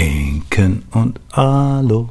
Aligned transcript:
Inken 0.00 0.86
und 0.92 1.20
Alo. 1.30 2.08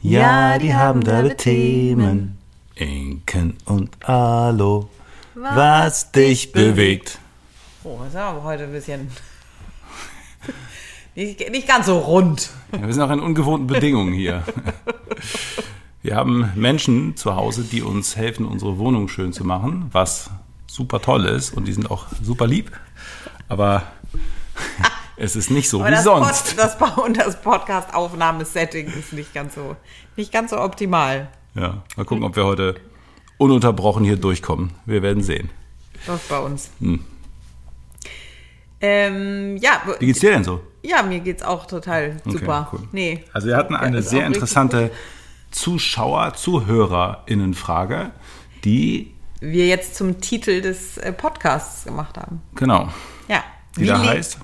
Ja, 0.00 0.60
die 0.60 0.72
haben 0.72 1.02
tolle 1.02 1.36
Themen. 1.36 2.38
Inken 2.76 3.56
und 3.64 4.08
Alo. 4.08 4.88
Was 5.34 6.12
dich 6.12 6.52
bewegt. 6.52 7.18
Oh, 7.82 7.98
das 7.98 8.10
ist 8.10 8.16
aber 8.16 8.44
heute 8.44 8.62
ein 8.62 8.70
bisschen. 8.70 9.10
nicht, 11.16 11.50
nicht 11.50 11.66
ganz 11.66 11.86
so 11.86 11.98
rund. 11.98 12.50
Ja, 12.70 12.86
wir 12.86 12.94
sind 12.94 13.02
auch 13.02 13.10
in 13.10 13.18
ungewohnten 13.18 13.66
Bedingungen 13.66 14.12
hier. 14.12 14.44
Wir 16.02 16.14
haben 16.14 16.52
Menschen 16.54 17.16
zu 17.16 17.34
Hause, 17.34 17.64
die 17.64 17.82
uns 17.82 18.14
helfen, 18.14 18.46
unsere 18.46 18.78
Wohnung 18.78 19.08
schön 19.08 19.32
zu 19.32 19.42
machen, 19.42 19.86
was 19.90 20.30
super 20.68 21.02
toll 21.02 21.24
ist 21.24 21.52
und 21.56 21.66
die 21.66 21.72
sind 21.72 21.90
auch 21.90 22.06
super 22.22 22.46
lieb. 22.46 22.70
Aber 23.48 23.82
es 25.16 25.36
ist 25.36 25.50
nicht 25.50 25.68
so 25.68 25.80
Aber 25.80 25.88
wie 25.88 25.92
das, 25.92 26.04
sonst. 26.04 26.48
Pod, 26.56 26.58
das, 26.58 26.78
Ba- 26.78 27.02
und 27.02 27.16
das 27.16 27.40
Podcast-Aufnahmesetting 27.40 28.86
ist 28.88 29.12
nicht 29.12 29.32
ganz 29.34 29.54
so, 29.54 29.76
nicht 30.16 30.32
ganz 30.32 30.50
so 30.50 30.60
optimal. 30.60 31.28
Ja, 31.54 31.82
mal 31.96 32.04
gucken, 32.04 32.24
ob 32.24 32.36
wir 32.36 32.44
heute 32.44 32.74
ununterbrochen 33.38 34.04
hier 34.04 34.16
durchkommen. 34.16 34.72
Wir 34.84 35.02
werden 35.02 35.22
sehen. 35.22 35.50
Läuft 36.06 36.28
bei 36.28 36.38
uns. 36.38 36.70
Hm. 36.80 37.04
Ähm, 38.80 39.56
ja, 39.56 39.80
Wie 39.98 40.06
geht's 40.06 40.20
dir 40.20 40.32
denn 40.32 40.44
so? 40.44 40.60
ja, 40.82 41.02
mir 41.02 41.20
geht's 41.20 41.42
auch 41.42 41.66
total 41.66 42.18
super. 42.24 42.68
cool. 42.72 42.80
Nee. 42.92 43.24
Also 43.32 43.48
wir 43.48 43.56
hatten 43.56 43.74
eine 43.74 43.98
auch 43.98 44.02
sehr 44.02 44.26
interessante 44.26 44.90
Zuschauer, 45.50 46.34
ZuhörerInnenfrage, 46.34 48.10
die, 48.64 49.14
wir 49.40 49.66
jetzt 49.66 49.96
zum 49.96 50.20
Titel 50.20 50.60
des 50.60 50.98
äh, 50.98 51.12
Podcasts 51.12 51.84
gemacht 51.84 52.16
haben. 52.18 52.42
genau, 52.54 52.88
Ja. 53.28 53.42
die 53.76 53.80
Wie, 53.82 53.86
da 53.86 53.96
le- 53.96 54.08
heißt, 54.10 54.38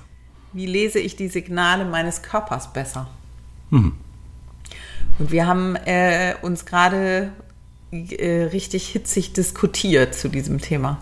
wie 0.53 0.65
lese 0.65 0.99
ich 0.99 1.15
die 1.15 1.27
Signale 1.27 1.85
meines 1.85 2.21
Körpers 2.21 2.71
besser? 2.73 3.07
Mhm. 3.69 3.93
Und 5.19 5.31
wir 5.31 5.45
haben 5.47 5.75
äh, 5.75 6.35
uns 6.41 6.65
gerade 6.65 7.31
äh, 7.91 8.43
richtig 8.51 8.87
hitzig 8.87 9.33
diskutiert 9.33 10.15
zu 10.15 10.27
diesem 10.29 10.59
Thema 10.59 10.97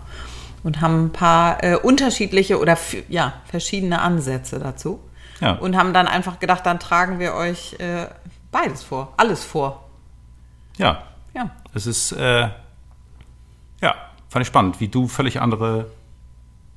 und 0.62 0.80
haben 0.80 1.06
ein 1.06 1.12
paar 1.12 1.62
äh, 1.64 1.76
unterschiedliche 1.76 2.58
oder 2.58 2.76
ja, 3.08 3.34
verschiedene 3.46 4.00
Ansätze 4.00 4.58
dazu. 4.58 5.00
Ja. 5.40 5.52
Und 5.54 5.76
haben 5.76 5.92
dann 5.92 6.06
einfach 6.06 6.38
gedacht, 6.38 6.66
dann 6.66 6.78
tragen 6.78 7.18
wir 7.18 7.34
euch 7.34 7.74
äh, 7.80 8.06
beides 8.52 8.82
vor, 8.84 9.12
alles 9.16 9.42
vor. 9.42 9.88
ja, 10.76 11.02
Ja. 11.34 11.50
es 11.74 11.86
ist, 11.86 12.12
äh, 12.12 12.48
ja, 13.80 13.94
fand 14.28 14.42
ich 14.42 14.46
spannend, 14.46 14.78
wie 14.78 14.86
du 14.88 15.08
völlig 15.08 15.40
andere 15.40 15.90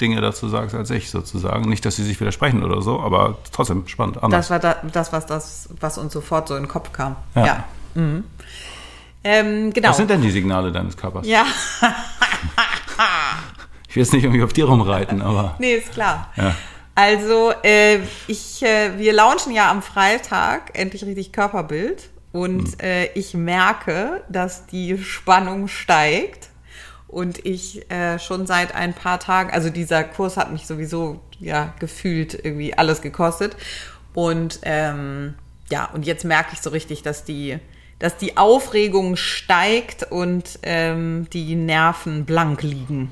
Dinge 0.02 0.20
dazu 0.22 0.50
sagst 0.50 0.76
als 0.76 0.90
ich 0.90 1.10
sozusagen. 1.10 1.70
Nicht, 1.70 1.86
dass 1.86 1.96
sie 1.96 2.04
sich 2.04 2.20
widersprechen 2.20 2.64
oder 2.64 2.82
so, 2.82 3.00
aber 3.00 3.38
trotzdem 3.52 3.88
spannend, 3.88 4.22
anders. 4.22 4.48
Das 4.48 4.50
war 4.50 4.60
da, 4.60 4.76
das, 4.92 5.14
was, 5.14 5.26
das, 5.26 5.70
was 5.80 5.98
uns 5.98 6.12
sofort 6.14 6.48
so 6.48 6.56
in 6.56 6.64
den 6.64 6.70
Kopf 6.70 6.92
kam. 6.92 7.16
Ja. 7.34 7.46
Ja. 7.46 7.64
Mhm. 7.96 8.24
Ähm, 9.24 9.74
genau. 9.74 9.90
Was 9.90 9.98
sind 9.98 10.10
denn 10.10 10.22
die 10.22 10.32
Signale 10.32 10.72
deines 10.72 10.98
Körpers? 10.98 11.26
ja, 11.26 11.46
Ich 13.88 13.98
will 13.98 14.04
jetzt 14.04 14.12
nicht 14.12 14.26
irgendwie 14.26 14.44
auf 14.44 14.52
dir 14.52 14.66
rumreiten, 14.66 15.22
aber 15.22 15.56
nee, 15.58 15.76
ist 15.76 15.94
klar. 15.94 16.30
ja. 16.36 16.54
Also, 16.96 17.54
äh, 17.64 18.00
ich, 18.28 18.62
äh, 18.62 18.98
wir 18.98 19.14
launchen 19.14 19.54
ja 19.54 19.72
am 19.72 19.82
Freitag 19.82 20.78
endlich 20.78 21.06
richtig 21.06 21.32
Körperbild 21.32 22.10
und 22.34 22.84
äh, 22.84 23.06
ich 23.14 23.34
merke, 23.36 24.22
dass 24.28 24.66
die 24.66 24.98
Spannung 24.98 25.70
steigt 25.70 26.50
und 27.16 27.46
ich 27.46 27.90
äh, 27.90 28.20
schon 28.20 28.46
seit 28.46 28.76
ein 28.76 28.94
paar 28.94 29.22
Tagen, 29.22 29.50
also 29.52 29.70
dieser 29.70 30.04
Kurs 30.04 30.36
hat 30.36 30.52
mich 30.52 30.68
sowieso 30.68 31.22
ja 31.40 31.74
gefühlt 31.80 32.34
irgendwie 32.34 32.78
alles 32.78 33.02
gekostet 33.02 33.56
und 34.14 34.60
ähm, 34.64 35.36
ja 35.72 35.90
und 35.94 36.06
jetzt 36.06 36.26
merke 36.26 36.50
ich 36.52 36.60
so 36.60 36.72
richtig, 36.72 37.04
dass 37.04 37.24
die 37.24 37.58
dass 38.00 38.18
die 38.18 38.36
Aufregung 38.36 39.16
steigt 39.16 40.12
und 40.12 40.60
ähm, 40.64 41.28
die 41.32 41.56
Nerven 41.56 42.26
blank 42.26 42.62
liegen. 42.64 43.12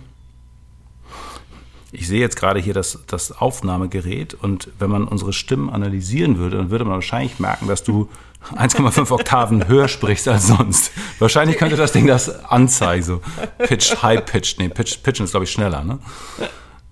Ich 1.94 2.06
sehe 2.06 2.20
jetzt 2.20 2.36
gerade 2.36 2.60
hier 2.60 2.74
das, 2.74 3.00
das 3.08 3.32
Aufnahmegerät 3.32 4.34
und 4.34 4.68
wenn 4.80 4.90
man 4.90 5.08
unsere 5.08 5.32
Stimmen 5.32 5.70
analysieren 5.70 6.38
würde, 6.38 6.58
dann 6.58 6.72
würde 6.72 6.84
man 6.84 6.96
wahrscheinlich 6.96 7.40
merken, 7.40 7.68
dass 7.68 7.84
du 7.84 8.10
1,5 8.56 9.12
Oktaven 9.12 9.68
höher 9.68 9.88
sprichst 9.88 10.28
als 10.28 10.48
sonst. 10.48 10.92
Wahrscheinlich 11.20 11.58
könnte 11.58 11.76
das 11.76 11.92
Ding 11.92 12.08
das 12.08 12.44
anzeigen, 12.46 13.04
so 13.04 13.22
Pitch, 13.60 14.02
High 14.04 14.26
Pitch. 14.26 14.58
Nee, 14.60 14.70
Pitch, 14.70 15.02
Pitchen 15.02 15.26
ist, 15.26 15.32
glaube 15.32 15.46
ich, 15.46 15.52
schneller, 15.52 15.84
ne? 15.84 16.00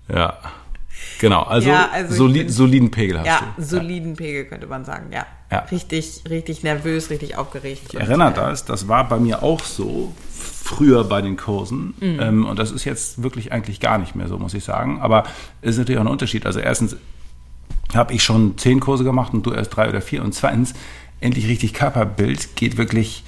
Ja. 0.08 0.38
Genau, 1.20 1.42
also, 1.42 1.68
Ja, 1.68 1.88
also 1.92 2.14
soli 2.14 2.40
bin- 2.40 2.48
soliden 2.48 2.90
Pegel 2.90 3.20
hast 3.20 3.26
Ja, 3.26 3.40
du. 3.56 3.62
soliden 3.62 4.16
Pegel 4.16 4.44
könnte 4.46 4.66
man 4.66 4.84
sagen, 4.84 5.12
ja. 5.12 5.24
Ja. 5.52 5.60
Richtig, 5.70 6.22
richtig 6.28 6.62
nervös, 6.64 7.10
richtig 7.10 7.36
aufgeregt. 7.36 7.82
Ich 7.90 7.94
erinnere 8.00 8.32
das, 8.32 8.64
das 8.64 8.88
war 8.88 9.06
bei 9.08 9.18
mir 9.18 9.42
auch 9.42 9.60
so 9.62 10.12
früher 10.64 11.04
bei 11.04 11.20
den 11.22 11.36
Kursen. 11.36 11.94
Mhm. 12.00 12.20
Ähm, 12.20 12.46
und 12.46 12.58
das 12.58 12.72
ist 12.72 12.84
jetzt 12.84 13.22
wirklich 13.22 13.52
eigentlich 13.52 13.78
gar 13.78 13.98
nicht 13.98 14.16
mehr 14.16 14.26
so, 14.26 14.38
muss 14.38 14.54
ich 14.54 14.64
sagen. 14.64 15.00
Aber 15.00 15.24
es 15.60 15.72
ist 15.72 15.78
natürlich 15.78 15.98
auch 16.00 16.04
ein 16.04 16.10
Unterschied. 16.10 16.44
Also 16.46 16.58
erstens 16.58 16.96
habe 17.94 18.14
ich 18.14 18.24
schon 18.24 18.56
zehn 18.58 18.80
Kurse 18.80 19.04
gemacht 19.04 19.32
und 19.34 19.44
du 19.46 19.52
erst 19.52 19.76
drei 19.76 19.88
oder 19.90 20.00
vier. 20.00 20.22
Und 20.24 20.32
zweitens, 20.34 20.72
endlich 21.22 21.46
richtig 21.48 21.72
Körperbild 21.74 22.56
geht 22.56 22.76
wirklich, 22.76 23.24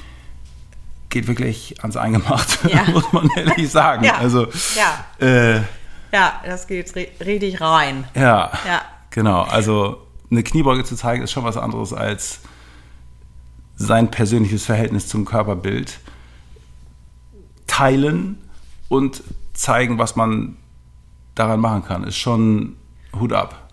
geht 1.10 1.26
wirklich 1.26 1.76
ans 1.82 1.96
Eingemachte, 1.96 2.70
Ja. 2.70 2.84
muss 2.92 3.12
man 3.12 3.30
ehrlich 3.36 3.70
sagen. 3.70 4.04
Ja. 4.04 4.16
Also, 4.16 4.48
Ja. 4.76 5.26
äh, 5.26 5.60
Ja, 6.12 6.40
das 6.44 6.66
geht 6.66 6.88
ri- 6.94 7.08
richtig 7.24 7.60
rein. 7.60 8.04
ja, 8.14 8.50
Ja. 8.66 8.82
genau. 9.10 9.42
Also 9.42 9.98
eine 10.30 10.42
Kniebeuge 10.42 10.84
zu 10.84 10.96
zeigen, 10.96 11.22
ist 11.22 11.32
schon 11.32 11.44
was 11.44 11.56
anderes 11.56 11.92
als 11.92 12.40
sein 13.76 14.10
persönliches 14.10 14.64
Verhältnis 14.64 15.08
zum 15.08 15.24
Körperbild 15.24 15.98
teilen 17.66 18.38
und 18.88 19.22
zeigen, 19.52 19.98
was 19.98 20.16
man 20.16 20.56
daran 21.34 21.60
machen 21.60 21.84
kann. 21.84 22.04
Ist 22.04 22.16
schon 22.16 22.76
Hut 23.18 23.32
ab. 23.32 23.63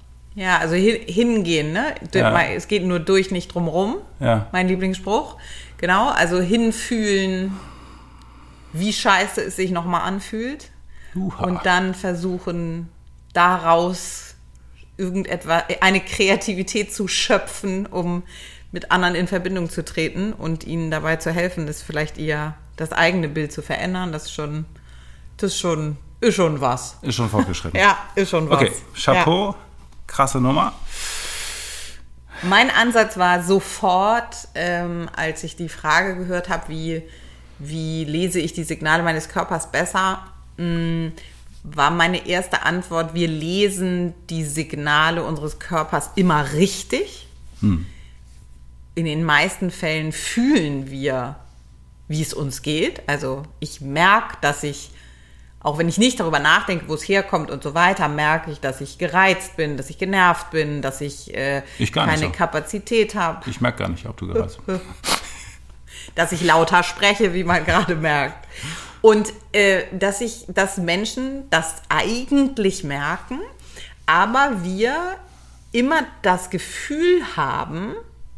Ja, 0.41 0.57
also 0.57 0.74
hin, 0.74 1.02
hingehen, 1.06 1.72
ne? 1.72 1.94
Ja. 2.16 2.41
Es 2.46 2.68
geht 2.68 2.84
nur 2.84 3.00
durch, 3.00 3.29
nicht 3.29 3.53
drumrum. 3.53 3.97
Ja. 4.19 4.47
Mein 4.52 4.68
Lieblingsspruch. 4.68 5.38
Genau, 5.78 6.09
also 6.09 6.40
hinfühlen, 6.40 7.56
wie 8.74 8.91
scheiße 8.91 9.40
es 9.44 9.56
sich 9.56 9.69
nochmal 9.69 10.01
anfühlt. 10.01 10.72
Uha. 11.13 11.44
Und 11.46 11.63
dann 11.63 11.94
versuchen, 11.94 12.90
daraus 13.34 14.34
irgendetwas, 14.97 15.63
eine 15.80 16.00
Kreativität 16.00 16.91
zu 16.91 17.07
schöpfen, 17.07 17.85
um 17.85 18.24
mit 18.72 18.91
anderen 18.91 19.13
in 19.13 19.28
Verbindung 19.28 19.69
zu 19.69 19.85
treten 19.85 20.34
und 20.34 20.66
ihnen 20.66 20.90
dabei 20.90 21.18
zu 21.18 21.31
helfen, 21.31 21.68
das 21.68 21.84
vielleicht 21.84 22.18
eher 22.18 22.56
das 22.78 22.94
eigene 22.94 23.30
Bild 23.30 23.51
zu 23.51 23.62
verändern. 23.62 24.12
Das 24.12 24.24
ist 24.24 24.34
schon, 24.34 24.66
das 25.38 25.51
ist 25.51 25.59
schon, 25.59 25.97
ist 26.19 26.34
schon 26.34 26.62
was. 26.62 26.97
Ist 27.03 27.13
schon 27.13 27.30
fortgeschritten. 27.30 27.80
Ja, 27.80 27.96
ist 28.16 28.31
schon 28.31 28.50
was. 28.50 28.59
Okay, 28.59 28.72
Chapeau, 28.96 29.56
krasse 30.12 30.40
Nummer. 30.40 30.74
Mein 32.44 32.70
Ansatz 32.70 33.18
war 33.18 33.44
sofort, 33.44 34.36
ähm, 34.56 35.10
als 35.16 35.44
ich 35.44 35.56
die 35.56 35.70
Frage 35.70 36.16
gehört 36.16 36.50
habe, 36.50 36.70
wie, 36.70 37.04
wie 37.60 38.04
lese 38.04 38.40
ich 38.40 38.54
die 38.54 38.64
Signale 38.64 39.04
meines 39.04 39.30
Körpers 39.30 39.72
besser, 39.72 40.26
mh, 40.58 41.12
war 41.64 41.92
meine 41.92 42.28
erste 42.28 42.64
Antwort, 42.64 43.14
wir 43.14 43.28
lesen 43.28 44.14
die 44.30 44.44
Signale 44.44 45.24
unseres 45.24 45.60
Körpers 45.60 46.10
immer 46.16 46.54
richtig. 46.54 47.28
In 48.96 49.06
den 49.06 49.24
meisten 49.24 49.70
Fällen 49.70 50.12
fühlen 50.12 50.90
wir, 50.90 51.36
wie 52.08 52.24
es 52.24 52.34
uns 52.34 52.64
geht. 52.64 53.04
Also 53.08 53.44
ich 53.60 53.80
merke, 53.82 54.38
dass 54.42 54.64
ich, 54.64 54.90
auch 55.64 55.78
wenn 55.78 55.88
ich 55.88 55.98
nicht 55.98 56.20
darüber 56.20 56.40
nachdenke, 56.40 56.88
wo 56.88 56.96
es 56.96 57.08
herkommt 57.08 57.52
und 57.52 57.62
so 57.62 57.74
weiter, 57.74 58.08
merke 58.08 58.52
ich, 58.52 58.60
dass 58.60 58.82
ich 58.82 58.98
gereizt 58.98 59.58
bin, 59.58 59.78
dass 59.78 59.90
ich 59.90 59.98
genervt 59.98 60.50
bin, 60.52 60.82
dass 60.82 61.02
ich, 61.02 61.34
äh, 61.36 61.62
Ich 61.78 61.92
keine 61.94 62.18
so. 62.18 62.31
Kapazität 62.31 63.16
habe, 63.16 63.48
Ich 63.50 63.62
merke 63.62 63.80
gar 63.80 63.90
nicht, 63.90 64.06
ob 64.08 64.18
du 64.18 64.28
gereist 64.28 64.66
bist. 64.66 64.81
dass 66.16 66.31
ich 66.31 66.44
lauter 66.44 66.84
spreche, 66.84 67.34
wie 67.34 67.44
man 67.44 67.63
gerade 67.63 67.96
merkt. 67.96 68.48
Und 69.02 69.34
äh, 69.52 69.84
dass 69.92 70.22
ich, 70.22 70.46
dass 70.48 70.78
Menschen 70.78 71.50
das 71.50 71.75
eigentlich 71.90 72.84
merken, 72.84 73.40
aber 74.06 74.64
wir 74.64 75.16
immer 75.72 76.04
das 76.22 76.50
Gefühl 76.50 77.22
haben, 77.36 77.94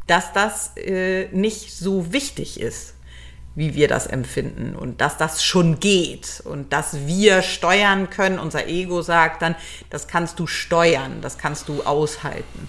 dass 0.06 0.32
das 0.32 0.76
äh, 0.76 1.28
nicht 1.32 1.74
so 1.74 2.12
wichtig 2.12 2.60
ist, 2.60 2.93
wie 3.54 3.74
wir 3.74 3.88
das 3.88 4.06
empfinden 4.06 4.74
und 4.74 5.00
dass 5.00 5.16
das 5.16 5.44
schon 5.44 5.78
geht 5.78 6.42
und 6.44 6.72
dass 6.72 7.06
wir 7.06 7.42
steuern 7.42 8.10
können. 8.10 8.38
Unser 8.38 8.66
Ego 8.66 9.02
sagt 9.02 9.42
dann, 9.42 9.54
das 9.90 10.08
kannst 10.08 10.38
du 10.40 10.46
steuern, 10.46 11.20
das 11.20 11.38
kannst 11.38 11.68
du 11.68 11.82
aushalten. 11.82 12.68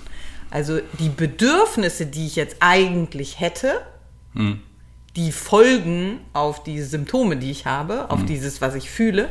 Also 0.51 0.79
die 0.99 1.09
Bedürfnisse, 1.09 2.05
die 2.05 2.27
ich 2.27 2.35
jetzt 2.35 2.57
eigentlich 2.59 3.39
hätte, 3.39 3.81
die 5.15 5.31
folgen 5.31 6.19
auf 6.33 6.63
die 6.63 6.81
Symptome, 6.81 7.37
die 7.37 7.51
ich 7.51 7.65
habe, 7.65 8.11
auf 8.11 8.25
dieses, 8.25 8.61
was 8.61 8.75
ich 8.75 8.89
fühle, 8.89 9.29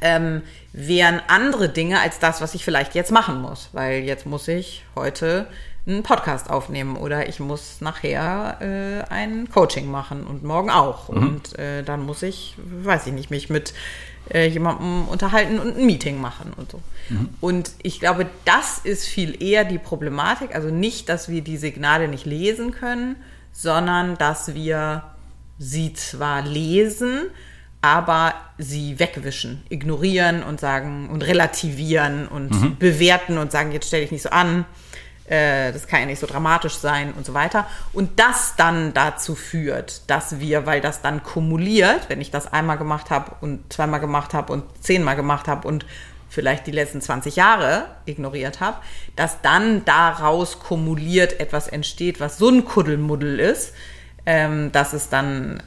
ähm, 0.00 0.42
wären 0.72 1.20
andere 1.28 1.68
Dinge 1.68 2.00
als 2.00 2.18
das, 2.18 2.40
was 2.40 2.54
ich 2.54 2.64
vielleicht 2.64 2.94
jetzt 2.94 3.10
machen 3.10 3.40
muss. 3.40 3.70
Weil 3.72 4.04
jetzt 4.04 4.26
muss 4.26 4.48
ich 4.48 4.84
heute 4.94 5.46
einen 5.86 6.02
Podcast 6.02 6.50
aufnehmen 6.50 6.96
oder 6.96 7.28
ich 7.28 7.38
muss 7.38 7.80
nachher 7.80 8.58
äh, 8.60 9.12
ein 9.12 9.48
Coaching 9.50 9.90
machen 9.90 10.24
und 10.24 10.42
morgen 10.42 10.70
auch. 10.70 11.08
Mhm. 11.08 11.16
Und 11.16 11.58
äh, 11.58 11.82
dann 11.84 12.04
muss 12.04 12.22
ich, 12.22 12.56
weiß 12.58 13.06
ich 13.06 13.12
nicht, 13.12 13.30
mich 13.30 13.50
mit 13.50 13.72
äh, 14.28 14.48
jemandem 14.48 15.06
unterhalten 15.06 15.60
und 15.60 15.76
ein 15.76 15.86
Meeting 15.86 16.20
machen 16.20 16.52
und 16.56 16.72
so. 16.72 16.80
Mhm. 17.08 17.28
Und 17.40 17.70
ich 17.82 18.00
glaube, 18.00 18.26
das 18.44 18.78
ist 18.78 19.06
viel 19.06 19.40
eher 19.40 19.64
die 19.64 19.78
Problematik. 19.78 20.54
Also 20.54 20.70
nicht, 20.70 21.08
dass 21.08 21.28
wir 21.28 21.42
die 21.42 21.56
Signale 21.56 22.08
nicht 22.08 22.26
lesen 22.26 22.72
können, 22.72 23.16
sondern 23.52 24.18
dass 24.18 24.54
wir 24.54 25.04
sie 25.58 25.94
zwar 25.94 26.42
lesen, 26.42 27.30
aber 27.80 28.34
sie 28.58 28.98
wegwischen, 28.98 29.62
ignorieren 29.68 30.42
und 30.42 30.58
sagen 30.58 31.08
und 31.10 31.22
relativieren 31.24 32.26
und 32.26 32.50
Mhm. 32.50 32.76
bewerten 32.78 33.38
und 33.38 33.52
sagen, 33.52 33.70
jetzt 33.70 33.86
stell 33.86 34.00
dich 34.00 34.10
nicht 34.10 34.22
so 34.22 34.30
an, 34.30 34.64
äh, 35.28 35.72
das 35.72 35.86
kann 35.86 36.00
ja 36.00 36.06
nicht 36.06 36.20
so 36.20 36.26
dramatisch 36.26 36.74
sein 36.74 37.12
und 37.12 37.26
so 37.26 37.34
weiter. 37.34 37.66
Und 37.92 38.18
das 38.18 38.54
dann 38.56 38.94
dazu 38.94 39.34
führt, 39.34 40.08
dass 40.08 40.38
wir, 40.40 40.66
weil 40.66 40.80
das 40.80 41.02
dann 41.02 41.22
kumuliert, 41.22 42.08
wenn 42.08 42.20
ich 42.20 42.30
das 42.30 42.52
einmal 42.52 42.78
gemacht 42.78 43.10
habe 43.10 43.32
und 43.40 43.72
zweimal 43.72 44.00
gemacht 44.00 44.34
habe 44.34 44.52
und 44.52 44.64
zehnmal 44.80 45.16
gemacht 45.16 45.48
habe 45.48 45.66
und 45.66 45.86
vielleicht 46.28 46.66
die 46.66 46.72
letzten 46.72 47.00
20 47.00 47.36
Jahre 47.36 47.86
ignoriert 48.04 48.60
habe, 48.60 48.78
dass 49.14 49.40
dann 49.40 49.84
daraus 49.84 50.58
kumuliert 50.58 51.40
etwas 51.40 51.68
entsteht, 51.68 52.20
was 52.20 52.38
so 52.38 52.48
ein 52.48 52.64
Kuddelmuddel 52.64 53.40
ist, 53.40 53.72
ähm, 54.26 54.72
dass 54.72 54.92
es 54.92 55.08
dann 55.08 55.62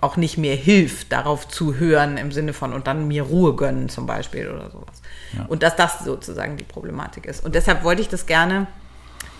auch 0.00 0.16
nicht 0.16 0.36
mehr 0.36 0.56
hilft, 0.56 1.12
darauf 1.12 1.48
zu 1.48 1.76
hören 1.76 2.16
im 2.16 2.32
Sinne 2.32 2.52
von 2.52 2.72
und 2.72 2.86
dann 2.86 3.08
mir 3.08 3.22
Ruhe 3.22 3.54
gönnen 3.54 3.88
zum 3.88 4.06
Beispiel 4.06 4.50
oder 4.50 4.70
sowas. 4.70 5.00
Und 5.48 5.62
dass 5.62 5.74
das 5.76 6.00
sozusagen 6.00 6.56
die 6.56 6.64
Problematik 6.64 7.26
ist. 7.26 7.44
Und 7.44 7.54
deshalb 7.54 7.82
wollte 7.82 8.02
ich 8.02 8.08
das 8.08 8.26
gerne 8.26 8.66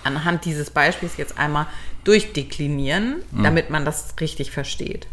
anhand 0.04 0.44
dieses 0.44 0.70
Beispiels 0.70 1.16
jetzt 1.16 1.38
einmal 1.38 1.66
durchdeklinieren, 2.04 3.16
damit 3.32 3.70
man 3.70 3.84
das 3.84 4.14
richtig 4.20 4.50
versteht. 4.50 5.06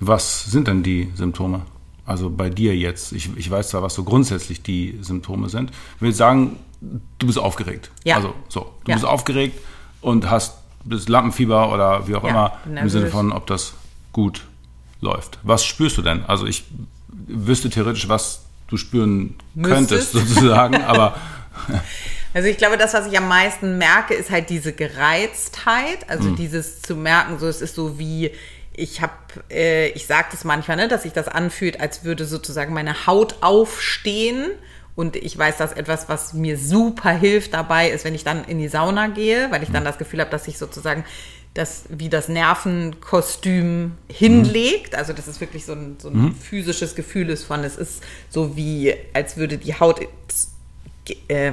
Was 0.00 0.44
sind 0.44 0.68
denn 0.68 0.82
die 0.82 1.10
Symptome? 1.14 1.62
Also 2.04 2.30
bei 2.30 2.50
dir 2.50 2.76
jetzt. 2.76 3.12
Ich, 3.12 3.36
ich 3.36 3.50
weiß 3.50 3.70
zwar, 3.70 3.82
was 3.82 3.94
so 3.94 4.04
grundsätzlich 4.04 4.62
die 4.62 4.98
Symptome 5.00 5.48
sind. 5.48 5.70
Ich 5.96 6.02
will 6.02 6.12
sagen, 6.12 6.56
du 7.18 7.26
bist 7.26 7.38
aufgeregt. 7.38 7.90
Ja. 8.04 8.16
Also 8.16 8.34
so, 8.48 8.72
du 8.84 8.90
Ja. 8.90 8.96
bist 8.96 9.04
aufgeregt 9.06 9.58
und 10.00 10.30
hast 10.30 10.58
bist 10.84 11.08
Lampenfieber 11.08 11.72
oder 11.72 12.06
wie 12.06 12.14
auch 12.14 12.22
Ja, 12.22 12.30
immer 12.30 12.52
im 12.66 12.74
nervös. 12.74 12.92
Sinne 12.92 13.06
von, 13.08 13.32
ob 13.32 13.46
das 13.48 13.74
gut 14.12 14.44
läuft. 15.00 15.38
Was 15.42 15.64
spürst 15.64 15.98
du 15.98 16.02
denn? 16.02 16.24
Also 16.26 16.46
ich 16.46 16.64
wüsste 17.08 17.70
theoretisch, 17.70 18.08
was 18.08 18.44
du 18.68 18.76
spüren 18.76 19.34
könntest 19.60 20.14
Müsstest. 20.14 20.34
sozusagen, 20.34 20.76
aber 20.84 21.16
Also 22.36 22.50
ich 22.50 22.58
glaube, 22.58 22.76
das, 22.76 22.92
was 22.92 23.06
ich 23.06 23.16
am 23.16 23.28
meisten 23.28 23.78
merke, 23.78 24.12
ist 24.12 24.30
halt 24.30 24.50
diese 24.50 24.74
Gereiztheit. 24.74 26.06
Also 26.06 26.34
dieses 26.34 26.82
zu 26.82 26.94
merken, 26.94 27.38
so 27.38 27.48
es 27.48 27.62
ist 27.62 27.74
so 27.74 27.98
wie 27.98 28.30
ich 28.74 29.00
habe, 29.00 29.14
äh, 29.50 29.88
ich 29.92 30.06
sage 30.06 30.26
das 30.32 30.44
manchmal, 30.44 30.76
ne, 30.76 30.86
dass 30.86 31.04
sich 31.04 31.14
das 31.14 31.28
anfühlt, 31.28 31.80
als 31.80 32.04
würde 32.04 32.26
sozusagen 32.26 32.74
meine 32.74 33.06
Haut 33.06 33.36
aufstehen. 33.40 34.50
Und 34.96 35.16
ich 35.16 35.38
weiß, 35.38 35.56
dass 35.56 35.72
etwas, 35.72 36.10
was 36.10 36.34
mir 36.34 36.58
super 36.58 37.12
hilft 37.12 37.54
dabei, 37.54 37.88
ist, 37.88 38.04
wenn 38.04 38.14
ich 38.14 38.22
dann 38.22 38.44
in 38.44 38.58
die 38.58 38.68
Sauna 38.68 39.06
gehe, 39.06 39.50
weil 39.50 39.62
ich 39.62 39.70
dann 39.70 39.86
das 39.86 39.96
Gefühl 39.96 40.20
habe, 40.20 40.30
dass 40.30 40.46
ich 40.46 40.58
sozusagen 40.58 41.06
das 41.54 41.84
wie 41.88 42.10
das 42.10 42.28
Nervenkostüm 42.28 43.92
hinlegt. 44.08 44.94
Also 44.94 45.14
dass 45.14 45.26
es 45.26 45.40
wirklich 45.40 45.64
so 45.64 45.72
ein, 45.72 45.96
so 45.98 46.10
ein 46.10 46.34
physisches 46.34 46.94
Gefühl 46.96 47.30
ist 47.30 47.44
von, 47.44 47.64
es 47.64 47.76
ist 47.76 48.02
so 48.28 48.58
wie, 48.58 48.94
als 49.14 49.38
würde 49.38 49.56
die 49.56 49.80
Haut 49.80 50.02
äh, 51.28 51.52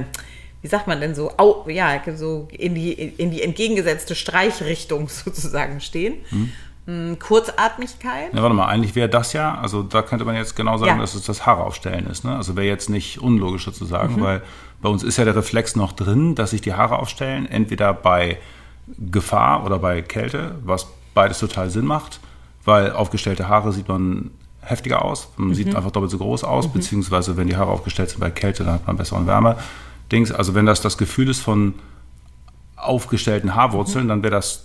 wie 0.64 0.68
sagt 0.68 0.86
man 0.86 0.98
denn 0.98 1.14
so, 1.14 1.30
au, 1.36 1.68
ja, 1.68 2.00
so 2.16 2.48
in 2.50 2.74
die, 2.74 2.90
in 2.94 3.30
die 3.30 3.42
entgegengesetzte 3.42 4.14
Streichrichtung 4.14 5.08
sozusagen 5.24 5.82
stehen. 5.82 6.14
Mm, 6.86 7.14
Kurzatmigkeit. 7.18 8.32
Ja, 8.32 8.40
warte 8.42 8.54
mal, 8.54 8.66
eigentlich 8.68 8.94
wäre 8.94 9.10
das 9.10 9.34
ja, 9.34 9.56
also 9.60 9.82
da 9.82 10.00
könnte 10.00 10.24
man 10.24 10.36
jetzt 10.36 10.56
genau 10.56 10.78
sagen, 10.78 10.92
Ja. 10.96 11.00
dass 11.02 11.14
es 11.14 11.24
das 11.24 11.44
Haare 11.44 11.64
aufstellen 11.64 12.06
ist. 12.06 12.24
Ne? 12.24 12.34
Also 12.34 12.56
wäre 12.56 12.66
jetzt 12.66 12.88
nicht 12.88 13.20
unlogisch 13.20 13.66
Mhm. 13.66 13.72
sozusagen, 13.72 14.22
weil 14.22 14.40
bei 14.80 14.88
uns 14.88 15.02
ist 15.02 15.18
ja 15.18 15.24
der 15.26 15.36
Reflex 15.36 15.76
noch 15.76 15.92
drin, 15.92 16.34
dass 16.34 16.50
sich 16.52 16.62
die 16.62 16.72
Haare 16.72 16.98
aufstellen, 16.98 17.46
entweder 17.46 17.92
bei 17.92 18.38
Gefahr 18.98 19.64
oder 19.66 19.78
bei 19.78 20.00
Kälte, 20.00 20.56
was 20.64 20.86
beides 21.12 21.38
total 21.40 21.68
Sinn 21.68 21.84
macht, 21.84 22.20
weil 22.64 22.90
aufgestellte 22.92 23.48
Haare 23.48 23.70
sieht 23.72 23.88
man 23.88 24.30
heftiger 24.62 25.04
aus, 25.04 25.28
man 25.36 25.48
Mhm. 25.48 25.54
sieht 25.54 25.76
einfach 25.76 25.90
doppelt 25.90 26.10
so 26.10 26.16
groß 26.18 26.42
aus, 26.44 26.72
beziehungsweise 26.72 27.36
wenn 27.36 27.48
die 27.48 27.56
Haare 27.56 27.70
aufgestellt 27.70 28.08
sind 28.10 28.20
bei 28.20 28.30
Kälte, 28.30 28.64
dann 28.64 28.74
hat 28.74 28.86
man 28.86 28.96
besseren 28.96 29.26
Wärme-Dings. 30.10 30.32
Also 30.32 30.54
wenn 30.54 30.66
das 30.66 30.80
das 30.80 30.98
Gefühl 30.98 31.28
ist 31.28 31.40
von 31.40 31.74
aufgestellten 32.76 33.48
Mhm. 33.50 33.54
Haarwurzeln, 33.54 34.08
dann 34.08 34.22
wäre 34.22 34.32
das 34.34 34.64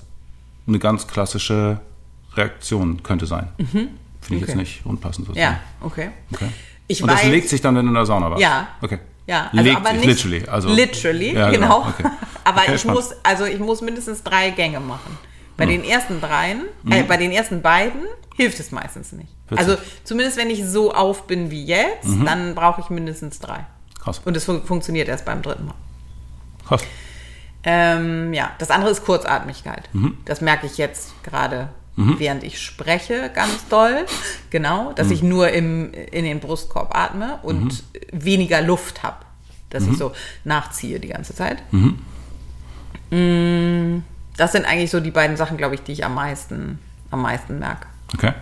eine 0.68 0.80
ganz 0.80 1.08
klassische 1.08 1.80
Reaktion, 2.36 3.02
könnte 3.04 3.26
sein. 3.26 3.48
Finde 3.58 3.90
ich 4.30 4.30
jetzt 4.32 4.40
Mhm. 4.40 4.44
Okay. 4.44 4.56
nicht 4.58 4.86
unpassend 4.86 5.28
sozusagen. 5.28 5.54
Ja, 5.56 5.60
okay. 5.86 6.10
Okay. 6.34 6.50
Ich 6.88 7.02
Und 7.02 7.10
das 7.12 7.24
weiß, 7.24 7.30
legt 7.32 7.50
sich 7.50 7.62
dann 7.62 7.76
in 7.78 7.94
der 7.94 8.06
Sauna 8.06 8.32
was? 8.32 8.42
Ja. 8.42 8.68
Okay. 8.82 9.00
Ja, 9.28 9.50
also 9.52 9.64
legt 9.64 9.78
aber 9.78 9.90
sich, 9.92 10.06
nicht 10.08 10.24
literally. 10.26 10.48
Also, 10.50 10.70
literally, 10.74 11.34
Ja, 11.36 11.52
genau. 11.52 11.88
Okay. 11.88 12.04
aber 12.44 12.74
ich 12.74 12.82
spannend. 12.82 12.96
muss, 13.00 13.16
also 13.22 13.46
ich 13.46 13.60
muss 13.60 13.82
mindestens 13.82 14.24
drei 14.24 14.50
Gänge 14.50 14.80
machen. 14.80 15.18
Bei 15.56 15.66
den 15.66 15.84
ersten 15.84 16.22
dreien, 16.22 16.62
äh, 16.90 17.04
bei 17.04 17.18
den 17.18 17.32
ersten 17.34 17.62
beiden 17.62 18.04
hilft 18.38 18.60
es 18.62 18.72
meistens 18.72 19.12
nicht. 19.12 19.28
Witzig. 19.50 19.60
Also 19.68 19.78
zumindest 20.06 20.38
wenn 20.38 20.50
ich 20.50 20.66
so 20.66 20.94
auf 20.94 21.28
bin 21.28 21.52
wie 21.52 21.66
jetzt, 21.66 22.08
dann 22.26 22.56
brauche 22.56 22.80
ich 22.82 22.90
mindestens 22.90 23.40
drei. 23.40 23.66
Krass. 24.10 24.22
Und 24.26 24.36
es 24.36 24.46
fun 24.46 24.64
funktioniert 24.64 25.08
erst 25.08 25.26
beim 25.26 25.42
dritten 25.42 25.66
Mal. 25.68 25.76
Krass. 26.68 26.82
Ähm, 27.64 28.34
ja, 28.34 28.52
das 28.58 28.72
andere 28.72 28.90
ist 28.92 29.04
Kurzatmigkeit. 29.06 29.90
Das 30.26 30.42
merke 30.42 30.66
ich 30.66 30.78
jetzt 30.78 31.12
gerade, 31.24 31.70
während 31.96 32.44
ich 32.44 32.62
spreche, 32.62 33.30
ganz 33.34 33.68
doll. 33.68 34.06
Genau, 34.50 34.94
dass 34.94 35.12
ich 35.12 35.22
nur 35.22 35.50
im, 35.50 35.94
in 35.94 36.24
den 36.26 36.40
Brustkorb 36.40 36.96
atme 36.96 37.38
und 37.44 37.84
weniger 38.14 38.62
Luft 38.62 39.04
habe. 39.04 39.18
Dass 39.70 39.86
ich 39.86 39.98
so 39.98 40.14
nachziehe 40.46 41.00
die 41.00 41.10
ganze 41.10 41.36
Zeit. 41.36 41.62
Mm, 43.12 44.00
Das 44.38 44.54
sind 44.54 44.66
eigentlich 44.66 44.90
so 44.92 45.00
die 45.02 45.12
beiden 45.12 45.36
Sachen, 45.38 45.58
glaube 45.58 45.76
ich, 45.76 45.82
die 45.84 45.92
ich 45.92 46.06
am 46.06 46.16
meisten, 46.16 46.80
am 47.12 47.22
meisten 47.22 47.60
merke. 47.60 47.88
Okay. 48.14 48.34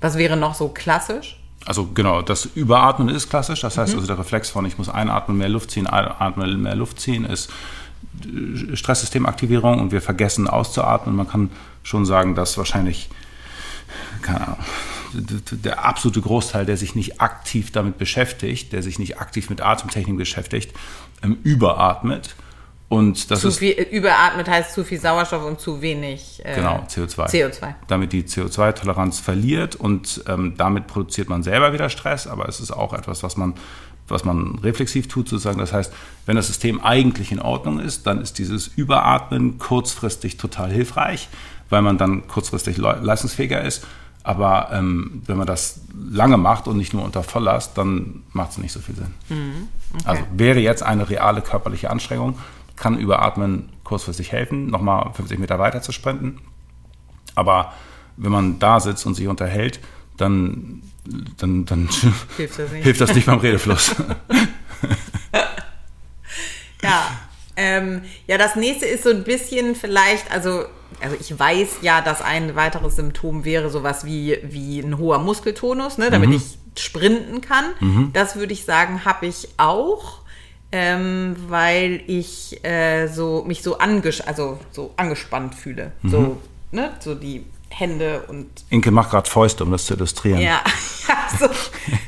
Was 0.00 0.16
wäre 0.18 0.36
noch 0.36 0.54
so 0.54 0.68
klassisch? 0.68 1.39
Also 1.66 1.86
genau, 1.92 2.22
das 2.22 2.46
Überatmen 2.46 3.08
ist 3.08 3.28
klassisch. 3.28 3.60
Das 3.60 3.76
Mhm. 3.76 3.80
heißt 3.82 3.94
also 3.94 4.06
der 4.06 4.18
Reflex 4.18 4.50
von 4.50 4.64
ich 4.64 4.78
muss 4.78 4.88
einatmen, 4.88 5.36
mehr 5.38 5.48
Luft 5.48 5.70
ziehen, 5.70 5.86
einatmen, 5.86 6.62
mehr 6.62 6.74
Luft 6.74 7.00
ziehen 7.00 7.24
ist 7.24 7.50
äh, 8.24 8.76
Stressystemaktivierung 8.76 9.78
und 9.78 9.92
wir 9.92 10.00
vergessen 10.02 10.48
auszuatmen. 10.48 11.14
Man 11.14 11.28
kann 11.28 11.50
schon 11.82 12.06
sagen, 12.06 12.34
dass 12.34 12.56
wahrscheinlich, 12.58 13.08
keine 14.22 14.40
Ahnung, 14.46 14.58
der 15.12 15.84
absolute 15.84 16.20
Großteil, 16.20 16.64
der 16.66 16.76
sich 16.76 16.94
nicht 16.94 17.20
aktiv 17.20 17.72
damit 17.72 17.98
beschäftigt, 17.98 18.72
der 18.72 18.82
sich 18.82 18.98
nicht 18.98 19.18
aktiv 19.20 19.50
mit 19.50 19.60
Atemtechnik 19.60 20.16
beschäftigt, 20.16 20.72
ähm, 21.22 21.38
überatmet. 21.42 22.34
Und 22.90 23.30
das 23.30 23.40
Zu 23.42 23.48
ist 23.48 23.58
viel, 23.60 23.70
überatmet 23.72 24.48
heißt 24.48 24.74
zu 24.74 24.82
viel 24.84 25.00
Sauerstoff 25.00 25.44
und 25.44 25.60
zu 25.60 25.80
wenig 25.80 26.42
äh, 26.44 26.56
Genau, 26.56 26.84
CO2. 26.88 27.30
CO2. 27.30 27.74
Damit 27.86 28.12
die 28.12 28.24
CO2-Toleranz 28.24 29.20
verliert 29.20 29.76
und 29.76 30.22
ähm, 30.26 30.54
damit 30.56 30.88
produziert 30.88 31.28
man 31.28 31.44
selber 31.44 31.72
wieder 31.72 31.88
Stress, 31.88 32.26
aber 32.26 32.48
es 32.48 32.58
ist 32.58 32.72
auch 32.72 32.92
etwas, 32.92 33.22
was 33.22 33.36
man, 33.36 33.54
was 34.08 34.24
man 34.24 34.58
reflexiv 34.58 35.06
tut, 35.06 35.28
sozusagen. 35.28 35.58
Das 35.60 35.72
heißt, 35.72 35.92
wenn 36.26 36.34
das 36.34 36.48
System 36.48 36.80
eigentlich 36.84 37.30
in 37.30 37.40
Ordnung 37.40 37.78
ist, 37.78 38.08
dann 38.08 38.20
ist 38.20 38.38
dieses 38.40 38.66
Überatmen 38.66 39.58
kurzfristig 39.58 40.36
total 40.36 40.72
hilfreich, 40.72 41.28
weil 41.68 41.82
man 41.82 41.96
dann 41.96 42.26
kurzfristig 42.26 42.76
le- 42.76 42.98
leistungsfähiger 43.00 43.62
ist. 43.62 43.86
Aber 44.24 44.68
ähm, 44.72 45.22
wenn 45.26 45.38
man 45.38 45.46
das 45.46 45.80
lange 46.10 46.36
macht 46.36 46.66
und 46.66 46.76
nicht 46.76 46.92
nur 46.92 47.04
unter 47.04 47.22
Volllast, 47.22 47.78
dann 47.78 48.22
macht 48.32 48.50
es 48.50 48.58
nicht 48.58 48.72
so 48.72 48.80
viel 48.80 48.94
Sinn. 48.96 49.14
Also 50.04 50.22
wäre 50.36 50.58
jetzt 50.58 50.82
eine 50.82 51.08
reale 51.08 51.40
körperliche 51.40 51.88
Anstrengung, 51.88 52.38
kann 52.80 52.98
Überatmen 52.98 53.68
kurzfristig 53.84 54.32
helfen, 54.32 54.66
nochmal 54.66 55.12
50 55.12 55.38
Meter 55.38 55.58
weiter 55.58 55.82
zu 55.82 55.92
sprinten. 55.92 56.40
Aber 57.36 57.72
wenn 58.16 58.32
man 58.32 58.58
da 58.58 58.80
sitzt 58.80 59.06
und 59.06 59.14
sich 59.14 59.28
unterhält, 59.28 59.78
dann, 60.16 60.82
dann, 61.36 61.64
dann 61.66 61.88
Hilft 62.36 62.58
das 62.58 62.72
nicht. 62.72 62.82
hilft 62.84 63.00
das 63.00 63.14
nicht 63.14 63.26
beim 63.26 63.38
Redefluss. 63.38 63.94
Ja, 66.82 67.10
ähm, 67.56 68.02
ja, 68.26 68.38
das 68.38 68.56
nächste 68.56 68.86
ist 68.86 69.04
so 69.04 69.10
ein 69.10 69.24
bisschen 69.24 69.74
vielleicht, 69.74 70.30
also, 70.32 70.64
also 71.00 71.16
ich 71.18 71.38
weiß 71.38 71.78
ja, 71.82 72.00
dass 72.00 72.22
ein 72.22 72.56
weiteres 72.56 72.96
Symptom 72.96 73.44
wäre 73.44 73.68
sowas 73.70 74.04
wie, 74.04 74.38
wie 74.44 74.80
ein 74.80 74.96
hoher 74.98 75.18
Muskeltonus, 75.18 75.98
ne, 75.98 76.10
damit 76.10 76.30
ich 76.30 76.58
sprinten 76.78 77.40
kann. 77.40 78.10
Das 78.12 78.36
würde 78.36 78.52
ich 78.52 78.64
sagen, 78.64 79.04
habe 79.04 79.26
ich 79.26 79.48
auch, 79.58 80.19
ähm, 80.72 81.36
weil 81.48 82.02
ich 82.06 82.64
äh, 82.64 83.08
so 83.08 83.44
mich 83.46 83.62
so, 83.62 83.78
anges 83.78 84.20
also 84.20 84.58
so 84.72 84.92
angespannt 84.96 85.54
fühle. 85.54 85.92
So, 86.04 86.36
ne, 86.70 86.92
so 87.00 87.14
die 87.14 87.44
Hände 87.70 88.24
und 88.28 88.48
Inke 88.68 88.90
macht 88.90 89.10
gerade 89.10 89.30
Fäuste, 89.30 89.64
um 89.64 89.70
das 89.70 89.86
zu 89.86 89.94
illustrieren. 89.94 90.40
ja, 90.40 90.60
so, 91.38 91.46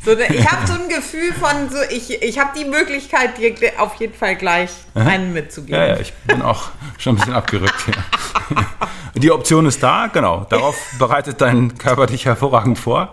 so, 0.04 0.19
ich 0.19 0.50
habe 0.50 0.66
so 0.66 0.75
ein 0.75 0.88
Gefühl 0.88 1.33
von 1.33 1.71
so, 1.71 1.78
ich, 1.90 2.23
ich 2.23 2.38
habe 2.38 2.50
die 2.59 2.64
Möglichkeit, 2.64 3.38
dir 3.38 3.54
auf 3.78 3.95
jeden 3.97 4.14
Fall 4.14 4.37
gleich 4.37 4.71
einen 4.95 5.33
mitzugeben. 5.33 5.81
Ja, 5.81 5.87
ja, 5.87 6.00
ich 6.00 6.12
bin 6.25 6.42
auch 6.42 6.71
schon 6.99 7.14
ein 7.14 7.19
bisschen 7.19 7.35
abgerückt 7.35 7.85
hier. 7.85 7.95
Die 9.14 9.31
Option 9.31 9.66
ist 9.66 9.83
da, 9.83 10.07
genau. 10.07 10.47
Darauf 10.49 10.75
bereitet 10.99 11.40
dein 11.40 11.76
Körper 11.76 12.07
dich 12.07 12.25
hervorragend 12.25 12.78
vor, 12.78 13.12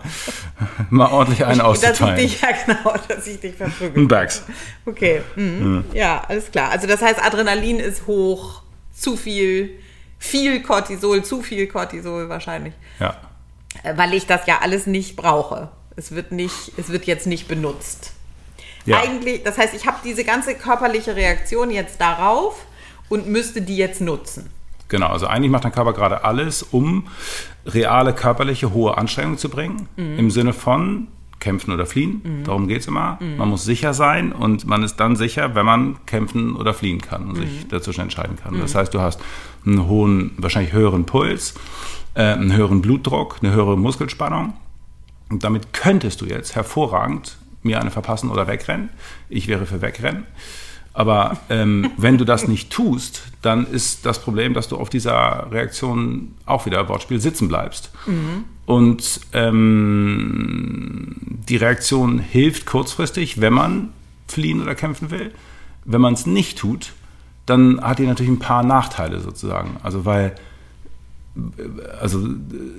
mal 0.88 1.10
ordentlich 1.10 1.44
einen 1.44 1.58
dass 1.58 1.82
ich 1.82 1.88
auszuteilen. 1.88 2.16
dich, 2.16 2.40
ja 2.40 2.48
genau, 2.66 2.94
dass 3.06 3.26
ich 3.26 3.38
dich 3.38 3.54
verprügel. 3.54 4.06
Bags. 4.06 4.44
Okay, 4.86 5.20
mhm. 5.36 5.84
ja, 5.92 6.22
alles 6.26 6.50
klar. 6.50 6.70
Also 6.70 6.86
das 6.86 7.02
heißt, 7.02 7.22
Adrenalin 7.22 7.78
ist 7.78 8.06
hoch, 8.06 8.62
zu 8.94 9.16
viel, 9.16 9.78
viel 10.20 10.62
Cortisol, 10.62 11.24
zu 11.24 11.42
viel 11.42 11.66
Cortisol 11.66 12.28
wahrscheinlich, 12.28 12.74
Ja. 13.00 13.16
Äh, 13.82 13.96
weil 13.96 14.14
ich 14.14 14.26
das 14.26 14.46
ja 14.46 14.58
alles 14.60 14.86
nicht 14.86 15.16
brauche. 15.16 15.70
Es 15.96 16.12
wird 16.12 16.30
nicht, 16.30 16.72
es 16.76 16.90
wird 16.90 17.06
jetzt 17.06 17.26
nicht 17.26 17.48
benutzt. 17.48 18.12
Ja. 18.86 19.00
Eigentlich, 19.00 19.42
das 19.42 19.58
heißt, 19.58 19.74
ich 19.74 19.86
habe 19.86 19.98
diese 20.04 20.24
ganze 20.24 20.54
körperliche 20.54 21.16
Reaktion 21.16 21.70
jetzt 21.70 22.00
darauf 22.00 22.64
und 23.08 23.26
müsste 23.26 23.62
die 23.62 23.76
jetzt 23.76 24.00
nutzen. 24.00 24.50
Genau, 24.88 25.08
also 25.08 25.26
eigentlich 25.26 25.50
macht 25.50 25.64
dein 25.64 25.72
Körper 25.72 25.92
gerade 25.92 26.24
alles, 26.24 26.62
um 26.62 27.06
reale 27.64 28.12
körperliche 28.12 28.72
hohe 28.72 28.96
Anstrengungen 28.98 29.38
zu 29.38 29.48
bringen. 29.48 29.88
Im 29.96 30.30
Sinne 30.30 30.52
von 30.52 31.06
kämpfen 31.40 31.72
oder 31.72 31.86
fliehen. 31.86 32.20
Darum 32.44 32.68
geht 32.68 32.80
es 32.80 32.86
immer. 32.86 33.18
Man 33.38 33.48
muss 33.48 33.64
sicher 33.64 33.94
sein 33.94 34.32
und 34.32 34.66
man 34.66 34.82
ist 34.82 34.96
dann 34.96 35.16
sicher, 35.16 35.54
wenn 35.54 35.66
man 35.66 35.96
kämpfen 36.06 36.54
oder 36.54 36.74
fliehen 36.74 37.00
kann 37.00 37.28
und 37.28 37.36
sich 37.36 37.66
dazwischen 37.68 38.02
entscheiden 38.02 38.36
kann. 38.36 38.54
Das 38.60 38.74
heißt, 38.74 38.94
du 38.94 39.00
hast 39.00 39.20
einen 39.66 39.86
hohen, 39.88 40.32
wahrscheinlich 40.36 40.72
höheren 40.72 41.06
Puls, 41.06 41.54
äh, 42.14 42.22
einen 42.22 42.54
höheren 42.54 42.82
Blutdruck, 42.82 43.38
eine 43.42 43.52
höhere 43.52 43.76
Muskelspannung. 43.76 44.54
Und 45.30 45.44
damit 45.44 45.72
könntest 45.72 46.20
du 46.20 46.26
jetzt 46.26 46.54
hervorragend 46.56 47.38
mir 47.62 47.80
eine 47.80 47.90
verpassen 47.90 48.30
oder 48.30 48.46
wegrennen. 48.46 48.90
Ich 49.28 49.48
wäre 49.48 49.66
für 49.66 49.80
wegrennen. 49.82 50.26
Aber 50.92 51.38
ähm, 51.48 51.90
wenn 51.96 52.18
du 52.18 52.24
das 52.24 52.48
nicht 52.48 52.70
tust, 52.70 53.22
dann 53.42 53.66
ist 53.66 54.06
das 54.06 54.20
Problem, 54.20 54.54
dass 54.54 54.68
du 54.68 54.76
auf 54.76 54.90
dieser 54.90 55.46
Reaktion 55.50 56.34
auch 56.46 56.66
wieder 56.66 56.88
Wortspiel 56.88 57.20
sitzen 57.20 57.48
bleibst. 57.48 57.90
Und 58.66 59.20
ähm, 59.32 61.16
die 61.48 61.56
Reaktion 61.56 62.18
hilft 62.18 62.66
kurzfristig, 62.66 63.40
wenn 63.40 63.52
man 63.52 63.90
fliehen 64.26 64.60
oder 64.60 64.74
kämpfen 64.74 65.10
will. 65.10 65.32
Wenn 65.84 66.00
man 66.00 66.14
es 66.14 66.26
nicht 66.26 66.58
tut, 66.58 66.92
dann 67.46 67.80
hat 67.80 67.98
die 67.98 68.06
natürlich 68.06 68.30
ein 68.30 68.38
paar 68.38 68.62
Nachteile 68.62 69.20
sozusagen. 69.20 69.76
Also 69.82 70.04
weil 70.04 70.34
also 72.00 72.26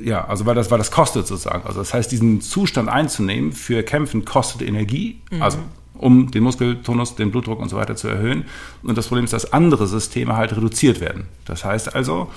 ja, 0.03 0.25
also 0.25 0.46
weil 0.46 0.56
das, 0.56 0.70
weil 0.72 0.77
das 0.77 0.91
kostet 0.91 1.25
sozusagen. 1.25 1.65
Also 1.65 1.80
das 1.80 1.94
heißt, 1.94 2.12
diesen 2.12 2.41
Zustand 2.41 2.89
einzunehmen 2.89 3.53
für 3.53 3.82
Kämpfen 3.82 4.25
kostet 4.25 4.62
Energie, 4.62 5.22
also 5.39 5.60
um 6.01 6.31
den 6.31 6.43
Muskeltonus, 6.43 7.15
den 7.15 7.31
Blutdruck 7.31 7.60
und 7.60 7.70
so 7.70 7.77
weiter 7.77 7.96
zu 7.96 8.08
erhöhen. 8.08 8.46
Und 8.84 8.98
das 8.98 9.08
Problem 9.08 9.25
ist, 9.25 9.34
dass 9.34 9.53
andere 9.53 9.88
Systeme 9.88 10.36
halt 10.36 10.55
reduziert 10.55 11.00
werden. 11.00 11.25
Das 11.46 11.63
heißt 11.63 11.96
also, 11.96 12.29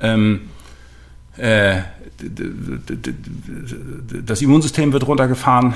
ähm, 0.00 0.40
äh, 1.36 1.82
das 4.24 4.42
Immunsystem 4.42 4.92
wird 4.92 5.06
runtergefahren, 5.06 5.74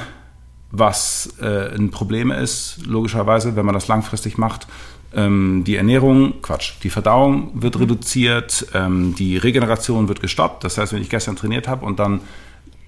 was 0.71 1.35
äh, 1.40 1.75
ein 1.75 1.90
Problem 1.90 2.31
ist, 2.31 2.81
logischerweise, 2.87 3.57
wenn 3.57 3.64
man 3.64 3.75
das 3.75 3.88
langfristig 3.88 4.37
macht. 4.38 4.66
Ähm, 5.14 5.62
die 5.64 5.76
Ernährung, 5.76 6.43
Quatsch, 6.43 6.75
die 6.83 6.90
Verdauung 6.90 7.50
wird 7.55 7.78
reduziert, 7.78 8.66
ähm, 8.75 9.14
die 9.14 9.37
Regeneration 9.37 10.09
wird 10.09 10.21
gestoppt. 10.21 10.64
Das 10.64 10.76
heißt, 10.78 10.93
wenn 10.93 11.02
ich 11.02 11.11
gestern 11.11 11.37
trainiert 11.37 11.69
habe 11.69 11.87
und 11.87 11.99
dann 11.99 12.21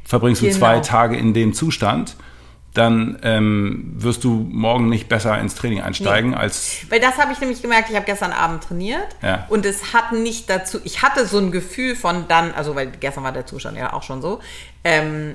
verbringst 0.05 0.43
du 0.43 0.47
Genau. 0.47 0.59
zwei 0.59 0.81
Tage 0.81 1.17
in 1.17 1.35
dem 1.35 1.53
Zustand, 1.53 2.17
dann 2.75 3.19
ähm, 3.23 3.93
wirst 3.97 4.23
du 4.25 4.47
morgen 4.51 4.89
nicht 4.89 5.09
besser 5.09 5.39
ins 5.41 5.55
Training 5.55 5.81
einsteigen 5.81 6.35
als 6.35 6.79
Weil 6.91 7.01
das 7.01 7.17
habe 7.19 7.33
ich 7.33 7.41
nämlich 7.41 7.63
gemerkt, 7.63 7.89
ich 7.91 7.97
habe 7.97 8.07
gestern 8.07 8.33
Abend 8.33 8.63
trainiert 8.65 9.07
Ja. 9.23 9.47
und 9.49 9.65
es 9.67 9.93
hat 9.95 10.13
nicht 10.13 10.49
dazu, 10.51 10.79
ich 10.85 11.03
hatte 11.03 11.27
so 11.27 11.39
ein 11.39 11.51
Gefühl 11.51 11.97
von 11.97 12.29
dann, 12.29 12.53
also 12.53 12.75
weil 12.77 12.89
gestern 12.91 13.25
war 13.25 13.33
der 13.33 13.47
Zustand 13.47 13.77
ja 13.79 13.93
auch 13.93 14.03
schon 14.03 14.21
so, 14.23 14.41
ähm, 14.85 15.35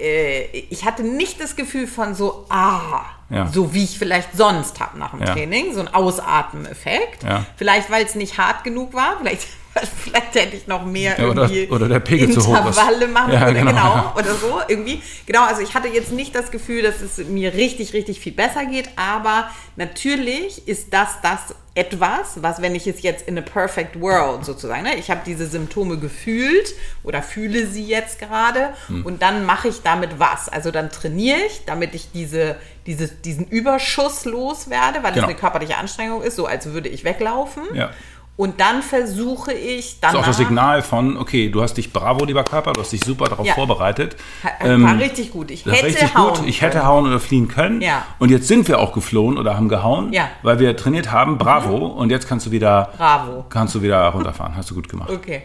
äh, 0.00 0.44
ich 0.70 0.84
hatte 0.84 1.02
nicht 1.02 1.40
das 1.40 1.56
Gefühl 1.56 1.86
von 1.86 2.14
so, 2.14 2.46
ah, 2.48 3.02
Ja. 3.30 3.46
so 3.48 3.74
wie 3.74 3.84
ich 3.84 3.98
vielleicht 3.98 4.36
sonst 4.36 4.80
habe 4.80 4.98
nach 4.98 5.10
dem 5.10 5.20
Ja. 5.20 5.32
Training, 5.34 5.74
so 5.74 5.80
ein 5.80 5.88
Ausatmen-Effekt. 5.92 7.22
Ja. 7.24 7.44
Vielleicht, 7.56 7.90
weil 7.90 8.04
es 8.04 8.14
nicht 8.14 8.38
hart 8.38 8.64
genug 8.64 8.94
war, 8.94 9.16
vielleicht, 9.20 9.46
vielleicht 9.86 10.34
hätte 10.34 10.56
ich 10.56 10.66
noch 10.66 10.84
mehr 10.84 11.16
Ja, 11.18 11.26
oder- 11.28 11.42
irgendwie 11.42 11.68
oder 11.68 11.88
der 11.88 12.00
Pegel 12.00 12.30
zu 12.32 12.46
hoch. 12.46 12.56
Intervalle 12.56 13.06
machen 13.08 13.32
Ja, 13.32 13.42
oder 13.42 13.54
genau. 13.54 13.70
genau 13.72 14.12
oder 14.16 14.34
so 14.34 14.60
irgendwie. 14.68 15.02
Genau, 15.26 15.44
also 15.44 15.60
ich 15.62 15.74
hatte 15.74 15.88
jetzt 15.88 16.12
nicht 16.12 16.34
das 16.34 16.50
Gefühl, 16.50 16.82
dass 16.82 17.00
es 17.00 17.18
mir 17.26 17.54
richtig, 17.54 17.92
richtig 17.92 18.20
viel 18.20 18.32
besser 18.32 18.64
geht, 18.66 18.88
aber 18.96 19.50
natürlich 19.76 20.66
ist 20.68 20.92
das 20.92 21.08
das 21.22 21.54
etwas, 21.74 22.42
was, 22.42 22.60
wenn 22.60 22.74
ich 22.74 22.88
es 22.88 23.02
jetzt 23.02 23.28
in 23.28 23.38
a 23.38 23.40
perfect 23.40 24.00
world 24.00 24.44
sozusagen, 24.44 24.82
ne, 24.82 24.96
ich 24.96 25.10
habe 25.12 25.20
diese 25.24 25.46
Symptome 25.46 25.96
gefühlt 25.98 26.74
oder 27.04 27.22
fühle 27.22 27.66
sie 27.68 27.84
jetzt 27.86 28.18
gerade 28.18 28.70
Hm. 28.88 29.06
und 29.06 29.22
dann 29.22 29.44
mache 29.46 29.68
ich 29.68 29.82
damit 29.82 30.18
was. 30.18 30.48
Also 30.48 30.72
dann 30.72 30.90
trainiere 30.90 31.38
ich, 31.46 31.64
damit 31.66 31.94
ich 31.94 32.10
diese, 32.10 32.56
diese, 32.86 33.06
diesen 33.08 33.46
Überschuss 33.46 34.24
loswerde, 34.24 35.04
weil 35.04 35.12
Genau. 35.12 35.26
es 35.26 35.30
eine 35.30 35.38
körperliche 35.38 35.76
Anstrengung 35.76 36.22
ist, 36.22 36.34
so 36.34 36.46
als 36.46 36.66
würde 36.66 36.88
ich 36.88 37.04
weglaufen. 37.04 37.62
Ja. 37.74 37.90
Und 38.38 38.60
dann 38.60 38.82
versuche 38.82 39.52
ich 39.52 39.98
Das 40.00 40.12
danach... 40.12 40.14
ist 40.14 40.20
auch 40.20 40.26
das 40.28 40.36
Signal 40.38 40.82
von, 40.82 41.16
okay, 41.18 41.50
du 41.50 41.60
hast 41.60 41.74
dich 41.74 41.92
bravo, 41.92 42.24
lieber 42.24 42.44
Körper, 42.44 42.72
du 42.72 42.80
hast 42.80 42.92
dich 42.92 43.02
super 43.04 43.26
darauf 43.26 43.44
Ja. 43.44 43.52
vorbereitet. 43.54 44.16
Ähm, 44.60 44.84
war 44.84 44.96
richtig 44.96 45.32
gut. 45.32 45.50
Ich 45.50 45.64
das 45.64 45.74
hätte 45.74 45.86
richtig 45.86 46.14
hauen 46.14 46.34
gut. 46.38 46.46
Ich 46.46 46.62
hätte 46.62 46.78
können. 46.78 46.86
hauen 46.86 47.06
oder 47.08 47.18
fliehen 47.18 47.48
können. 47.48 47.80
Ja. 47.82 48.04
Und 48.20 48.30
jetzt 48.30 48.46
sind 48.48 48.68
wir 48.68 48.78
auch 48.78 48.92
geflohen 48.92 49.36
oder 49.38 49.56
haben 49.56 49.68
gehauen, 49.68 50.12
Ja. 50.12 50.24
Mhm. 50.24 50.28
weil 50.42 50.58
wir 50.60 50.76
trainiert 50.76 51.10
haben. 51.10 51.36
Bravo. 51.36 51.86
Und 51.88 52.10
jetzt 52.10 52.28
kannst 52.28 52.46
du 52.46 52.52
wieder, 52.52 52.92
Bravo. 52.96 53.44
kannst 53.50 53.74
du 53.74 53.82
wieder 53.82 54.06
runterfahren. 54.06 54.54
Hast 54.56 54.70
du 54.70 54.74
gut 54.76 54.88
gemacht. 54.88 55.10
Okay. 55.10 55.42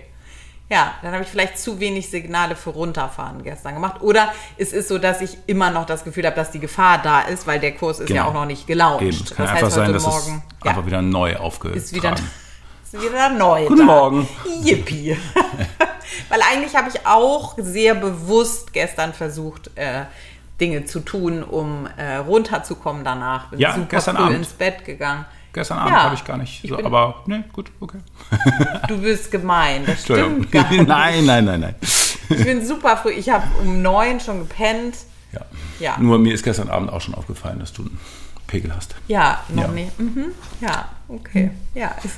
Ja, 0.70 0.94
dann 1.02 1.14
habe 1.14 1.24
ich 1.24 1.30
vielleicht 1.30 1.58
zu 1.58 1.80
wenig 1.80 2.10
Signale 2.12 2.56
für 2.56 2.70
runterfahren 2.70 3.42
gestern 3.44 3.74
gemacht. 3.74 4.02
Oder 4.02 4.32
es 4.58 4.72
ist 4.72 4.88
so, 4.88 5.00
dass 5.00 5.22
ich 5.22 5.38
immer 5.48 5.72
noch 5.72 5.86
das 5.88 6.04
Gefühl 6.04 6.26
habe, 6.28 6.36
dass 6.36 6.52
die 6.52 6.60
Gefahr 6.60 7.00
da 7.04 7.22
ist, 7.22 7.48
weil 7.48 7.60
der 7.60 7.74
Kurs 7.74 8.00
ist 8.00 8.10
ja 8.10 8.18
Genau. 8.18 8.30
auch 8.30 8.34
noch 8.34 8.46
nicht 8.46 8.66
gelauncht. 8.68 9.02
Eben. 9.02 9.18
Es 9.24 9.36
kann 9.36 9.48
einfach 9.48 9.72
sein, 9.72 9.92
dass 9.94 10.06
es 10.06 10.32
einfach 10.64 10.86
wieder 10.86 11.02
neu 11.02 11.36
aufgetragen 11.38 11.78
ist 11.78 11.94
wieder, 11.94 12.14
ist 12.94 13.02
wieder 13.04 13.30
neu. 13.30 13.66
Guten 13.66 13.80
da. 13.80 13.86
Morgen. 13.86 14.28
Yippie. 14.64 15.18
weil 16.30 16.40
eigentlich 16.42 16.76
habe 16.76 16.90
ich 16.90 17.06
auch 17.06 17.56
sehr 17.58 17.96
bewusst 17.96 18.74
gestern 18.74 19.14
versucht, 19.14 19.72
äh, 19.76 20.06
Dinge 20.62 20.86
zu 20.86 21.00
tun, 21.00 21.44
um 21.44 21.88
äh, 21.98 22.18
runterzukommen 22.18 23.04
danach. 23.04 23.48
Bin 23.50 23.60
Ja, 23.60 23.74
super 23.74 23.88
gestern 23.90 24.16
früh 24.18 24.24
Abend. 24.24 24.38
ins 24.38 24.50
Bett 24.50 24.86
gegangen. 24.86 25.26
Gestern 25.52 25.80
Abend 25.80 25.92
Ja. 25.92 26.04
habe 26.04 26.16
ich 26.16 26.24
gar 26.26 26.38
nicht 26.38 26.64
Ich 26.64 26.70
so, 26.70 26.78
aber 26.84 27.24
ne, 27.28 27.44
gut, 27.54 27.72
okay. 27.80 28.00
Du 28.88 28.98
bist 29.00 29.30
gemein, 29.32 29.84
das 29.86 30.02
stimmt 30.04 30.52
gar 30.52 30.68
nicht. 30.72 30.88
nein, 30.88 31.26
nein, 31.26 31.46
nein, 31.46 31.60
nein. 31.60 31.76
Ich 32.30 32.44
bin 32.44 32.66
super 32.66 32.98
früh. 32.98 33.12
Ich 33.12 33.30
habe 33.30 33.46
um 33.62 33.82
neun 33.82 34.20
schon 34.20 34.40
gepennt. 34.40 34.96
Ja. 35.32 35.42
Ja. 35.80 35.98
Nur 36.00 36.18
mir 36.20 36.34
ist 36.34 36.44
gestern 36.44 36.70
Abend 36.70 36.92
auch 36.92 37.02
schon 37.02 37.14
aufgefallen, 37.16 37.60
dass 37.60 37.74
du 37.74 37.84
einen 37.84 38.00
Pegel 38.48 38.76
hast. 38.76 38.96
Ja, 39.08 39.42
noch 39.50 39.64
Ja. 39.64 39.68
nicht. 39.70 40.00
Mhm. 40.00 40.26
Ja, 40.62 40.90
okay. 41.08 41.52
Ja. 41.76 41.92
Ist 42.04 42.16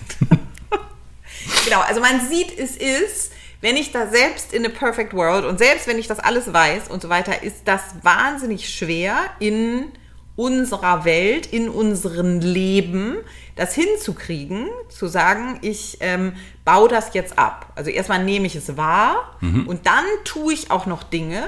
genau, 1.63 1.81
also 1.81 2.01
man 2.01 2.27
sieht, 2.27 2.57
es 2.57 2.75
ist, 2.75 3.31
wenn 3.61 3.77
ich 3.77 3.91
da 3.91 4.07
selbst 4.07 4.53
in 4.53 4.65
a 4.65 4.69
perfect 4.69 5.13
world 5.13 5.45
und 5.45 5.57
selbst 5.57 5.87
wenn 5.87 5.97
ich 5.97 6.07
das 6.07 6.19
alles 6.19 6.51
weiß 6.53 6.89
und 6.89 7.01
so 7.01 7.09
weiter, 7.09 7.43
ist 7.43 7.61
das 7.65 7.81
wahnsinnig 8.03 8.69
schwer 8.69 9.17
in 9.39 9.91
unserer 10.35 11.05
Welt, 11.05 11.45
in 11.45 11.69
unserem 11.69 12.41
Leben, 12.41 13.17
das 13.55 13.73
hinzukriegen, 13.73 14.67
zu 14.89 15.07
sagen, 15.07 15.59
ich 15.61 15.97
ähm, 16.01 16.33
baue 16.65 16.89
das 16.89 17.13
jetzt 17.13 17.39
ab. 17.39 17.71
Also 17.75 17.89
erstmal 17.89 18.21
nehme 18.23 18.47
ich 18.47 18.55
es 18.55 18.75
wahr 18.75 19.37
und 19.65 19.85
dann 19.85 20.03
tue 20.25 20.53
ich 20.53 20.71
auch 20.71 20.87
noch 20.87 21.03
Dinge, 21.03 21.43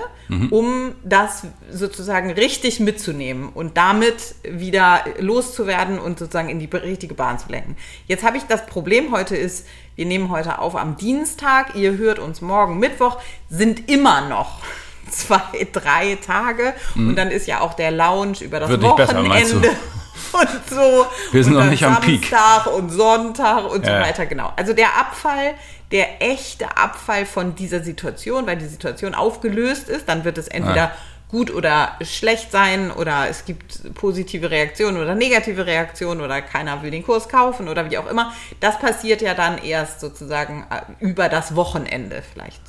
um 0.52 0.94
das 1.04 1.48
sozusagen 1.70 2.32
richtig 2.32 2.80
mitzunehmen 2.80 3.50
und 3.50 3.76
damit 3.76 4.36
wieder 4.44 5.04
loszuwerden 5.20 6.00
und 6.00 6.20
sozusagen 6.20 6.48
in 6.48 6.60
die 6.60 6.70
richtige 6.74 7.14
Bahn 7.14 7.40
zu 7.40 7.50
lenken. 7.50 7.76
Jetzt 8.08 8.24
habe 8.24 8.38
ich 8.38 8.44
das 8.44 8.66
Problem 8.68 9.12
heute 9.12 9.36
ist, 9.36 9.68
wir 9.96 10.06
nehmen 10.06 10.30
heute 10.30 10.60
auf 10.60 10.76
am 10.76 10.96
Dienstag, 10.96 11.76
ihr 11.76 11.98
hört 11.98 12.20
uns 12.20 12.40
morgen 12.40 12.80
Mittwoch, 12.80 13.18
sind 13.50 13.90
immer 13.90 14.30
noch 14.30 14.62
zwei, 15.12 15.68
drei 15.72 16.18
Tage 16.26 16.74
und 16.96 17.16
dann 17.16 17.30
ist 17.32 17.48
ja 17.48 17.62
auch 17.62 17.74
der 17.74 17.92
Lounge 17.92 18.38
über 18.42 18.60
das 18.60 18.70
Wird 18.70 18.82
nicht 18.82 18.96
besser? 18.96 19.16
Wochenende 19.18 19.70
und 20.34 20.70
so. 20.70 21.06
Wir 21.32 21.44
sind 21.44 21.56
und 21.56 21.64
noch 21.64 21.70
nicht 21.70 21.84
am 21.86 22.00
Peak. 22.02 22.26
Samstag 22.28 22.68
und 22.74 22.90
Sonntag 22.90 23.72
und 23.72 23.86
Ja. 23.86 24.00
so 24.02 24.08
weiter, 24.08 24.26
genau. 24.26 24.52
Also 24.56 24.74
der 24.74 24.98
Abfall, 24.98 25.54
der 25.92 26.22
echte 26.22 26.76
Abfall 26.78 27.26
von 27.26 27.56
dieser 27.56 27.82
Situation, 27.82 28.46
weil 28.46 28.58
die 28.58 28.66
Situation 28.68 29.16
aufgelöst 29.16 29.88
ist, 29.90 30.10
dann 30.10 30.24
wird 30.26 30.38
es 30.38 30.48
entweder 30.50 30.84
Ah. 30.88 30.92
gut 31.30 31.50
oder 31.54 31.92
schlecht 32.02 32.52
sein 32.52 32.92
oder 32.92 33.28
es 33.30 33.46
gibt 33.46 33.94
positive 33.96 34.50
Reaktionen 34.52 34.98
oder 35.02 35.16
negative 35.16 35.66
Reaktionen 35.66 36.20
oder 36.22 36.42
keiner 36.42 36.82
will 36.84 36.92
den 36.92 37.04
Kurs 37.06 37.30
kaufen 37.30 37.68
oder 37.70 37.90
wie 37.90 37.98
auch 37.98 38.10
immer. 38.10 38.34
Das 38.60 38.80
passiert 38.80 39.22
ja 39.22 39.34
dann 39.34 39.58
erst 39.64 40.00
sozusagen 40.02 40.66
äh, 40.70 40.82
über 41.04 41.30
das 41.30 41.56
Wochenende 41.56 42.22
vielleicht. 42.34 42.62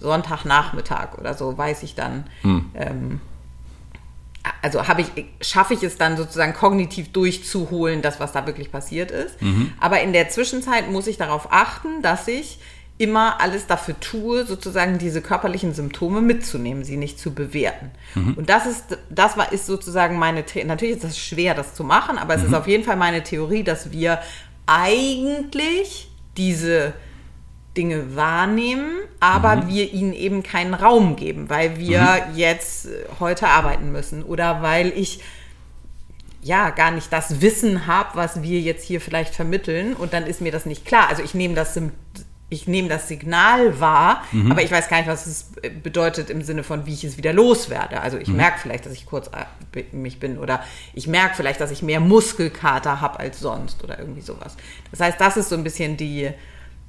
Sonntagnachmittag 0.00 1.18
oder 1.18 1.34
so 1.34 1.56
weiß 1.56 1.82
ich 1.82 1.94
dann, 1.94 2.24
ähm, 2.74 3.20
also 4.62 4.86
habe 4.86 5.00
ich, 5.02 5.08
schaffe 5.40 5.74
ich 5.74 5.82
es 5.82 5.96
dann 5.96 6.16
sozusagen 6.16 6.54
kognitiv 6.54 7.12
durchzuholen, 7.12 8.02
das, 8.02 8.20
was 8.20 8.32
da 8.32 8.46
wirklich 8.46 8.70
passiert 8.70 9.10
ist. 9.10 9.36
Aber 9.80 10.00
in 10.00 10.12
der 10.12 10.28
Zwischenzeit 10.28 10.90
muss 10.90 11.06
ich 11.06 11.16
darauf 11.16 11.52
achten, 11.52 12.02
dass 12.02 12.28
ich 12.28 12.58
immer 12.98 13.40
alles 13.40 13.66
dafür 13.66 13.98
tue, 14.00 14.46
sozusagen 14.46 14.98
diese 14.98 15.20
körperlichen 15.20 15.74
Symptome 15.74 16.22
mitzunehmen, 16.22 16.84
sie 16.84 16.96
nicht 16.96 17.18
zu 17.18 17.34
bewerten. 17.34 17.90
Und 18.36 18.48
das 18.48 18.66
ist, 18.66 18.98
das 19.10 19.36
war, 19.36 19.52
ist 19.52 19.66
sozusagen 19.66 20.18
meine, 20.18 20.44
The 20.46 20.64
natürlich 20.64 20.96
ist 20.96 21.04
das 21.04 21.18
schwer, 21.18 21.54
das 21.54 21.74
zu 21.74 21.84
machen, 21.84 22.16
aber 22.16 22.34
es 22.34 22.42
ist 22.42 22.54
auf 22.54 22.66
jeden 22.66 22.84
Fall 22.84 22.96
meine 22.96 23.22
Theorie, 23.22 23.64
dass 23.64 23.90
wir 23.90 24.20
eigentlich 24.66 26.08
diese 26.36 26.94
Dinge 27.76 28.16
wahrnehmen, 28.16 28.90
aber 29.20 29.68
wir 29.68 29.92
ihnen 29.92 30.12
eben 30.12 30.42
keinen 30.42 30.74
Raum 30.74 31.16
geben, 31.16 31.48
weil 31.48 31.78
wir 31.78 32.28
jetzt 32.34 32.86
äh, 32.86 33.04
heute 33.20 33.48
arbeiten 33.48 33.92
müssen 33.92 34.22
oder 34.22 34.62
weil 34.62 34.88
ich 34.96 35.20
ja 36.42 36.70
gar 36.70 36.90
nicht 36.90 37.12
das 37.12 37.40
Wissen 37.40 37.86
habe, 37.86 38.10
was 38.14 38.42
wir 38.42 38.60
jetzt 38.60 38.84
hier 38.84 39.00
vielleicht 39.00 39.34
vermitteln 39.34 39.94
und 39.94 40.12
dann 40.12 40.26
ist 40.26 40.40
mir 40.40 40.52
das 40.52 40.66
nicht 40.66 40.84
klar. 40.84 41.08
Also 41.08 41.22
ich 41.22 41.34
nehme 41.34 41.54
das 41.54 41.78
ich 42.48 42.68
nehme 42.68 42.88
das 42.88 43.08
Signal 43.08 43.80
wahr, 43.80 44.22
aber 44.50 44.62
ich 44.62 44.70
weiß 44.70 44.88
gar 44.88 44.98
nicht, 44.98 45.08
was 45.08 45.26
es 45.26 45.50
bedeutet 45.82 46.30
im 46.30 46.42
Sinne 46.42 46.62
von, 46.62 46.86
wie 46.86 46.94
ich 46.94 47.02
es 47.02 47.16
wieder 47.16 47.32
loswerde. 47.32 48.00
Also 48.00 48.18
ich 48.18 48.28
merke 48.28 48.60
vielleicht, 48.60 48.86
dass 48.86 48.92
ich 48.92 49.04
kurz 49.04 49.28
äh, 49.28 49.82
mich 49.90 50.20
bin 50.20 50.38
oder 50.38 50.62
ich 50.94 51.08
merke 51.08 51.34
vielleicht, 51.34 51.60
dass 51.60 51.72
ich 51.72 51.82
mehr 51.82 51.98
Muskelkater 51.98 53.00
habe 53.00 53.18
als 53.18 53.40
sonst 53.40 53.82
oder 53.82 53.98
irgendwie 53.98 54.20
sowas. 54.20 54.56
Das 54.92 55.00
heißt, 55.00 55.20
das 55.20 55.36
ist 55.36 55.48
so 55.48 55.56
ein 55.56 55.64
bisschen 55.64 55.96
die, 55.96 56.30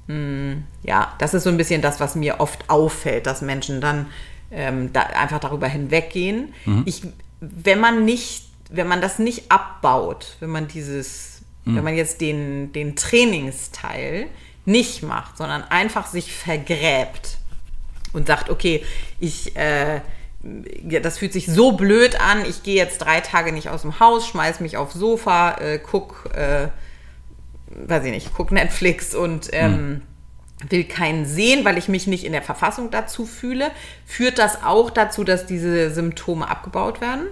mh, 0.08 0.56
ja, 0.82 1.14
das 1.18 1.34
ist 1.34 1.44
so 1.44 1.50
ein 1.50 1.56
bisschen 1.56 1.80
das, 1.80 2.00
was 2.00 2.16
mir 2.16 2.40
oft 2.40 2.68
auffällt, 2.68 3.26
dass 3.26 3.40
Menschen 3.40 3.80
dann 3.80 4.06
ähm, 4.50 4.92
da 4.92 5.02
einfach 5.02 5.38
darüber 5.38 5.68
hinweggehen. 5.68 6.52
Ich, 6.84 7.02
wenn 7.40 7.78
man 7.78 8.04
nicht, 8.04 8.48
wenn 8.70 8.88
man 8.88 9.00
das 9.00 9.18
nicht 9.18 9.50
abbaut, 9.52 10.36
wenn 10.40 10.50
man 10.50 10.66
dieses, 10.66 11.42
wenn 11.64 11.84
man 11.84 11.94
jetzt 11.96 12.20
den, 12.22 12.72
den 12.72 12.96
Trainingsteil 12.96 14.26
nicht 14.64 15.02
macht, 15.02 15.36
sondern 15.36 15.62
einfach 15.64 16.06
sich 16.06 16.32
vergräbt 16.32 17.38
und 18.12 18.26
sagt, 18.26 18.48
okay, 18.50 18.84
ich, 19.20 19.56
äh, 19.56 20.00
ja, 20.88 21.00
das 21.00 21.18
fühlt 21.18 21.32
sich 21.32 21.46
so 21.46 21.72
blöd 21.72 22.20
an, 22.20 22.44
ich 22.46 22.62
gehe 22.62 22.76
jetzt 22.76 22.98
drei 22.98 23.20
Tage 23.20 23.52
nicht 23.52 23.68
aus 23.68 23.82
dem 23.82 24.00
Haus, 24.00 24.26
schmeiß 24.26 24.60
mich 24.60 24.76
aufs 24.76 24.94
Sofa, 24.94 25.58
äh, 25.58 25.78
guck, 25.78 26.30
äh, 26.34 26.68
weiß 27.86 28.04
ich 28.04 28.10
nicht, 28.12 28.30
guck 28.34 28.52
Netflix 28.52 29.14
und 29.14 29.48
ähm, 29.52 30.02
will 30.68 30.84
keinen 30.84 31.24
sehen, 31.26 31.64
weil 31.64 31.78
ich 31.78 31.88
mich 31.88 32.06
nicht 32.06 32.24
in 32.24 32.32
der 32.32 32.42
Verfassung 32.42 32.90
dazu 32.90 33.26
fühle. 33.26 33.70
Führt 34.06 34.38
das 34.38 34.64
auch 34.64 34.90
dazu, 34.90 35.24
dass 35.24 35.46
diese 35.46 35.90
Symptome 35.90 36.48
abgebaut 36.48 37.00
werden? 37.00 37.26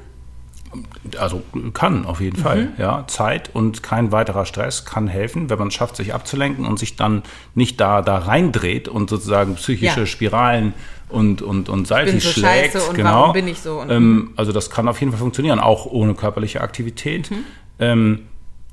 Also 1.19 1.43
kann 1.73 2.05
auf 2.05 2.21
jeden 2.21 2.37
Fall. 2.37 2.69
Ja, 2.77 3.05
Zeit 3.07 3.51
und 3.55 3.83
kein 3.83 4.13
weiterer 4.13 4.45
Stress 4.45 4.85
kann 4.85 5.09
helfen, 5.09 5.49
wenn 5.49 5.59
man 5.59 5.69
es 5.69 5.75
schafft, 5.75 5.97
sich 5.97 6.13
abzulenken 6.13 6.67
und 6.67 6.79
sich 6.79 6.97
dann 6.97 7.23
nicht 7.55 7.81
da, 7.81 8.03
da 8.03 8.19
reindreht 8.19 8.89
und 8.89 9.09
sozusagen 9.09 9.55
psychische 9.55 10.01
Ja. 10.01 10.07
Spiralen 10.07 10.75
und, 11.09 11.41
und, 11.41 11.69
und 11.69 11.89
bin 11.89 12.21
so 12.21 12.29
schlägt. 12.29 12.73
scheiße 12.73 12.89
und 12.89 12.97
genau. 12.97 13.11
warum 13.13 13.33
bin 13.33 13.49
ich 13.49 13.61
so? 13.61 13.81
Und- 13.81 13.91
ähm, 13.91 14.33
also 14.37 14.53
das 14.53 14.69
kann 14.71 14.89
auf 14.89 14.99
jeden 15.01 15.13
Fall 15.13 15.21
funktionieren, 15.21 15.61
auch 15.61 15.87
ohne 15.87 16.15
körperliche 16.15 16.61
Aktivität. 16.61 17.31
Mhm. 17.31 17.45
Ähm, 17.79 18.27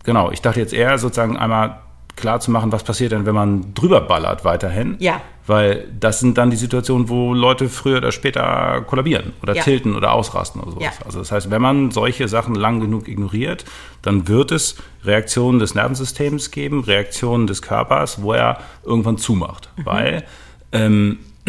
genau, 0.04 0.32
ich 0.32 0.42
dachte 0.42 0.60
jetzt 0.60 0.74
eher 0.74 0.98
sozusagen 0.98 1.38
einmal 1.38 1.80
klar 2.16 2.40
zu 2.40 2.52
machen, 2.52 2.72
was 2.72 2.84
passiert 2.84 3.12
denn, 3.12 3.26
wenn 3.26 3.34
man 3.34 3.74
drüber 3.74 4.02
ballert 4.02 4.46
weiterhin. 4.46 4.96
Ja. 5.00 5.20
Weil 5.48 5.88
das 6.00 6.20
sind 6.20 6.38
dann 6.38 6.52
die 6.52 6.56
Situationen, 6.56 7.10
wo 7.10 7.34
Leute 7.34 7.68
früher 7.70 7.98
oder 7.98 8.12
später 8.12 8.82
kollabieren 8.88 9.34
oder 9.42 9.56
Ja. 9.56 9.64
tilten 9.64 9.96
oder 9.96 10.14
ausrasten 10.14 10.62
oder 10.62 10.72
sowas. 10.72 10.84
Ja. 11.00 11.06
Also 11.06 11.20
das 11.20 11.32
heißt, 11.32 11.50
wenn 11.52 11.62
man 11.62 11.92
solche 11.92 12.28
Sachen 12.28 12.56
lang 12.56 12.80
genug 12.80 13.08
ignoriert, 13.08 13.66
dann 14.04 14.28
wird 14.28 14.52
es 14.52 14.78
Reaktionen 15.04 15.60
des 15.60 15.76
Nervensystems 15.76 16.52
geben, 16.52 16.84
Reaktionen 16.84 17.48
des 17.48 17.62
Körpers, 17.62 18.22
wo 18.22 18.34
er 18.34 18.60
irgendwann 18.86 19.18
zumacht. 19.18 19.70
Weil, 19.84 20.24
ähm, 20.72 21.18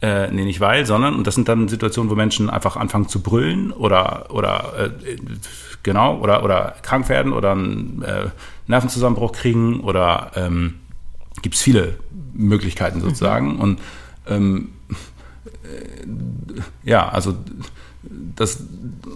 äh, 0.00 0.30
nee, 0.30 0.44
nicht 0.44 0.60
weil, 0.60 0.86
sondern, 0.86 1.14
und 1.14 1.26
das 1.26 1.34
sind 1.34 1.48
dann 1.48 1.68
Situationen, 1.68 2.10
wo 2.10 2.14
Menschen 2.14 2.48
einfach 2.50 2.76
anfangen 2.76 3.08
zu 3.08 3.22
brüllen 3.22 3.72
oder, 3.72 4.26
oder 4.28 4.72
äh, 4.78 4.90
genau, 5.84 6.18
oder, 6.18 6.42
oder 6.42 6.74
krank 6.82 7.08
werden 7.08 7.32
oder 7.32 7.52
einen 7.52 8.02
äh, 8.02 8.30
Nervenzusammenbruch 8.66 9.32
kriegen 9.32 9.80
oder 9.80 10.32
ähm, 10.34 10.80
gibt 11.42 11.54
es 11.54 11.62
viele 11.62 11.94
Möglichkeiten 12.32 13.00
sozusagen. 13.00 13.60
Und 13.60 13.80
ähm, 14.26 14.72
äh, 15.62 16.88
ja, 16.88 17.08
also 17.08 17.36
das, 18.34 18.64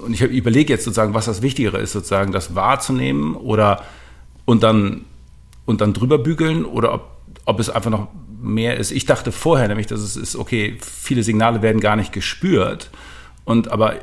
und 0.05 0.15
ich 0.15 0.23
überlege 0.23 0.73
jetzt 0.73 0.85
sozusagen, 0.85 1.15
was 1.15 1.25
das 1.27 1.43
Wichtigere 1.43 1.79
ist, 1.79 1.93
sozusagen 1.93 2.31
das 2.31 2.55
wahrzunehmen 2.55 3.35
oder 3.35 3.83
und 4.45 4.63
dann 4.63 5.05
und 5.67 5.83
dann 5.83 5.93
drüber 5.93 6.17
bügeln 6.17 6.65
oder 6.65 6.95
ob, 6.95 7.11
ob 7.45 7.61
es 7.61 7.69
einfach 7.69 7.91
noch 7.91 8.09
mehr 8.41 8.79
ist. 8.79 8.91
Ich 8.91 9.05
dachte 9.05 9.33
vorher 9.33 9.69
nämlich, 9.69 9.87
dass 9.87 10.01
es 10.01 10.17
ist, 10.17 10.37
okay, 10.37 10.79
viele 10.81 11.23
Signale 11.23 11.61
werden 11.61 11.81
gar 11.81 11.97
nicht 11.97 12.13
gespürt. 12.13 12.91
Und 13.45 13.71
aber, 13.71 13.97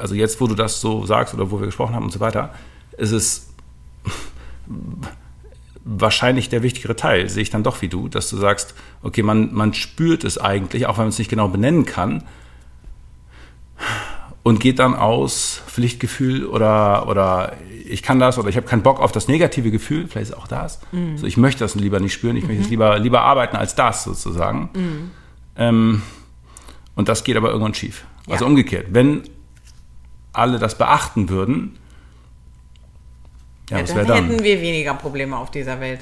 also 0.00 0.14
jetzt, 0.14 0.40
wo 0.40 0.46
du 0.46 0.54
das 0.54 0.80
so 0.80 1.04
sagst 1.06 1.34
oder 1.34 1.50
wo 1.50 1.58
wir 1.60 1.66
gesprochen 1.66 1.94
haben 1.94 2.04
und 2.04 2.12
so 2.12 2.20
weiter, 2.20 2.54
ist 2.96 3.12
es 3.12 3.48
wahrscheinlich 5.84 6.48
der 6.48 6.62
wichtigere 6.62 6.96
Teil, 6.96 7.28
sehe 7.28 7.42
ich 7.42 7.50
dann 7.50 7.62
doch 7.62 7.80
wie 7.82 7.88
du, 7.88 8.08
dass 8.08 8.28
du 8.30 8.36
sagst, 8.36 8.74
okay, 9.02 9.22
man, 9.22 9.54
man 9.54 9.72
spürt 9.72 10.24
es 10.24 10.36
eigentlich, 10.38 10.86
auch 10.86 10.98
wenn 10.98 11.04
man 11.04 11.10
es 11.10 11.18
nicht 11.18 11.30
genau 11.30 11.48
benennen 11.48 11.84
kann, 11.84 12.24
und 14.42 14.60
geht 14.60 14.78
dann 14.78 14.94
aus 14.94 15.60
Pflichtgefühl 15.66 16.46
oder, 16.46 17.08
oder 17.08 17.54
ich 17.88 18.02
kann 18.02 18.20
das 18.20 18.38
oder 18.38 18.48
ich 18.48 18.56
habe 18.56 18.66
keinen 18.66 18.82
Bock 18.82 19.00
auf 19.00 19.10
das 19.10 19.26
negative 19.26 19.70
Gefühl, 19.72 20.06
vielleicht 20.08 20.30
ist 20.30 20.36
auch 20.36 20.46
das. 20.46 20.80
So, 21.16 21.26
ich 21.26 21.36
möchte 21.36 21.60
das 21.64 21.74
lieber 21.74 21.98
nicht 21.98 22.12
spüren, 22.12 22.36
ich 22.36 22.46
möchte 22.46 22.62
es 22.62 22.68
lieber, 22.70 22.98
lieber 22.98 23.22
arbeiten 23.22 23.56
als 23.56 23.74
das 23.74 24.04
sozusagen. 24.04 24.70
Ähm, 25.56 26.02
und 26.94 27.08
das 27.08 27.24
geht 27.24 27.36
aber 27.36 27.48
irgendwann 27.50 27.74
schief. 27.74 28.04
Also 28.28 28.44
Ja. 28.44 28.48
umgekehrt, 28.50 28.86
wenn 28.90 29.22
alle 30.38 30.58
das 30.58 30.76
beachten 30.78 31.28
würden, 31.28 31.78
ja, 33.70 33.80
was 33.82 33.94
dann 33.94 34.06
dann? 34.06 34.28
hätten 34.28 34.44
wir 34.44 34.60
weniger 34.60 34.94
Probleme 34.94 35.36
auf 35.36 35.50
dieser 35.50 35.80
Welt. 35.80 36.00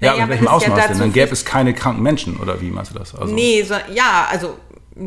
Ja, 0.00 0.12
Naja, 0.12 0.12
aber 0.12 0.22
in 0.22 0.28
welchem 0.30 0.44
ist 0.44 0.48
ja 0.50 0.52
Ausmaß 0.56 0.86
denn? 0.88 0.98
Dann 0.98 1.12
gäbe 1.12 1.32
es 1.32 1.44
keine 1.44 1.74
kranken 1.74 2.02
Menschen 2.02 2.36
oder 2.36 2.60
wie 2.60 2.70
meinst 2.70 2.94
du 2.94 2.98
das? 2.98 3.14
Also, 3.14 3.32
Nee, 3.34 3.62
so, 3.62 3.74
ja, 3.92 4.26
also 4.30 4.56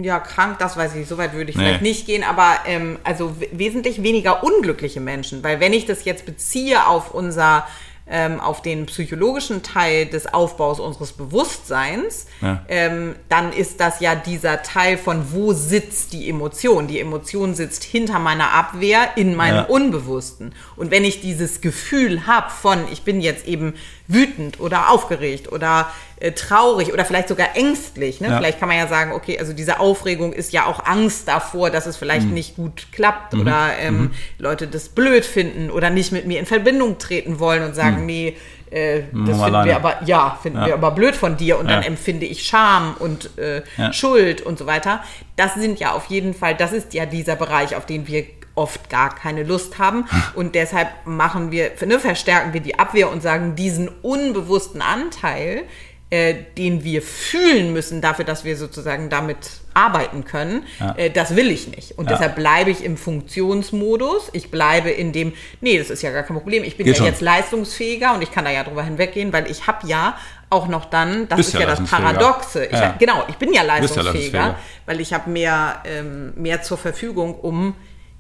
ja, 0.01 0.19
krank, 0.19 0.57
das 0.59 0.77
weiß 0.77 0.95
ich, 0.95 1.07
so 1.07 1.17
weit 1.17 1.33
würde 1.33 1.51
ich 1.51 1.57
Nee. 1.57 1.63
vielleicht 1.63 1.81
nicht 1.81 2.05
gehen, 2.05 2.23
aber 2.23 2.59
ähm, 2.65 2.97
also 3.03 3.39
we- 3.41 3.49
wesentlich 3.51 4.03
weniger 4.03 4.43
unglückliche 4.43 5.01
Menschen, 5.01 5.43
weil 5.43 5.59
wenn 5.59 5.73
ich 5.73 5.85
das 5.85 6.05
jetzt 6.05 6.25
beziehe 6.25 6.87
auf 6.87 7.13
unser 7.13 7.67
ähm, 8.11 8.39
auf 8.41 8.61
den 8.61 8.85
psychologischen 8.87 9.63
Teil 9.63 10.05
des 10.05 10.31
Aufbaus 10.33 10.79
unseres 10.81 11.13
Bewusstseins, 11.13 12.27
Ja. 12.41 12.63
ähm, 12.67 13.15
dann 13.29 13.53
ist 13.53 13.79
das 13.79 14.01
ja 14.01 14.15
dieser 14.15 14.61
Teil 14.63 14.97
von 14.97 15.31
wo 15.31 15.53
sitzt 15.53 16.11
die 16.13 16.29
Emotion. 16.29 16.87
Die 16.87 16.99
Emotion 16.99 17.55
sitzt 17.55 17.83
hinter 17.83 18.19
meiner 18.19 18.51
Abwehr 18.51 19.11
in 19.15 19.35
meinem 19.35 19.55
Ja. 19.55 19.61
Unbewussten. 19.63 20.53
Und 20.75 20.91
wenn 20.91 21.05
ich 21.05 21.21
dieses 21.21 21.61
Gefühl 21.61 22.27
habe 22.27 22.49
von, 22.51 22.79
ich 22.91 23.03
bin 23.03 23.21
jetzt 23.21 23.47
eben 23.47 23.73
wütend 24.13 24.59
oder 24.59 24.89
aufgeregt 24.89 25.51
oder 25.51 25.91
äh, 26.19 26.31
traurig 26.33 26.93
oder 26.93 27.05
vielleicht 27.05 27.27
sogar 27.29 27.55
ängstlich, 27.55 28.21
ne? 28.21 28.29
Ja. 28.29 28.37
vielleicht 28.37 28.59
kann 28.59 28.67
man 28.69 28.77
ja 28.77 28.87
sagen, 28.87 29.11
okay, 29.13 29.39
also 29.39 29.53
diese 29.53 29.79
Aufregung 29.79 30.33
ist 30.33 30.53
ja 30.53 30.65
auch 30.65 30.85
Angst 30.85 31.27
davor, 31.27 31.69
dass 31.69 31.85
es 31.85 31.97
vielleicht 31.97 32.27
Mhm. 32.27 32.33
nicht 32.33 32.55
gut 32.55 32.87
klappt 32.91 33.33
oder 33.33 33.69
ähm, 33.79 34.11
Leute 34.37 34.67
das 34.67 34.89
blöd 34.89 35.25
finden 35.25 35.69
oder 35.71 35.89
nicht 35.89 36.11
mit 36.11 36.25
mir 36.27 36.39
in 36.39 36.45
Verbindung 36.45 36.97
treten 36.97 37.39
wollen 37.39 37.63
und 37.63 37.73
sagen, 37.75 38.05
nee, 38.05 38.37
äh, 38.69 39.01
das 39.01 39.09
wir 39.11 39.25
finden 39.25 39.41
alleine. 39.41 39.65
wir 39.69 39.75
aber, 39.77 39.97
ja, 40.05 40.39
finden 40.41 40.59
Ja. 40.59 40.65
wir 40.67 40.73
aber 40.75 40.91
blöd 40.91 41.15
von 41.15 41.37
dir 41.37 41.57
und 41.59 41.69
dann 41.69 41.81
Ja. 41.81 41.87
empfinde 41.87 42.25
ich 42.25 42.43
Scham 42.45 42.95
und 42.99 43.37
äh. 43.37 43.61
Schuld 43.91 44.41
und 44.41 44.57
so 44.59 44.65
weiter. 44.65 45.03
Das 45.35 45.55
sind 45.55 45.79
ja 45.79 45.91
auf 45.93 46.05
jeden 46.05 46.33
Fall, 46.33 46.55
das 46.55 46.71
ist 46.71 46.93
ja 46.93 47.05
dieser 47.05 47.35
Bereich, 47.35 47.75
auf 47.75 47.85
den 47.85 48.07
wir 48.07 48.25
oft 48.61 48.89
gar 48.89 49.15
keine 49.15 49.43
Lust 49.43 49.79
haben 49.79 50.05
und 50.35 50.53
deshalb 50.55 50.89
machen 51.05 51.51
wir, 51.51 51.71
ne, 51.85 51.99
verstärken 51.99 52.53
wir 52.53 52.61
die 52.61 52.77
Abwehr 52.79 53.09
und 53.11 53.21
sagen, 53.23 53.55
diesen 53.55 53.89
unbewussten 54.01 54.81
Anteil, 54.81 55.63
äh, 56.11 56.35
den 56.57 56.83
wir 56.83 57.01
fühlen 57.01 57.71
müssen 57.71 58.01
dafür, 58.01 58.25
dass 58.25 58.43
wir 58.43 58.57
sozusagen 58.57 59.09
damit 59.09 59.37
arbeiten 59.73 60.25
können, 60.25 60.65
Ja. 60.79 60.93
äh, 60.97 61.09
das 61.09 61.37
will 61.37 61.49
ich 61.49 61.69
nicht. 61.69 61.97
Und 61.97 62.05
Ja. 62.09 62.11
deshalb 62.17 62.35
bleibe 62.35 62.69
ich 62.69 62.83
im 62.83 62.97
Funktionsmodus. 62.97 64.29
Ich 64.33 64.51
bleibe 64.51 64.89
in 64.89 65.13
dem, 65.13 65.33
nee, 65.61 65.77
das 65.77 65.89
ist 65.89 66.01
ja 66.01 66.11
gar 66.11 66.23
kein 66.23 66.35
Problem. 66.37 66.63
Ich 66.63 66.75
bin 66.77 66.85
Geht 66.85 66.95
ja 66.95 66.97
schon. 66.97 67.05
jetzt 67.07 67.21
leistungsfähiger 67.21 68.13
und 68.13 68.21
ich 68.21 68.31
kann 68.31 68.43
da 68.45 68.51
ja 68.51 68.63
drüber 68.65 68.83
hinweggehen, 68.83 69.31
weil 69.33 69.49
ich 69.49 69.67
habe 69.67 69.87
ja 69.87 70.17
auch 70.49 70.67
noch 70.67 70.85
dann, 70.85 71.29
das 71.29 71.37
Bist 71.37 71.49
ist 71.49 71.53
ja 71.53 71.61
ja 71.61 71.67
das. 71.75 71.89
Paradoxe. 71.89 72.65
Ich. 72.65 72.77
Genau, 72.99 73.23
ich 73.29 73.35
bin 73.37 73.53
ja 73.53 73.63
leistungsfähiger, 73.63 74.11
leistungsfähiger. 74.11 74.55
weil 74.85 74.99
ich 74.99 75.13
habe 75.13 75.29
mehr, 75.29 75.81
ähm, 75.85 76.33
mehr 76.35 76.61
zur 76.61 76.77
Verfügung, 76.77 77.35
um 77.35 77.73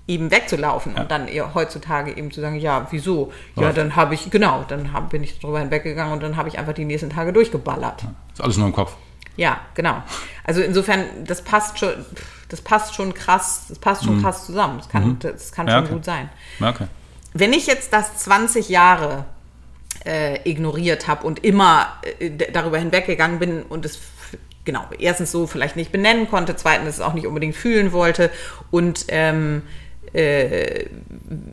eben 0.07 0.31
wegzulaufen 0.31 0.95
und 0.95 1.09
dann 1.11 1.27
eher 1.27 1.53
heutzutage 1.53 2.15
eben 2.17 2.31
zu 2.31 2.41
sagen, 2.41 2.55
ja, 2.55 2.87
wieso? 2.91 3.31
Ja, 3.55 3.63
Ja. 3.63 3.73
dann 3.73 3.95
habe 3.95 4.13
ich, 4.15 4.29
genau, 4.29 4.65
dann 4.67 4.91
hab, 4.93 5.09
bin 5.09 5.23
ich 5.23 5.39
drüber 5.39 5.59
hinweggegangen 5.59 6.13
und 6.13 6.23
dann 6.23 6.35
habe 6.37 6.49
ich 6.49 6.57
einfach 6.59 6.73
die 6.73 6.85
nächsten 6.85 7.09
Tage 7.09 7.31
durchgeballert. 7.33 8.03
ist 8.33 8.41
alles 8.41 8.57
nur 8.57 8.67
im 8.67 8.73
Kopf. 8.73 8.95
Ja, 9.37 9.61
genau. 9.75 10.03
Also 10.43 10.61
insofern, 10.61 11.05
das 11.25 11.41
passt 11.41 11.79
schon, 11.79 11.93
das 12.49 12.61
passt 12.61 12.95
schon 12.95 13.13
krass, 13.13 13.65
das 13.69 13.79
passt 13.79 14.03
schon 14.03 14.21
krass 14.21 14.45
zusammen. 14.45 14.79
Das 14.79 14.89
kann, 14.89 15.17
das 15.19 15.51
kann 15.53 15.65
Mhm. 15.65 15.69
Ja, 15.69 15.75
schon 15.77 15.85
okay. 15.85 15.93
gut 15.93 16.05
sein. 16.05 16.29
Okay. 16.61 16.87
Wenn 17.33 17.53
ich 17.53 17.65
jetzt 17.65 17.93
das 17.93 18.17
20 18.17 18.67
Jahre 18.67 19.23
äh, 20.05 20.39
ignoriert 20.49 21.07
habe 21.07 21.25
und 21.25 21.43
immer 21.45 21.87
äh, 22.19 22.29
darüber 22.51 22.77
hinweggegangen 22.77 23.39
bin 23.39 23.61
und 23.63 23.85
es 23.85 23.99
genau 24.65 24.83
erstens 24.99 25.31
so 25.31 25.47
vielleicht 25.47 25.75
nicht 25.75 25.91
benennen 25.91 26.29
konnte, 26.29 26.55
zweitens 26.55 26.89
es 26.95 27.01
auch 27.01 27.13
nicht 27.13 27.25
unbedingt 27.27 27.55
fühlen 27.55 27.93
wollte 27.93 28.29
und 28.69 29.05
ähm, 29.07 29.63
äh, 30.13 30.85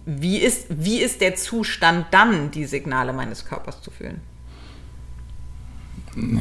wie 0.07 0.39
ist 0.39 0.67
wie 0.69 1.01
ist 1.01 1.21
der 1.21 1.37
Zustand 1.37 2.07
dann, 2.11 2.51
die 2.51 2.65
Signale 2.65 3.13
meines 3.13 3.45
Körpers 3.45 3.81
zu 3.83 3.91
fühlen? 3.91 4.21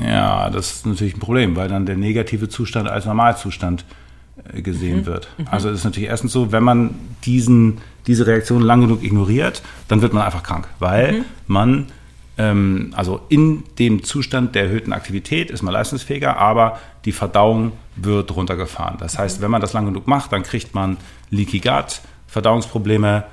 Ja, 0.03 0.49
das 0.49 0.77
ist 0.77 0.85
natürlich 0.85 1.15
ein 1.15 1.19
Problem, 1.19 1.55
weil 1.55 1.67
dann 1.67 1.85
der 1.85 1.97
negative 1.97 2.49
Zustand 2.49 2.89
als 2.89 3.05
Normalzustand 3.05 3.85
äh, 4.53 4.61
gesehen 4.61 5.05
wird. 5.05 5.29
Also 5.51 5.69
es 5.69 5.79
ist 5.79 5.83
natürlich 5.83 6.09
erstens 6.09 6.31
so, 6.31 6.51
wenn 6.51 6.63
man 6.63 6.95
diesen, 7.23 7.79
diese 8.07 8.25
Reaktion 8.25 8.61
lang 8.61 8.81
genug 8.81 9.03
ignoriert, 9.03 9.61
dann 9.87 10.01
wird 10.01 10.13
man 10.13 10.23
einfach 10.23 10.43
krank, 10.43 10.67
weil 10.79 11.25
man, 11.45 11.87
ähm, 12.37 12.91
also 12.95 13.21
in 13.29 13.63
dem 13.77 14.03
Zustand 14.03 14.55
der 14.55 14.63
erhöhten 14.63 14.93
Aktivität 14.93 15.51
ist 15.51 15.61
man 15.61 15.73
leistungsfähiger, 15.73 16.37
aber 16.37 16.79
die 17.05 17.11
Verdauung 17.11 17.73
wird 17.97 18.35
runtergefahren. 18.35 18.97
Das 18.99 19.17
heißt, 19.17 19.41
wenn 19.41 19.51
man 19.51 19.61
das 19.61 19.73
lang 19.73 19.85
genug 19.85 20.07
macht, 20.07 20.31
dann 20.31 20.43
kriegt 20.43 20.75
man 20.75 20.97
Leaky 21.29 21.59
Gut, 21.59 22.01
Verdauungsprobleme, 22.27 23.23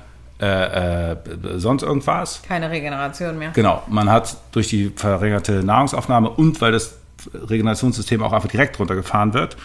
äh, 0.41 1.11
äh, 1.11 1.17
sonst 1.55 1.83
irgendwas. 1.83 2.41
Keine 2.47 2.69
Regeneration 2.69 3.37
mehr. 3.37 3.51
Genau, 3.51 3.83
man 3.87 4.09
hat 4.09 4.37
durch 4.51 4.67
die 4.67 4.91
verringerte 4.95 5.63
Nahrungsaufnahme 5.63 6.29
und 6.29 6.59
weil 6.59 6.71
das 6.71 6.97
Regenerationssystem 7.33 8.21
auch 8.21 8.33
einfach 8.33 8.49
direkt 8.49 8.77
runtergefahren 8.79 9.33
wird, 9.33 9.55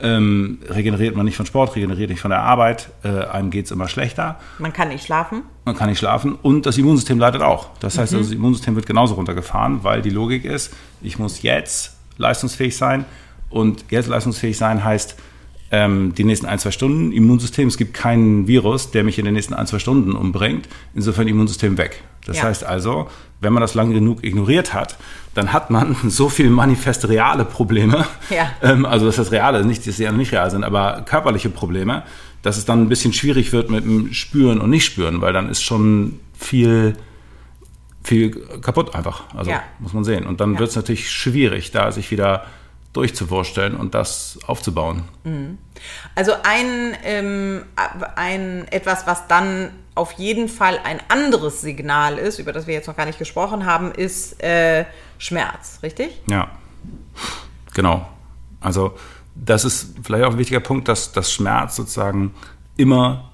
ähm, 0.00 0.58
regeneriert 0.68 1.14
man 1.14 1.24
nicht 1.24 1.36
von 1.36 1.46
Sport, 1.46 1.76
regeneriert 1.76 2.10
nicht 2.10 2.20
von 2.20 2.30
der 2.30 2.40
Arbeit, 2.40 2.88
äh, 3.04 3.26
einem 3.26 3.50
geht 3.50 3.66
es 3.66 3.70
immer 3.70 3.88
schlechter, 3.88 4.40
Man 4.58 4.72
kann 4.72 4.88
nicht 4.88 5.04
schlafen. 5.04 5.42
man 5.64 5.76
kann 5.76 5.88
nicht 5.88 5.98
schlafen 5.98 6.36
und 6.42 6.66
das 6.66 6.78
Immunsystem 6.78 7.18
leidet 7.18 7.42
auch. 7.42 7.68
Das 7.80 7.98
heißt, 7.98 8.14
also, 8.14 8.24
das 8.24 8.34
Immunsystem 8.34 8.74
wird 8.76 8.86
genauso 8.86 9.14
runtergefahren, 9.14 9.84
weil 9.84 10.02
die 10.02 10.10
Logik 10.10 10.44
ist, 10.44 10.72
ich 11.00 11.18
muss 11.18 11.42
jetzt 11.42 11.96
leistungsfähig 12.16 12.76
sein 12.76 13.04
und 13.54 13.84
jetzt 13.90 14.08
leistungsfähig 14.08 14.56
sein 14.58 14.84
heißt, 14.84 15.16
ähm, 15.70 16.14
die 16.14 16.24
nächsten 16.24 16.46
ein, 16.46 16.58
zwei 16.58 16.70
Stunden 16.70 17.10
Immunsystem, 17.10 17.68
es 17.68 17.76
gibt 17.76 17.94
keinen 17.94 18.46
Virus, 18.46 18.90
der 18.90 19.02
mich 19.02 19.18
in 19.18 19.24
den 19.24 19.34
nächsten 19.34 19.54
ein, 19.54 19.66
zwei 19.66 19.78
Stunden 19.78 20.12
umbringt, 20.12 20.68
insofern 20.94 21.26
Immunsystem 21.26 21.78
weg. 21.78 22.02
Das 22.26 22.36
Ja. 22.38 22.44
heißt 22.44 22.64
also, 22.64 23.08
wenn 23.40 23.52
man 23.52 23.60
das 23.60 23.74
lang 23.74 23.90
genug 23.92 24.22
ignoriert 24.22 24.72
hat, 24.72 24.96
dann 25.34 25.52
hat 25.52 25.70
man 25.70 25.96
so 26.08 26.28
viel 26.28 26.50
manifest 26.50 27.08
reale 27.08 27.44
Probleme, 27.44 28.06
Ja. 28.30 28.50
ähm, 28.62 28.84
also 28.86 29.06
das 29.06 29.18
heißt 29.18 29.32
reale, 29.32 29.64
nicht, 29.64 29.86
dass 29.86 29.96
sie 29.96 30.04
ja 30.04 30.12
nicht 30.12 30.32
real 30.32 30.50
sind, 30.50 30.64
aber 30.64 31.02
körperliche 31.06 31.48
Probleme, 31.50 32.02
dass 32.42 32.56
es 32.56 32.64
dann 32.66 32.82
ein 32.82 32.88
bisschen 32.88 33.12
schwierig 33.12 33.52
wird 33.52 33.70
mit 33.70 33.84
dem 33.84 34.12
Spüren 34.12 34.60
und 34.60 34.70
nicht 34.70 34.84
spüren, 34.84 35.20
weil 35.22 35.32
dann 35.32 35.48
ist 35.48 35.62
schon 35.62 36.20
viel, 36.38 36.94
viel 38.02 38.30
kaputt 38.60 38.94
einfach. 38.94 39.22
Also 39.34 39.50
Ja. 39.50 39.62
muss 39.80 39.92
man 39.94 40.04
sehen. 40.04 40.26
Und 40.26 40.40
dann 40.40 40.54
Ja. 40.54 40.58
wird 40.60 40.70
es 40.70 40.76
natürlich 40.76 41.10
schwierig, 41.10 41.70
da 41.72 41.90
sich 41.90 42.10
wieder 42.10 42.44
durchzuwursteln 42.94 43.76
und 43.76 43.94
das 43.94 44.38
aufzubauen. 44.46 45.04
Also 46.14 46.32
ein, 46.42 46.96
ähm, 47.04 47.64
ein 48.16 48.66
etwas, 48.70 49.06
was 49.06 49.26
dann 49.28 49.70
auf 49.94 50.12
jeden 50.12 50.48
Fall 50.48 50.80
ein 50.82 51.00
anderes 51.08 51.60
Signal 51.60 52.18
ist, 52.18 52.38
über 52.38 52.52
das 52.52 52.66
wir 52.66 52.74
jetzt 52.74 52.86
noch 52.86 52.96
gar 52.96 53.06
nicht 53.06 53.18
gesprochen 53.18 53.66
haben, 53.66 53.92
ist 53.92 54.42
äh, 54.42 54.86
Schmerz, 55.18 55.80
richtig? 55.82 56.20
Ja, 56.28 56.50
genau. 57.74 58.08
Also 58.60 58.96
das 59.34 59.64
ist 59.64 59.96
vielleicht 60.02 60.24
auch 60.24 60.32
ein 60.32 60.38
wichtiger 60.38 60.60
Punkt, 60.60 60.88
dass 60.88 61.12
das 61.12 61.32
Schmerz 61.32 61.76
sozusagen 61.76 62.34
immer 62.76 63.30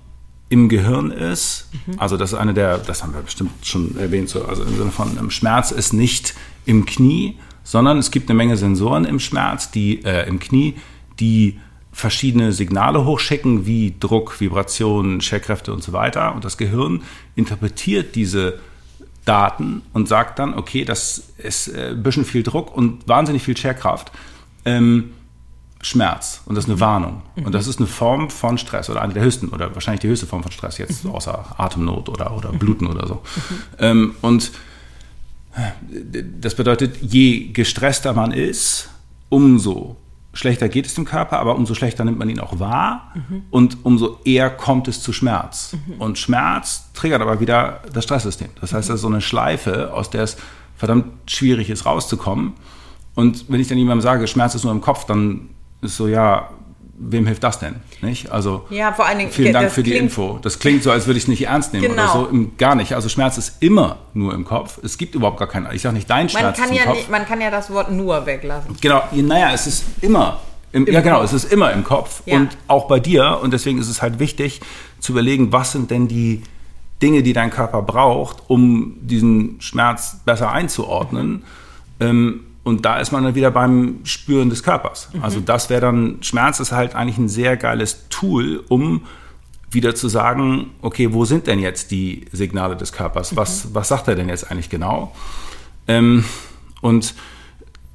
im 0.48 0.68
Gehirn 0.68 1.12
ist. 1.12 1.70
Also 1.96 2.16
das 2.16 2.32
ist 2.32 2.38
eine 2.38 2.52
der, 2.52 2.78
das 2.78 3.02
haben 3.02 3.14
wir 3.14 3.20
bestimmt 3.20 3.64
schon 3.64 3.96
erwähnt, 3.98 4.28
so, 4.28 4.44
also 4.44 4.64
im 4.64 4.76
Sinne 4.76 4.90
von 4.90 5.16
ähm, 5.16 5.30
Schmerz 5.30 5.70
ist 5.70 5.92
nicht 5.92 6.34
im 6.66 6.86
Knie, 6.86 7.38
sondern 7.70 7.98
es 7.98 8.10
gibt 8.10 8.28
eine 8.28 8.36
Menge 8.36 8.56
Sensoren 8.56 9.04
im 9.04 9.20
Schmerz, 9.20 9.70
die 9.70 10.04
äh, 10.04 10.26
im 10.26 10.40
Knie, 10.40 10.74
die 11.20 11.60
verschiedene 11.92 12.52
Signale 12.52 13.04
hochschicken, 13.04 13.64
wie 13.64 13.94
Druck, 14.00 14.40
Vibration, 14.40 15.20
Scherkräfte 15.20 15.72
und 15.72 15.80
so 15.80 15.92
weiter. 15.92 16.34
Und 16.34 16.44
das 16.44 16.56
Gehirn 16.56 17.02
interpretiert 17.36 18.16
diese 18.16 18.58
Daten 19.24 19.82
und 19.92 20.08
sagt 20.08 20.40
dann, 20.40 20.54
okay, 20.54 20.84
das 20.84 21.30
ist 21.38 21.68
äh, 21.68 21.90
ein 21.90 22.02
bisschen 22.02 22.24
viel 22.24 22.42
Druck 22.42 22.76
und 22.76 23.06
wahnsinnig 23.06 23.44
viel 23.44 23.56
Scherkraft. 23.56 24.10
Ähm, 24.64 25.12
Schmerz 25.80 26.42
und 26.46 26.56
das 26.56 26.64
ist 26.64 26.70
eine 26.70 26.80
Warnung. 26.80 27.22
Und 27.36 27.54
das 27.54 27.68
ist 27.68 27.78
eine 27.78 27.86
Form 27.86 28.30
von 28.30 28.58
Stress 28.58 28.90
oder 28.90 29.00
eine 29.00 29.14
der 29.14 29.22
höchsten 29.22 29.48
oder 29.48 29.72
wahrscheinlich 29.74 30.00
die 30.00 30.08
höchste 30.08 30.26
Form 30.26 30.42
von 30.42 30.50
Stress 30.50 30.76
jetzt, 30.78 31.06
außer 31.06 31.54
Atemnot 31.56 32.08
oder, 32.08 32.36
oder 32.36 32.50
Bluten 32.50 32.88
oder 32.88 33.06
so. 33.06 33.22
Ähm, 33.78 34.16
und 34.22 34.50
das 36.40 36.54
bedeutet, 36.54 36.96
je 37.00 37.48
gestresster 37.52 38.12
man 38.12 38.32
ist, 38.32 38.90
umso 39.28 39.96
schlechter 40.32 40.68
geht 40.68 40.86
es 40.86 40.94
dem 40.94 41.04
Körper, 41.04 41.38
aber 41.38 41.56
umso 41.56 41.74
schlechter 41.74 42.04
nimmt 42.04 42.18
man 42.18 42.28
ihn 42.28 42.40
auch 42.40 42.60
wahr 42.60 43.14
und 43.50 43.78
umso 43.84 44.18
eher 44.24 44.50
kommt 44.50 44.86
es 44.88 45.02
zu 45.02 45.12
Schmerz. 45.12 45.76
Und 45.98 46.18
Schmerz 46.18 46.92
triggert 46.94 47.20
aber 47.20 47.40
wieder 47.40 47.80
das 47.92 48.04
Stresssystem. 48.04 48.48
Das 48.60 48.72
heißt, 48.72 48.88
das 48.88 48.96
ist 48.96 49.02
so 49.02 49.08
eine 49.08 49.20
Schleife, 49.20 49.92
aus 49.92 50.10
der 50.10 50.22
es 50.22 50.36
verdammt 50.76 51.06
schwierig 51.26 51.68
ist, 51.68 51.84
rauszukommen. 51.84 52.54
Und 53.14 53.46
wenn 53.48 53.60
ich 53.60 53.68
dann 53.68 53.76
jemandem 53.76 54.02
sage, 54.02 54.26
Schmerz 54.26 54.54
ist 54.54 54.64
nur 54.64 54.72
im 54.72 54.80
Kopf, 54.80 55.04
dann 55.04 55.50
ist 55.82 55.96
so, 55.96 56.06
ja, 56.06 56.50
wem 57.02 57.26
hilft 57.26 57.42
das 57.42 57.58
denn? 57.58 57.76
Nicht? 58.02 58.30
Also 58.30 58.66
Ja, 58.70 58.92
vor 58.92 59.06
allen 59.06 59.18
Dingen. 59.18 59.30
vielen 59.30 59.52
Dank 59.54 59.70
für 59.70 59.82
die 59.82 59.96
Info. 59.96 60.38
Das 60.42 60.58
klingt 60.58 60.82
so, 60.82 60.90
als 60.90 61.06
würde 61.06 61.16
ich 61.16 61.24
es 61.24 61.28
nicht 61.28 61.46
ernst 61.46 61.72
nehmen 61.72 61.88
Genau. 61.88 62.02
oder 62.02 62.12
so. 62.12 62.26
Im, 62.26 62.56
gar 62.58 62.74
nicht. 62.74 62.92
Also 62.94 63.08
Schmerz 63.08 63.38
ist 63.38 63.62
immer 63.62 63.96
nur 64.14 64.34
im 64.34 64.44
Kopf. 64.44 64.78
Es 64.84 64.98
gibt 64.98 65.14
überhaupt 65.14 65.38
gar 65.38 65.48
keinen. 65.48 65.66
Ich 65.72 65.82
sage 65.82 65.94
nicht, 65.94 66.08
dein 66.10 66.26
Man 66.26 66.28
Schmerz 66.28 66.56
kann, 66.58 66.66
ist 66.66 66.70
im 66.72 66.76
ja 66.76 66.84
Kopf. 66.84 66.96
nicht, 66.96 67.10
man 67.10 67.26
kann 67.26 67.40
ja 67.40 67.50
das 67.50 67.70
Wort 67.70 67.90
nur 67.90 68.26
weglassen. 68.26 68.76
Genau, 68.80 69.02
naja, 69.12 69.50
es 69.54 69.66
ist 69.66 69.84
immer. 70.02 70.40
Im, 70.72 70.86
ja, 70.86 71.00
genau, 71.00 71.22
es 71.22 71.32
ist 71.32 71.50
immer 71.52 71.72
im 71.72 71.82
Kopf 71.82 72.22
Ja. 72.26 72.36
und 72.36 72.50
auch 72.68 72.86
bei 72.86 73.00
dir. 73.00 73.40
Und 73.42 73.52
deswegen 73.52 73.78
ist 73.78 73.88
es 73.88 74.02
halt 74.02 74.18
wichtig 74.18 74.60
zu 75.00 75.12
überlegen, 75.12 75.52
was 75.52 75.72
sind 75.72 75.90
denn 75.90 76.06
die 76.06 76.42
Dinge, 77.02 77.22
die 77.22 77.32
dein 77.32 77.50
Körper 77.50 77.80
braucht, 77.82 78.42
um 78.48 78.94
diesen 79.00 79.60
Schmerz 79.60 80.18
besser 80.26 80.52
einzuordnen. 80.52 81.44
Ähm, 81.98 82.44
und 82.64 82.84
da 82.84 82.98
ist 82.98 83.10
man 83.12 83.24
dann 83.24 83.34
wieder 83.34 83.50
beim 83.50 84.00
Spüren 84.04 84.50
des 84.50 84.62
Körpers. 84.62 85.08
Also 85.22 85.40
das 85.40 85.70
wäre 85.70 85.80
dann, 85.80 86.22
Schmerz 86.22 86.60
ist 86.60 86.72
halt 86.72 86.94
eigentlich 86.94 87.18
ein 87.18 87.28
sehr 87.28 87.56
geiles 87.56 88.08
Tool, 88.10 88.62
um 88.68 89.06
wieder 89.70 89.94
zu 89.94 90.08
sagen, 90.08 90.70
okay, 90.82 91.12
wo 91.12 91.24
sind 91.24 91.46
denn 91.46 91.58
jetzt 91.60 91.90
die 91.90 92.26
Signale 92.32 92.76
des 92.76 92.92
Körpers? 92.92 93.36
Was, 93.36 93.72
was 93.74 93.88
sagt 93.88 94.08
er 94.08 94.14
denn 94.16 94.28
jetzt 94.28 94.50
eigentlich 94.50 94.68
genau? 94.68 95.14
Ähm, 95.88 96.24
und 96.80 97.14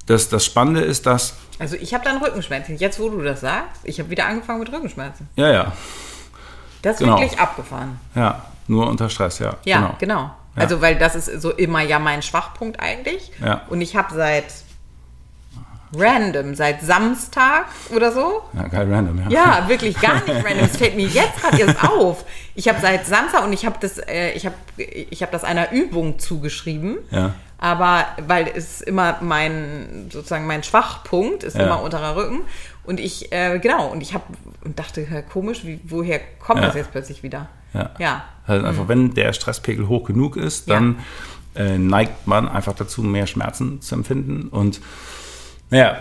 das, 0.06 0.30
das 0.30 0.45
Spannende 0.45 0.82
ist, 0.82 1.06
dass, 1.06 1.36
Also 1.60 1.75
ich 1.75 1.93
habe 1.93 2.04
dann 2.04 2.17
Rückenschmerzen. 2.23 2.78
Jetzt, 2.78 2.99
wo 2.99 3.10
du 3.10 3.21
das 3.21 3.41
sagst, 3.41 3.82
ich 3.84 3.99
habe 3.99 4.10
wieder 4.10 4.25
angefangen 4.25 4.60
mit 4.60 4.71
Rückenschmerzen. 4.71 5.28
ja, 5.36 5.51
ja, 5.51 5.73
Das 6.82 6.93
ist 6.95 6.99
Genau. 6.99 7.19
wirklich 7.19 7.39
abgefahren. 7.39 7.99
ja, 8.15 8.45
nur 8.67 8.88
unter 8.89 9.10
Stress, 9.10 9.39
ja. 9.39 9.58
Ja, 9.65 9.95
genau. 9.99 10.32
Ja. 10.56 10.63
Also, 10.63 10.82
weil 10.82 10.96
das 10.98 11.15
ist 11.15 11.41
so 11.41 11.52
immer 11.52 11.82
ja 11.82 12.00
mein 12.00 12.22
Schwachpunkt 12.22 12.80
eigentlich. 12.80 13.32
Ja. 13.44 13.62
Und 13.70 13.82
ich 13.82 13.96
habe 13.96 14.13
seit 14.13 14.46
random, 15.98 16.56
seit 16.56 16.82
Samstag 16.82 17.65
oder 17.96 18.12
so. 18.12 18.41
Ja, 18.54 18.68
geil, 18.68 18.91
random, 18.91 19.30
ja. 19.30 19.60
Ja, 19.62 19.70
wirklich 19.70 20.00
gar 20.02 20.15
nicht 20.15 20.28
random. 20.46 20.65
Es 20.65 20.78
fällt 20.78 20.96
mir 20.96 21.08
jetzt 21.08 21.41
gerade 21.41 21.60
erst 21.60 21.84
auf. 21.84 22.26
Ich 22.54 22.68
habe 22.68 22.80
seit 22.82 23.06
Samstag 23.06 23.44
und 23.46 23.54
ich 23.54 23.65
habe 23.65 23.78
das, 23.80 23.98
äh, 24.00 24.32
ich 24.32 24.46
habe, 24.46 24.56
ich 24.78 25.22
habe 25.22 25.32
das 25.32 25.44
einer 25.44 25.72
Übung 25.72 26.20
zugeschrieben. 26.20 26.98
Ja. 27.12 27.34
Aber 27.58 28.06
weil 28.28 28.50
es 28.54 28.82
immer 28.82 29.18
mein 29.22 30.10
sozusagen 30.12 30.46
mein 30.46 30.63
Schwachpunkt 30.63 31.44
ist 31.44 31.56
Ja. 31.56 31.63
immer 31.65 31.82
unterer 31.82 32.15
Rücken 32.18 32.41
und 32.84 33.00
ich 33.00 33.32
äh, 33.32 33.60
genau 33.60 33.88
und 33.88 34.02
ich 34.02 34.13
habe 34.13 34.26
und 34.65 34.78
dachte 34.78 35.06
komisch, 35.32 35.63
wie, 35.63 35.80
woher 35.86 36.20
kommt 36.39 36.60
Ja. 36.60 36.68
das 36.68 36.76
jetzt 36.76 36.91
plötzlich 36.91 37.24
wieder? 37.24 37.48
Ja. 37.74 37.91
Ja. 37.98 38.24
Also 38.48 38.66
einfach, 38.66 38.88
wenn 38.88 39.14
der 39.14 39.34
Stresspegel 39.34 39.88
hoch 39.88 40.06
genug 40.06 40.38
ist, 40.38 40.70
dann 40.70 41.00
äh, 41.56 41.78
neigt 41.78 42.28
man 42.28 42.48
einfach 42.48 42.74
dazu, 42.74 43.02
mehr 43.02 43.28
Schmerzen 43.28 43.82
zu 43.82 43.96
empfinden. 43.96 44.50
Und 44.50 44.82
naja, 45.70 45.98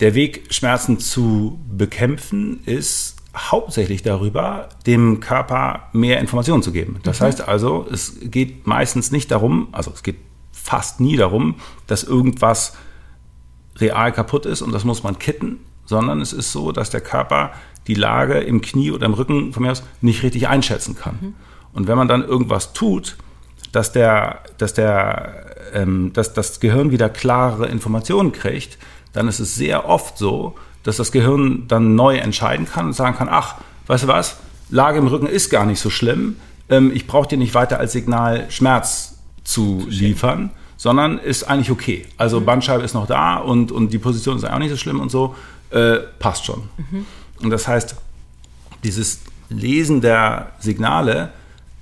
der 0.00 0.14
Weg, 0.14 0.52
Schmerzen 0.52 0.98
zu 0.98 1.58
bekämpfen, 1.70 2.62
ist 2.64 3.16
hauptsächlich 3.36 4.02
darüber, 4.02 4.68
dem 4.86 5.20
Körper 5.20 5.88
mehr 5.92 6.20
Informationen 6.20 6.62
zu 6.62 6.72
geben. 6.72 7.00
Das 7.02 7.20
heißt 7.20 7.46
also, 7.48 7.86
es 7.90 8.16
geht 8.22 8.66
meistens 8.66 9.10
nicht 9.10 9.30
darum, 9.30 9.68
also 9.72 9.90
es 9.92 10.02
geht 10.02 10.16
fast 10.52 11.00
nie 11.00 11.16
darum, 11.16 11.56
dass 11.86 12.04
irgendwas 12.04 12.76
real 13.76 14.12
kaputt 14.12 14.46
ist 14.46 14.62
und 14.62 14.72
das 14.72 14.84
muss 14.84 15.02
man 15.02 15.18
kitten, 15.18 15.58
sondern 15.84 16.20
es 16.20 16.32
ist 16.32 16.52
so, 16.52 16.72
dass 16.72 16.90
der 16.90 17.00
Körper 17.00 17.52
die 17.86 17.94
Lage 17.94 18.38
im 18.38 18.60
Knie 18.60 18.90
oder 18.90 19.06
im 19.06 19.14
Rücken 19.14 19.52
von 19.52 19.62
mir 19.62 19.72
aus 19.72 19.82
nicht 20.00 20.22
richtig 20.22 20.48
einschätzen 20.48 20.96
kann. 20.96 21.34
Und 21.72 21.86
wenn 21.86 21.96
man 21.96 22.08
dann 22.08 22.24
irgendwas 22.24 22.72
tut, 22.72 23.16
dass 23.72 23.92
der, 23.92 24.40
dass 24.58 24.74
der, 24.74 25.56
ähm, 25.74 26.12
dass 26.12 26.32
das 26.32 26.60
Gehirn 26.60 26.92
wieder 26.92 27.08
klarere 27.08 27.66
Informationen 27.66 28.32
kriegt, 28.32 28.78
dann 29.12 29.28
ist 29.28 29.40
es 29.40 29.54
sehr 29.54 29.88
oft 29.88 30.16
so, 30.16 30.54
dass 30.84 30.96
das 30.96 31.12
Gehirn 31.12 31.64
dann 31.66 31.94
neu 31.94 32.16
entscheiden 32.16 32.66
kann 32.66 32.86
und 32.86 32.92
sagen 32.92 33.16
kann, 33.16 33.28
ach, 33.30 33.56
weißt 33.86 34.04
du 34.04 34.08
was, 34.08 34.36
Lage 34.70 34.98
im 34.98 35.06
Rücken 35.06 35.26
ist 35.26 35.50
gar 35.50 35.66
nicht 35.66 35.80
so 35.80 35.90
schlimm, 35.90 36.36
ähm, 36.68 36.92
ich 36.94 37.06
brauche 37.06 37.28
dir 37.28 37.38
nicht 37.38 37.54
weiter 37.54 37.78
als 37.78 37.92
Signal 37.92 38.46
Schmerz 38.50 39.18
zu 39.44 39.84
liefern, 39.88 40.50
sondern 40.76 41.18
ist 41.18 41.44
eigentlich 41.44 41.70
okay. 41.70 42.06
Also 42.16 42.40
Mhm. 42.40 42.44
Bandscheibe 42.46 42.82
ist 42.82 42.94
noch 42.94 43.06
da 43.06 43.36
und, 43.36 43.72
und 43.72 43.92
die 43.92 43.98
Position 43.98 44.36
ist 44.36 44.44
auch 44.44 44.58
nicht 44.58 44.70
so 44.70 44.76
schlimm 44.76 45.00
und 45.00 45.10
so, 45.10 45.34
äh, 45.70 45.96
passt 46.18 46.44
schon. 46.44 46.62
Mhm. 46.76 47.06
Und 47.44 47.50
das 47.50 47.68
heißt, 47.68 47.96
dieses 48.82 49.20
Lesen 49.48 50.00
der 50.00 50.52
Signale 50.58 51.32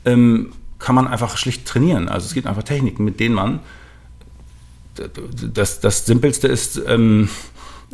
ähm, 0.04 0.52
kann 0.78 0.94
man 0.94 1.06
einfach 1.06 1.36
schlicht 1.36 1.66
trainieren. 1.66 2.08
Also 2.08 2.26
es 2.26 2.34
gibt 2.34 2.46
einfach 2.46 2.64
Techniken, 2.64 3.04
mit 3.04 3.20
denen 3.20 3.34
man 3.34 3.60
das, 5.54 5.80
das 5.80 6.06
Simpelste 6.06 6.48
ist, 6.48 6.80
ähm, 6.86 7.28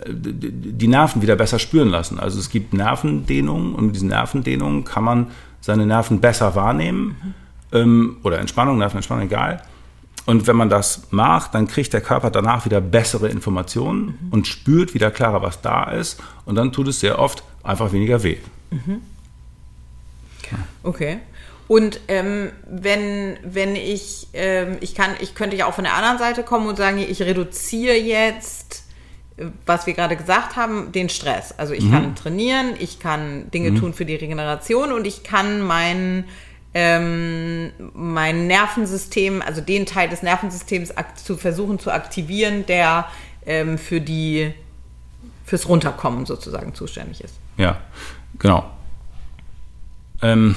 die 0.06 0.88
Nerven 0.88 1.22
wieder 1.22 1.36
besser 1.36 1.58
spüren 1.58 1.88
lassen. 1.88 2.18
Also 2.18 2.38
es 2.38 2.50
gibt 2.50 2.72
Nervendehnungen 2.72 3.74
und 3.74 3.86
mit 3.86 3.94
diesen 3.94 4.08
Nervendehnungen 4.08 4.84
kann 4.84 5.04
man 5.04 5.30
seine 5.60 5.86
Nerven 5.86 6.20
besser 6.20 6.54
wahrnehmen 6.54 7.34
ähm, 7.72 8.18
oder 8.22 8.38
Entspannung, 8.38 8.78
Nervenentspannung, 8.78 9.26
egal. 9.26 9.62
Und 10.28 10.46
wenn 10.46 10.56
man 10.56 10.68
das 10.68 11.04
macht, 11.10 11.54
dann 11.54 11.66
kriegt 11.68 11.94
der 11.94 12.02
Körper 12.02 12.30
danach 12.30 12.66
wieder 12.66 12.82
bessere 12.82 13.30
Informationen 13.30 14.28
und 14.30 14.46
spürt 14.46 14.92
wieder 14.92 15.10
klarer, 15.10 15.40
was 15.40 15.62
da 15.62 15.84
ist. 15.84 16.20
Und 16.44 16.56
dann 16.56 16.70
tut 16.70 16.88
es 16.88 17.00
sehr 17.00 17.18
oft 17.18 17.42
einfach 17.62 17.92
weniger 17.92 18.22
weh. 18.22 18.36
Okay. 20.82 21.20
Und 21.66 22.00
ähm, 22.08 22.50
wenn, 22.68 23.38
wenn 23.42 23.74
ich, 23.74 24.28
ähm, 24.34 24.76
ich 24.82 24.94
kann, 24.94 25.12
ich 25.18 25.34
könnte 25.34 25.56
ja 25.56 25.64
auch 25.64 25.72
von 25.72 25.84
der 25.84 25.94
anderen 25.94 26.18
Seite 26.18 26.42
kommen 26.42 26.66
und 26.66 26.76
sagen, 26.76 26.98
ich 26.98 27.22
reduziere 27.22 27.96
jetzt, 27.96 28.84
was 29.64 29.86
wir 29.86 29.94
gerade 29.94 30.16
gesagt 30.16 30.56
haben, 30.56 30.92
den 30.92 31.08
Stress. 31.08 31.54
Also 31.56 31.72
ich 31.72 31.90
kann 31.90 32.14
trainieren, 32.14 32.74
ich 32.78 33.00
kann 33.00 33.50
Dinge 33.50 33.80
tun 33.80 33.94
für 33.94 34.04
die 34.04 34.16
Regeneration 34.16 34.92
und 34.92 35.06
ich 35.06 35.22
kann 35.22 35.62
mein, 35.62 36.24
ähm, 36.74 37.72
mein 37.94 38.46
Nervensystem, 38.46 39.42
also 39.42 39.60
den 39.60 39.86
Teil 39.86 40.08
des 40.08 40.22
Nervensystems 40.22 40.92
zu 41.22 41.36
versuchen 41.36 41.78
zu 41.78 41.90
aktivieren, 41.90 42.66
der 42.66 43.06
ähm, 43.46 43.78
für 43.78 44.00
die, 44.00 44.52
fürs 45.44 45.68
Runterkommen 45.68 46.26
sozusagen 46.26 46.74
zuständig 46.74 47.22
ist. 47.22 47.34
Ja, 47.56 47.78
genau. 48.38 48.70
Ähm, 50.22 50.56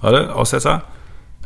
warte, 0.00 0.34
Aussetzer. 0.34 0.84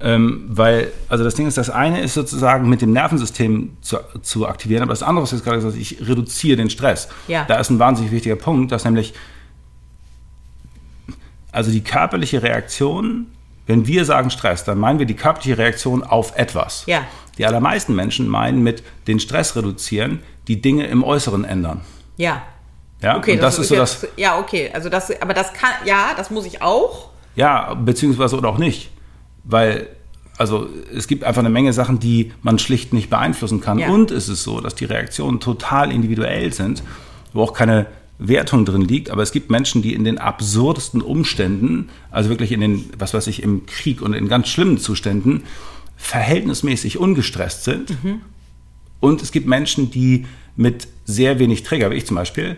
Ähm, 0.00 0.46
weil, 0.48 0.92
also 1.08 1.22
das 1.22 1.34
Ding 1.34 1.46
ist, 1.46 1.56
das 1.56 1.70
eine 1.70 2.00
ist 2.00 2.14
sozusagen 2.14 2.68
mit 2.68 2.82
dem 2.82 2.92
Nervensystem 2.92 3.76
zu, 3.80 3.98
zu 4.22 4.46
aktivieren, 4.46 4.82
aber 4.82 4.92
das 4.92 5.04
andere, 5.04 5.22
was 5.22 5.30
du 5.30 5.36
jetzt 5.36 5.44
gerade 5.44 5.58
gesagt 5.58 5.76
ich 5.76 6.06
reduziere 6.06 6.56
den 6.56 6.68
Stress. 6.68 7.08
Ja. 7.28 7.44
Da 7.44 7.56
ist 7.56 7.70
ein 7.70 7.78
wahnsinnig 7.78 8.10
wichtiger 8.10 8.36
Punkt, 8.36 8.72
dass 8.72 8.84
nämlich, 8.84 9.14
also 11.52 11.70
die 11.70 11.82
körperliche 11.82 12.42
Reaktion, 12.42 13.26
wenn 13.66 13.86
wir 13.86 14.04
sagen 14.04 14.30
Stress, 14.30 14.64
dann 14.64 14.78
meinen 14.78 14.98
wir 14.98 15.06
die 15.06 15.14
körperliche 15.14 15.58
Reaktion 15.58 16.02
auf 16.02 16.36
etwas. 16.36 16.84
Ja. 16.86 17.02
Die 17.38 17.46
allermeisten 17.46 17.94
Menschen 17.94 18.28
meinen 18.28 18.62
mit 18.62 18.82
den 19.06 19.20
Stress 19.20 19.56
reduzieren, 19.56 20.22
die 20.48 20.60
Dinge 20.60 20.86
im 20.86 21.02
Äußeren 21.02 21.44
ändern. 21.44 21.80
Ja. 22.16 22.42
Ja, 23.02 23.18
Okay, 23.18 23.32
und 23.32 23.42
das, 23.42 23.58
ist 23.58 23.68
so 23.68 23.76
das, 23.76 24.02
jetzt, 24.02 24.12
ja, 24.16 24.38
okay, 24.38 24.70
also 24.72 24.88
das, 24.88 25.10
aber 25.20 25.34
das 25.34 25.52
kann, 25.52 25.72
ja, 25.84 26.12
das 26.16 26.30
muss 26.30 26.46
ich 26.46 26.62
auch. 26.62 27.10
Ja, 27.36 27.74
beziehungsweise 27.74 28.36
oder 28.36 28.48
auch 28.48 28.56
nicht. 28.56 28.90
Weil, 29.42 29.88
also 30.38 30.68
es 30.94 31.06
gibt 31.06 31.22
einfach 31.24 31.40
eine 31.40 31.50
Menge 31.50 31.72
Sachen, 31.74 31.98
die 31.98 32.32
man 32.42 32.58
schlicht 32.58 32.94
nicht 32.94 33.10
beeinflussen 33.10 33.60
kann. 33.60 33.78
Ja. 33.78 33.88
Und 33.88 34.10
es 34.10 34.28
ist 34.28 34.42
so, 34.42 34.60
dass 34.60 34.74
die 34.74 34.86
Reaktionen 34.86 35.38
total 35.40 35.92
individuell 35.92 36.52
sind, 36.52 36.82
wo 37.34 37.42
auch 37.42 37.52
keine 37.52 37.86
Wertung 38.18 38.64
drin 38.64 38.82
liegt. 38.82 39.10
Aber 39.10 39.22
es 39.22 39.32
gibt 39.32 39.50
Menschen, 39.50 39.82
die 39.82 39.94
in 39.94 40.04
den 40.04 40.18
absurdesten 40.18 41.02
Umständen, 41.02 41.88
also 42.10 42.28
wirklich 42.30 42.52
in 42.52 42.60
den, 42.60 42.90
was 42.98 43.14
weiß 43.14 43.26
ich, 43.26 43.42
im 43.42 43.66
Krieg 43.66 44.02
und 44.02 44.12
in 44.14 44.28
ganz 44.28 44.48
schlimmen 44.48 44.78
Zuständen, 44.78 45.42
verhältnismäßig 45.96 46.98
ungestresst 46.98 47.64
sind. 47.64 47.96
Und 49.00 49.22
es 49.22 49.32
gibt 49.32 49.46
Menschen, 49.46 49.90
die 49.90 50.26
mit 50.56 50.88
sehr 51.04 51.38
wenig 51.38 51.62
Trigger, 51.62 51.90
wie 51.90 51.96
ich 51.96 52.06
zum 52.06 52.16
Beispiel, 52.16 52.56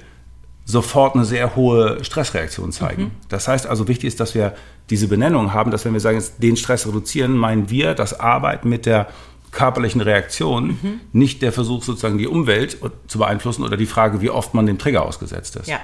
sofort 0.64 1.14
eine 1.14 1.25
sehr 1.25 1.55
hohe 1.57 2.03
Stressreaktion 2.05 2.73
zeigen. 2.73 3.12
Das 3.29 3.49
heißt 3.49 3.66
also, 3.66 3.88
wichtig 3.88 4.09
ist, 4.09 4.21
dass 4.21 4.35
wir 4.35 4.55
diese 4.90 5.09
Benennung 5.09 5.53
haben, 5.53 5.71
dass 5.71 5.85
wenn 5.85 5.92
wir 5.92 6.01
sagen, 6.01 6.19
jetzt 6.19 6.42
den 6.42 6.57
Stress 6.57 6.87
reduzieren, 6.87 7.37
meinen 7.37 7.71
wir 7.71 7.95
das 7.95 8.19
Arbeiten 8.19 8.69
mit 8.69 8.87
der 8.87 9.09
körperlichen 9.57 10.01
Reaktion, 10.01 11.01
nicht 11.12 11.42
der 11.42 11.53
Versuch, 11.53 11.83
sozusagen 11.83 12.19
die 12.19 12.29
Umwelt 12.29 12.77
zu 13.09 13.19
beeinflussen 13.19 13.64
oder 13.64 13.77
die 13.77 13.87
Frage, 13.87 14.21
wie 14.21 14.31
oft 14.31 14.55
man 14.55 14.66
dem 14.66 14.79
Trigger 14.79 15.03
ausgesetzt 15.03 15.57
ist. 15.57 15.66
Ja. 15.66 15.81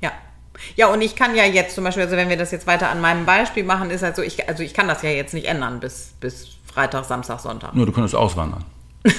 Ja. 0.00 0.10
Ja, 0.74 0.88
und 0.88 1.02
ich 1.02 1.14
kann 1.14 1.36
ja 1.36 1.44
jetzt 1.44 1.74
zum 1.74 1.84
Beispiel, 1.84 2.02
also 2.04 2.16
wenn 2.16 2.28
wir 2.28 2.36
das 2.36 2.50
jetzt 2.50 2.66
weiter 2.66 2.88
an 2.88 3.00
meinem 3.00 3.26
Beispiel 3.26 3.62
machen, 3.62 3.90
ist 3.90 4.02
halt 4.02 4.16
so, 4.16 4.22
ich, 4.22 4.48
also 4.48 4.62
ich 4.62 4.74
kann 4.74 4.88
das 4.88 5.02
ja 5.02 5.10
jetzt 5.10 5.34
nicht 5.34 5.46
ändern 5.46 5.80
bis, 5.80 6.14
bis 6.18 6.48
Freitag, 6.64 7.04
Samstag, 7.04 7.40
Sonntag. 7.40 7.74
Nur 7.74 7.86
du 7.86 7.92
könntest 7.92 8.14
auswandern. 8.14 8.64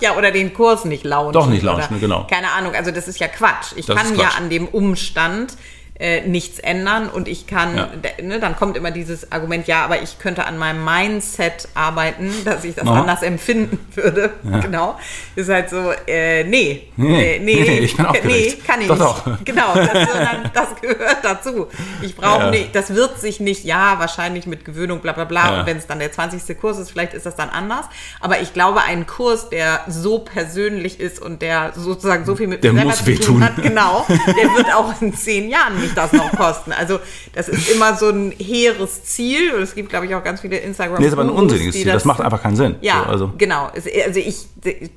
Ja, 0.00 0.16
nicht 0.16 0.30
den 0.30 0.54
Kurs 0.54 0.84
nicht 0.84 1.02
launchen. 1.02 1.32
Doch 1.32 1.48
nicht 1.48 1.64
launchen, 1.64 1.96
oder, 1.96 1.98
genau. 1.98 2.26
Keine 2.30 2.52
Ahnung, 2.52 2.74
also 2.76 2.92
das 2.92 3.08
ist 3.08 3.18
ja 3.18 3.26
Quatsch. 3.26 3.72
Ich 3.74 3.86
Das 3.86 3.96
kann 3.96 4.16
ja 4.16 4.28
an 4.38 4.48
dem 4.48 4.68
Umstand 4.68 5.56
äh, 5.96 6.22
nichts 6.22 6.58
ändern 6.58 7.08
und 7.08 7.28
ich 7.28 7.46
kann, 7.46 7.76
Ja. 7.76 7.88
ne, 8.20 8.40
dann 8.40 8.56
kommt 8.56 8.76
immer 8.76 8.90
dieses 8.90 9.30
Argument, 9.30 9.68
ja, 9.68 9.84
aber 9.84 10.02
ich 10.02 10.18
könnte 10.18 10.44
an 10.44 10.58
meinem 10.58 10.84
Mindset 10.84 11.68
arbeiten, 11.74 12.32
dass 12.44 12.64
ich 12.64 12.74
das 12.74 12.84
Aha. 12.88 13.00
anders 13.02 13.22
empfinden 13.22 13.78
würde. 13.94 14.32
Genau. 14.60 14.98
Ist 15.36 15.48
halt 15.50 15.70
so, 15.70 15.92
äh, 16.08 16.42
nee. 16.44 16.88
Nee, 16.96 17.36
äh, 17.36 17.38
nee, 17.38 17.78
ich 17.78 17.96
bin 17.96 18.06
aufgeregt. 18.06 18.56
Nee, 18.58 18.62
kann 18.66 18.80
ich 18.80 18.88
Doch, 18.88 19.24
nicht. 19.26 19.38
doch. 19.38 19.44
Genau, 19.44 19.72
das, 19.74 20.10
sondern 20.10 20.50
das 20.52 20.68
gehört 20.80 21.18
dazu. 21.22 21.68
Ich 22.02 22.16
brauche 22.16 22.44
Ja. 22.46 22.50
nicht, 22.50 22.74
das 22.74 22.92
wird 22.92 23.20
sich 23.20 23.38
nicht, 23.38 23.62
ja, 23.64 23.98
wahrscheinlich 24.00 24.46
mit 24.46 24.64
Gewöhnung, 24.64 24.98
bla 24.98 25.12
bla 25.12 25.24
bla. 25.24 25.52
Ja. 25.52 25.60
Und 25.60 25.66
wenn 25.66 25.76
es 25.76 25.86
dann 25.86 26.00
der 26.00 26.10
20. 26.10 26.58
Kurs 26.58 26.78
ist, 26.78 26.90
vielleicht 26.90 27.14
ist 27.14 27.24
das 27.24 27.36
dann 27.36 27.50
anders. 27.50 27.86
Aber 28.20 28.40
ich 28.40 28.52
glaube, 28.52 28.80
ein 28.82 29.06
Kurs, 29.06 29.48
der 29.48 29.82
so 29.86 30.18
persönlich 30.18 30.98
ist 30.98 31.22
und 31.22 31.40
der 31.40 31.72
sozusagen 31.76 32.24
so 32.24 32.34
viel 32.34 32.48
mit 32.48 32.64
Der 32.64 32.72
mir 32.72 32.80
selber 32.92 33.20
zu 33.20 33.26
tun 33.32 33.44
hat, 33.44 33.62
genau, 33.62 34.04
der 34.08 34.54
wird 34.56 34.74
auch 34.74 35.00
in 35.00 35.14
zehn 35.14 35.48
Jahren 35.48 35.83
nicht 35.84 35.96
das 35.96 36.12
noch 36.12 36.30
kosten. 36.32 36.72
Also 36.72 36.98
das 37.32 37.48
ist 37.48 37.70
immer 37.70 37.96
so 37.96 38.08
ein 38.10 38.32
hehres 38.32 39.04
Ziel. 39.04 39.54
Und 39.54 39.62
es 39.62 39.74
gibt, 39.74 39.90
glaube 39.90 40.06
ich, 40.06 40.14
auch 40.14 40.24
ganz 40.24 40.40
viele 40.40 40.56
instagram 40.58 41.00
Nee, 41.00 41.06
ist 41.06 41.12
aber 41.12 41.22
ein 41.22 41.30
unsinniges 41.30 41.74
Ziel. 41.74 41.86
Das 41.86 42.04
macht 42.04 42.20
einfach 42.20 42.42
keinen 42.42 42.56
Sinn. 42.56 42.76
ja, 42.80 43.04
So, 43.04 43.10
also. 43.10 43.32
genau. 43.38 43.66
Also 43.74 44.18
ich, 44.20 44.46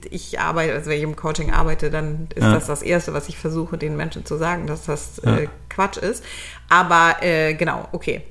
ich 0.09 0.39
arbeite, 0.39 0.73
also 0.73 0.89
wenn 0.89 0.97
ich 0.97 1.03
im 1.03 1.15
Coaching 1.15 1.51
arbeite, 1.51 1.91
dann 1.91 2.27
ist 2.33 2.43
Ja. 2.43 2.53
das 2.53 2.67
das 2.67 2.81
Erste, 2.81 3.13
was 3.13 3.29
ich 3.29 3.37
versuche, 3.37 3.77
den 3.77 3.95
Menschen 3.95 4.25
zu 4.25 4.37
sagen, 4.37 4.65
dass 4.67 4.85
das 4.85 5.19
äh, 5.19 5.47
Quatsch 5.69 5.97
ist. 5.97 6.23
Aber 6.69 7.17
äh, 7.21 7.53
genau, 7.53 7.87
okay. 7.91 8.21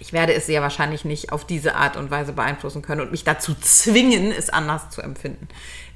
Ich 0.00 0.12
werde 0.12 0.34
es 0.34 0.46
sehr 0.46 0.60
wahrscheinlich 0.60 1.04
nicht 1.04 1.30
auf 1.30 1.44
diese 1.46 1.76
Art 1.76 1.96
und 1.96 2.10
Weise 2.10 2.32
beeinflussen 2.32 2.82
können 2.82 3.00
und 3.00 3.12
mich 3.12 3.22
dazu 3.22 3.54
zwingen, 3.60 4.32
es 4.36 4.50
anders 4.50 4.90
zu 4.90 5.00
empfinden. 5.02 5.46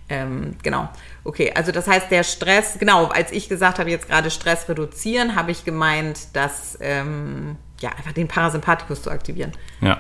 Ähm, 0.09 0.57
genau. 0.63 0.89
Okay, 1.25 1.53
also 1.55 1.71
das 1.73 1.87
heißt, 1.87 2.11
der 2.11 2.23
Stress, 2.25 2.79
genau, 2.79 3.07
als 3.07 3.31
ich 3.33 3.49
gesagt 3.49 3.79
habe, 3.79 3.91
jetzt 3.91 4.09
gerade 4.09 4.31
Stress 4.31 4.69
reduzieren, 4.69 5.37
habe 5.37 5.51
ich 5.51 5.65
gemeint, 5.65 6.35
dass 6.35 6.79
ähm, 6.81 7.57
ja 7.81 7.91
einfach 7.91 8.13
den 8.13 8.27
Parasympathikus 8.29 9.03
zu 9.03 9.11
aktivieren. 9.11 9.53
Ja. 9.81 9.99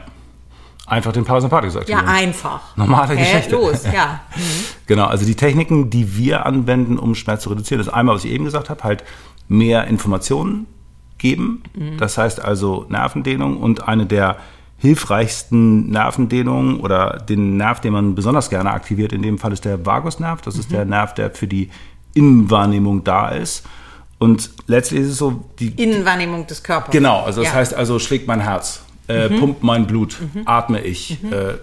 Einfach 0.87 1.13
den 1.13 1.27
Parasympathikus 1.27 1.75
Ja, 1.75 1.81
aktivieren. 1.81 2.09
einfach. 2.09 2.77
Normale 2.77 3.15
Hä? 3.15 3.23
Geschichte. 3.23 3.55
Los, 3.57 3.85
ja. 3.93 4.21
Genau, 4.87 5.05
also 5.05 5.27
die 5.27 5.35
Techniken, 5.35 5.91
die 5.91 6.17
wir 6.17 6.47
anwenden, 6.47 6.99
um 6.99 7.15
Schmerz 7.15 7.43
zu 7.43 7.51
reduzieren, 7.51 7.83
ist 7.83 7.91
einmal, 7.91 8.15
was 8.15 8.25
ich 8.25 8.31
eben 8.31 8.47
gesagt 8.47 8.71
habe, 8.71 8.83
halt 8.85 9.05
mehr 9.49 9.85
Informationen 9.87 10.67
geben. 11.19 11.63
Das 11.99 12.17
heißt 12.17 12.43
also 12.43 12.87
Nervendehnung 12.89 13.59
und 13.59 13.87
eine 13.87 14.07
der 14.07 14.37
hilfreichsten 14.79 15.91
Nervendehnungen 15.91 16.81
oder 16.81 17.19
den 17.29 17.57
Nerv, 17.57 17.81
den 17.81 17.93
man 17.93 18.15
besonders 18.15 18.49
gerne 18.49 18.71
aktiviert, 18.71 19.13
in 19.13 19.23
dem 19.23 19.39
Fall 19.39 19.53
ist 19.53 19.65
der 19.65 19.85
Vagusnerv. 19.85 20.41
Das 20.41 20.57
ist 20.57 20.71
der 20.71 20.85
Nerv, 20.85 21.15
der 21.15 21.31
für 21.33 21.49
die 21.49 21.71
Innenwahrnehmung 22.15 23.05
da 23.05 23.29
ist. 23.29 23.67
Und 24.19 24.51
letztlich 24.67 25.01
ist 25.01 25.09
es 25.11 25.19
so, 25.19 25.45
die, 25.59 25.71
Innenwahrnehmung 25.71 26.47
des 26.47 26.63
Körpers. 26.63 26.91
Genau, 26.91 27.23
also 27.23 27.43
das 27.43 27.51
Ja. 27.51 27.57
heißt 27.57 27.75
also, 27.75 27.99
schlägt 27.99 28.27
mein 28.27 28.41
Herz, 28.41 28.83
äh, 29.09 29.29
pumpt 29.29 29.63
mein 29.63 29.87
Blut, 29.87 30.17
atme 30.45 30.81
ich, 30.81 31.19
äh, 31.25 31.55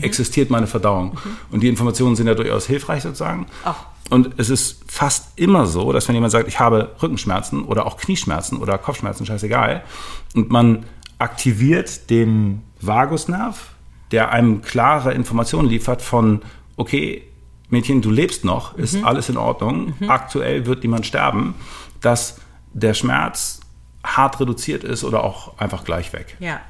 existiert 0.00 0.50
meine 0.50 0.66
Verdauung. 0.66 1.18
Und 1.50 1.62
die 1.62 1.68
Informationen 1.68 2.16
sind 2.16 2.26
ja 2.26 2.34
durchaus 2.34 2.66
hilfreich 2.66 3.02
sozusagen. 3.02 3.46
Ach. 3.64 3.76
Und 4.08 4.38
es 4.38 4.50
ist 4.50 4.82
fast 4.86 5.32
immer 5.36 5.66
so, 5.66 5.92
dass 5.92 6.06
wenn 6.06 6.14
jemand 6.14 6.30
sagt, 6.30 6.46
ich 6.46 6.60
habe 6.60 6.92
Rückenschmerzen 7.02 7.64
oder 7.64 7.86
auch 7.86 7.96
Knieschmerzen 7.96 8.58
oder 8.58 8.78
Kopfschmerzen, 8.78 9.26
scheißegal, 9.26 9.82
und 10.34 10.50
man 10.50 10.84
aktiviert 11.18 12.10
den 12.10 12.62
Vagusnerv, 12.80 13.70
der 14.12 14.30
einem 14.30 14.62
klare 14.62 15.12
Informationen 15.14 15.68
liefert 15.68 16.02
von, 16.02 16.42
okay, 16.76 17.22
Mädchen, 17.68 18.02
du 18.02 18.10
lebst 18.10 18.44
noch, 18.44 18.76
ist 18.76 19.02
alles 19.02 19.28
in 19.28 19.36
Ordnung, 19.36 19.94
aktuell 20.08 20.66
wird 20.66 20.82
niemand 20.82 21.06
sterben, 21.06 21.54
dass 22.00 22.40
der 22.72 22.94
Schmerz 22.94 23.60
hart 24.04 24.38
reduziert 24.38 24.84
ist 24.84 25.02
oder 25.02 25.24
auch 25.24 25.58
einfach 25.58 25.84
gleich 25.84 26.12
weg. 26.12 26.36
Ja, 26.38 26.60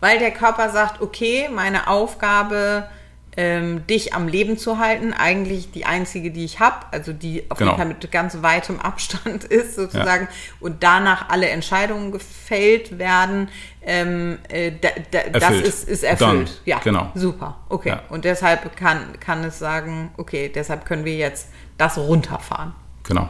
weil 0.00 0.18
der 0.18 0.30
Körper 0.30 0.70
sagt, 0.70 1.02
okay, 1.02 1.48
meine 1.54 1.88
Aufgabe 1.88 2.88
ähm, 3.36 3.86
dich 3.86 4.14
am 4.14 4.28
Leben 4.28 4.56
zu 4.58 4.78
halten. 4.78 5.12
Eigentlich 5.12 5.70
die 5.70 5.84
einzige, 5.84 6.30
die 6.30 6.44
ich 6.44 6.58
habe, 6.60 6.86
also 6.90 7.12
die 7.12 7.50
auf 7.50 7.58
Genau. 7.58 7.72
jeden 7.72 7.78
Fall 7.82 7.88
mit 7.88 8.10
ganz 8.10 8.42
weitem 8.42 8.80
Abstand 8.80 9.44
ist 9.58 9.74
sozusagen. 9.76 10.28
Und 10.60 10.82
danach 10.82 11.28
alle 11.28 11.48
Entscheidungen 11.48 12.12
gefällt 12.12 12.98
werden. 12.98 13.48
Ähm, 13.82 14.38
äh, 14.48 14.72
da, 14.80 14.88
da, 15.10 15.38
das 15.38 15.50
ist, 15.60 15.88
ist 15.88 16.02
erfüllt. 16.02 16.30
Done. 16.30 16.44
Ja, 16.64 16.78
Genau. 16.82 17.10
super. 17.14 17.56
Okay. 17.68 17.90
Ja. 17.90 18.02
Und 18.08 18.24
deshalb 18.24 18.76
kann, 18.76 19.18
kann 19.20 19.44
es 19.44 19.58
sagen, 19.58 20.10
okay, 20.16 20.50
deshalb 20.52 20.84
können 20.86 21.04
wir 21.04 21.16
jetzt 21.16 21.48
das 21.78 21.98
runterfahren. 21.98 22.72
Genau. 23.04 23.28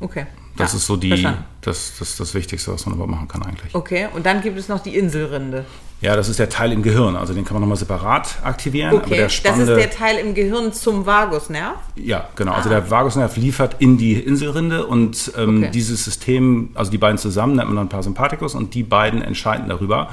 Okay. 0.00 0.26
Das 0.60 0.72
Ja, 0.72 0.76
ist 0.78 0.86
so 0.86 0.96
die, 0.96 1.26
das, 1.60 1.92
das, 1.98 2.16
das 2.16 2.34
Wichtigste, 2.34 2.72
was 2.72 2.86
man 2.86 2.94
überhaupt 2.94 3.10
machen 3.12 3.28
kann 3.28 3.42
eigentlich. 3.42 3.74
Okay, 3.74 4.08
und 4.14 4.24
dann 4.26 4.40
gibt 4.42 4.58
es 4.58 4.68
noch 4.68 4.80
die 4.80 4.96
Inselrinde. 4.96 5.64
Ja, 6.00 6.16
das 6.16 6.30
ist 6.30 6.38
der 6.38 6.48
Teil 6.48 6.72
im 6.72 6.82
Gehirn, 6.82 7.14
also 7.14 7.34
den 7.34 7.44
kann 7.44 7.54
man 7.54 7.60
nochmal 7.60 7.76
separat 7.76 8.36
aktivieren. 8.42 8.88
aber 8.90 8.98
Okay, 9.04 9.16
der 9.16 9.24
das 9.24 9.32
ist 9.32 9.38
spannende, 9.38 9.74
der 9.76 9.90
Teil 9.90 10.16
im 10.16 10.32
Gehirn 10.34 10.72
zum 10.72 11.04
Vagusnerv. 11.04 11.74
Ja, 11.96 12.28
genau. 12.36 12.52
Also 12.52 12.70
der 12.70 12.90
Vagusnerv 12.90 13.36
liefert 13.36 13.76
in 13.80 13.98
die 13.98 14.14
Inselrinde 14.14 14.86
und 14.86 15.30
ähm, 15.36 15.58
Okay. 15.58 15.70
dieses 15.72 16.02
System, 16.04 16.70
also 16.74 16.90
die 16.90 16.96
beiden 16.98 17.18
zusammen, 17.18 17.56
nennt 17.56 17.68
man 17.68 17.76
dann 17.76 17.88
Parasympathikus 17.90 18.54
und 18.54 18.72
die 18.74 18.82
beiden 18.82 19.20
entscheiden 19.20 19.68
darüber, 19.68 20.08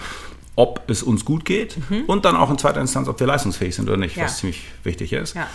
ob 0.58 0.90
es 0.90 1.04
uns 1.04 1.24
gut 1.24 1.46
geht 1.46 1.78
und 2.08 2.26
dann 2.26 2.36
auch 2.36 2.50
in 2.50 2.58
zweiter 2.58 2.82
Instanz, 2.82 3.08
ob 3.08 3.20
wir 3.22 3.28
leistungsfähig 3.28 3.74
sind 3.76 3.88
oder 3.88 3.98
nicht, 3.98 4.16
Mhm. 4.18 4.22
Ja. 4.22 4.26
was 4.26 4.40
ziemlich 4.40 4.64
wichtig 4.84 5.14
ist. 5.14 5.36
Ja. 5.36 5.48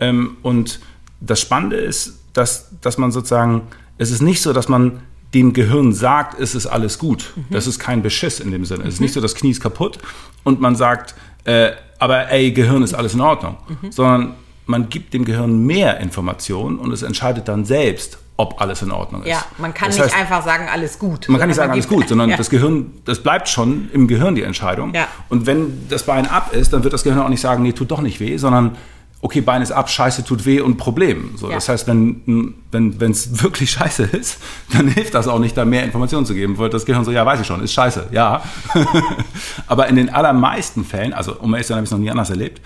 Ähm, 0.00 0.36
und 0.42 0.80
das 1.20 1.40
Spannende 1.40 1.76
ist, 1.76 2.18
dass, 2.34 2.68
dass 2.82 2.98
man 2.98 3.10
sozusagen, 3.10 3.62
es 3.98 4.10
ist 4.10 4.22
nicht 4.22 4.40
so, 4.42 4.52
dass 4.52 4.68
man 4.68 5.00
dem 5.34 5.52
Gehirn 5.52 5.92
sagt, 5.92 6.40
es 6.40 6.54
ist 6.54 6.66
alles 6.66 6.98
gut. 6.98 7.32
Mhm. 7.36 7.44
Das 7.50 7.66
ist 7.66 7.78
kein 7.78 8.02
Beschiss 8.02 8.40
in 8.40 8.50
dem 8.50 8.64
Sinne. 8.64 8.84
Es 8.84 8.94
ist 8.94 9.00
nicht 9.00 9.12
so, 9.12 9.20
das 9.20 9.34
Knie 9.34 9.50
ist 9.50 9.60
kaputt 9.60 9.98
und 10.44 10.60
man 10.60 10.74
sagt, 10.74 11.14
äh, 11.44 11.72
aber 11.98 12.30
ey, 12.30 12.52
Gehirn 12.52 12.82
ist 12.82 12.94
alles 12.94 13.14
in 13.14 13.20
Ordnung. 13.20 13.56
Mhm. 13.68 13.92
Sondern 13.92 14.34
man 14.66 14.88
gibt 14.88 15.14
dem 15.14 15.24
Gehirn 15.24 15.66
mehr 15.66 15.98
Informationen 16.00 16.78
und 16.78 16.92
es 16.92 17.02
entscheidet 17.02 17.48
dann 17.48 17.64
selbst, 17.64 18.18
ob 18.36 18.60
alles 18.60 18.82
in 18.82 18.92
Ordnung 18.92 19.22
ist. 19.22 19.28
Ja, 19.28 19.44
man 19.58 19.74
kann 19.74 19.88
Das 19.88 19.96
nicht 19.96 20.04
heißt, 20.04 20.16
einfach 20.16 20.44
sagen, 20.44 20.68
alles 20.70 20.98
gut. 20.98 21.28
man 21.28 21.40
kann 21.40 21.48
nicht 21.48 21.56
sagen, 21.56 21.72
alles 21.72 21.88
gut, 21.88 22.08
sondern 22.08 22.30
ja. 22.30 22.36
das 22.36 22.50
Gehirn, 22.50 22.92
das 23.04 23.20
bleibt 23.22 23.48
schon 23.48 23.90
im 23.92 24.06
Gehirn 24.06 24.36
die 24.36 24.42
Entscheidung. 24.42 24.94
Ja. 24.94 25.08
Und 25.28 25.46
wenn 25.46 25.88
das 25.88 26.04
Bein 26.04 26.26
ab 26.26 26.54
ist, 26.54 26.72
dann 26.72 26.84
wird 26.84 26.94
das 26.94 27.02
Gehirn 27.02 27.18
auch 27.20 27.28
nicht 27.28 27.40
sagen, 27.40 27.64
nee, 27.64 27.72
tut 27.72 27.90
doch 27.90 28.00
nicht 28.00 28.20
weh, 28.20 28.36
sondern 28.36 28.76
okay, 29.20 29.40
Bein 29.40 29.62
ist 29.62 29.72
ab, 29.72 29.90
scheiße, 29.90 30.24
tut 30.24 30.46
weh 30.46 30.60
und 30.60 30.76
Problem. 30.76 31.36
So, 31.36 31.48
Ja. 31.48 31.56
Das 31.56 31.68
heißt, 31.68 31.86
wenn 31.88 32.54
wenn 32.70 33.00
wenn, 33.00 33.10
es 33.10 33.42
wirklich 33.42 33.70
scheiße 33.72 34.04
ist, 34.04 34.38
dann 34.72 34.88
hilft 34.88 35.14
das 35.14 35.26
auch 35.26 35.38
nicht, 35.38 35.56
da 35.56 35.64
mehr 35.64 35.84
Informationen 35.84 36.26
zu 36.26 36.34
geben, 36.34 36.58
weil 36.58 36.70
das 36.70 36.84
Gehirn 36.86 37.04
so, 37.04 37.10
ja, 37.10 37.26
weiß 37.26 37.40
ich 37.40 37.46
schon, 37.46 37.62
ist 37.62 37.72
scheiße, 37.72 38.08
ja. 38.12 38.42
Aber 39.66 39.88
in 39.88 39.96
den 39.96 40.10
allermeisten 40.10 40.84
Fällen, 40.84 41.12
also 41.12 41.36
um 41.36 41.52
ehrlich 41.54 41.66
zu 41.66 41.72
sein, 41.72 41.78
habe 41.78 41.84
ich 41.84 41.88
es 41.88 41.92
noch 41.92 41.98
nie 41.98 42.10
anders 42.10 42.30
erlebt, 42.30 42.62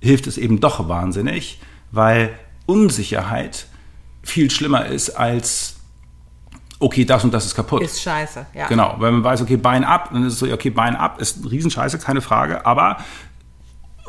hilft 0.00 0.26
es 0.26 0.36
eben 0.36 0.60
doch 0.60 0.88
wahnsinnig, 0.88 1.60
weil 1.90 2.34
Unsicherheit 2.66 3.66
viel 4.22 4.50
schlimmer 4.50 4.86
ist 4.86 5.10
als 5.10 5.76
okay, 6.80 7.04
das 7.04 7.24
und 7.24 7.32
das 7.32 7.46
ist 7.46 7.54
kaputt. 7.54 7.82
Ist 7.82 8.02
scheiße, 8.02 8.46
ja. 8.52 8.66
Genau, 8.66 8.96
wenn 8.98 9.14
man 9.14 9.24
weiß, 9.24 9.40
okay, 9.42 9.56
Bein 9.56 9.84
ab, 9.84 10.10
dann 10.12 10.26
ist 10.26 10.34
es 10.34 10.38
so, 10.38 10.52
okay, 10.52 10.70
Bein 10.70 10.96
ab 10.96 11.20
ist 11.20 11.50
Riesenscheiße, 11.50 11.98
keine 11.98 12.20
Frage, 12.20 12.66
aber 12.66 12.98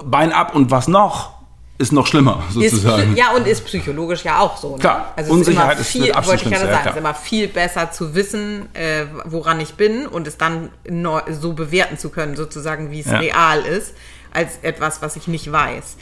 Bein 0.04 0.34
ab 0.34 0.54
und 0.54 0.72
was 0.72 0.90
noch, 0.90 1.35
ist 1.78 1.92
noch 1.92 2.08
schlimmer, 2.08 2.42
Ist, 2.48 2.54
sozusagen. 2.54 3.16
ja, 3.16 3.32
und 3.32 3.46
ist 3.48 3.66
psychologisch 3.66 4.24
ja 4.24 4.40
auch 4.40 4.56
so. 4.58 4.74
Ne? 4.74 4.80
Klar, 4.80 5.14
also 5.16 5.34
Unsicherheit 5.34 5.76
ist 5.80 5.88
ist 5.88 5.92
viel, 5.92 6.12
Abstand 6.12 6.28
wollte 6.28 6.44
ich 6.46 6.52
gerade 6.52 6.66
ja, 6.68 6.72
sagen, 6.72 6.88
es 6.90 6.96
ist 6.96 7.00
immer 7.00 7.14
viel 7.14 7.48
besser 7.50 7.92
zu 7.92 8.16
wissen, 8.16 8.74
äh, 8.74 9.06
woran 9.26 9.60
ich 9.60 9.74
bin 9.74 10.08
und 10.08 10.26
es 10.28 10.38
dann 10.38 10.70
neu, 10.90 11.22
so 11.32 11.54
bewerten 11.54 11.98
zu 11.98 12.10
können, 12.10 12.36
sozusagen, 12.38 12.92
wie 12.92 13.02
es 13.02 13.08
Ja. 13.08 13.20
real 13.20 13.62
ist, 13.66 13.94
als 14.34 14.60
etwas, 14.62 15.02
was 15.02 15.16
ich 15.18 15.28
nicht 15.28 15.52
weiß. 15.52 15.98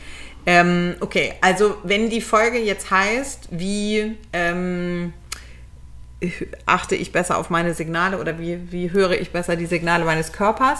Ähm, 0.45 0.95
okay, 0.99 1.33
also 1.41 1.75
wenn 1.83 2.09
die 2.09 2.21
Folge 2.21 2.59
jetzt 2.59 2.91
heißt, 2.91 3.47
wie 3.51 4.17
ähm, 4.33 5.13
achte 6.65 6.95
ich 6.95 7.11
besser 7.11 7.37
auf 7.37 7.49
meine 7.49 7.73
Signale 7.73 8.17
oder 8.19 8.37
wie, 8.39 8.71
wie 8.71 8.91
höre 8.91 9.11
ich 9.11 9.31
besser 9.31 9.55
die 9.55 9.65
Signale 9.65 10.05
meines 10.05 10.31
Körpers? 10.33 10.79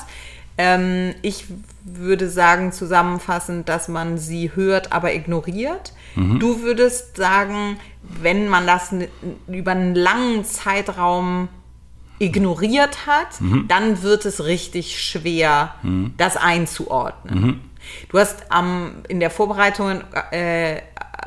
Ähm, 0.57 1.15
ich 1.21 1.45
würde 1.83 2.29
sagen, 2.29 2.71
zusammenfassend, 2.71 3.67
dass 3.67 3.87
man 3.87 4.17
sie 4.17 4.51
hört, 4.55 4.91
aber 4.91 5.13
ignoriert. 5.13 5.93
Du 6.15 6.61
würdest 6.61 7.17
sagen, 7.17 7.77
wenn 8.03 8.47
man 8.47 8.67
das 8.67 8.93
über 9.47 9.71
einen 9.71 9.95
langen 9.95 10.45
Zeitraum 10.45 11.49
ignoriert 12.19 13.07
hat, 13.07 13.39
dann 13.67 14.03
wird 14.03 14.25
es 14.25 14.45
richtig 14.45 15.01
schwer, 15.01 15.73
das 16.17 16.37
einzuordnen. 16.37 17.61
Du 18.09 18.19
hast 18.19 18.51
am 18.51 18.97
in 19.07 19.19
der 19.19 19.29
Vorbereitung 19.29 20.01
äh, 20.31 20.77
äh, 20.77 20.81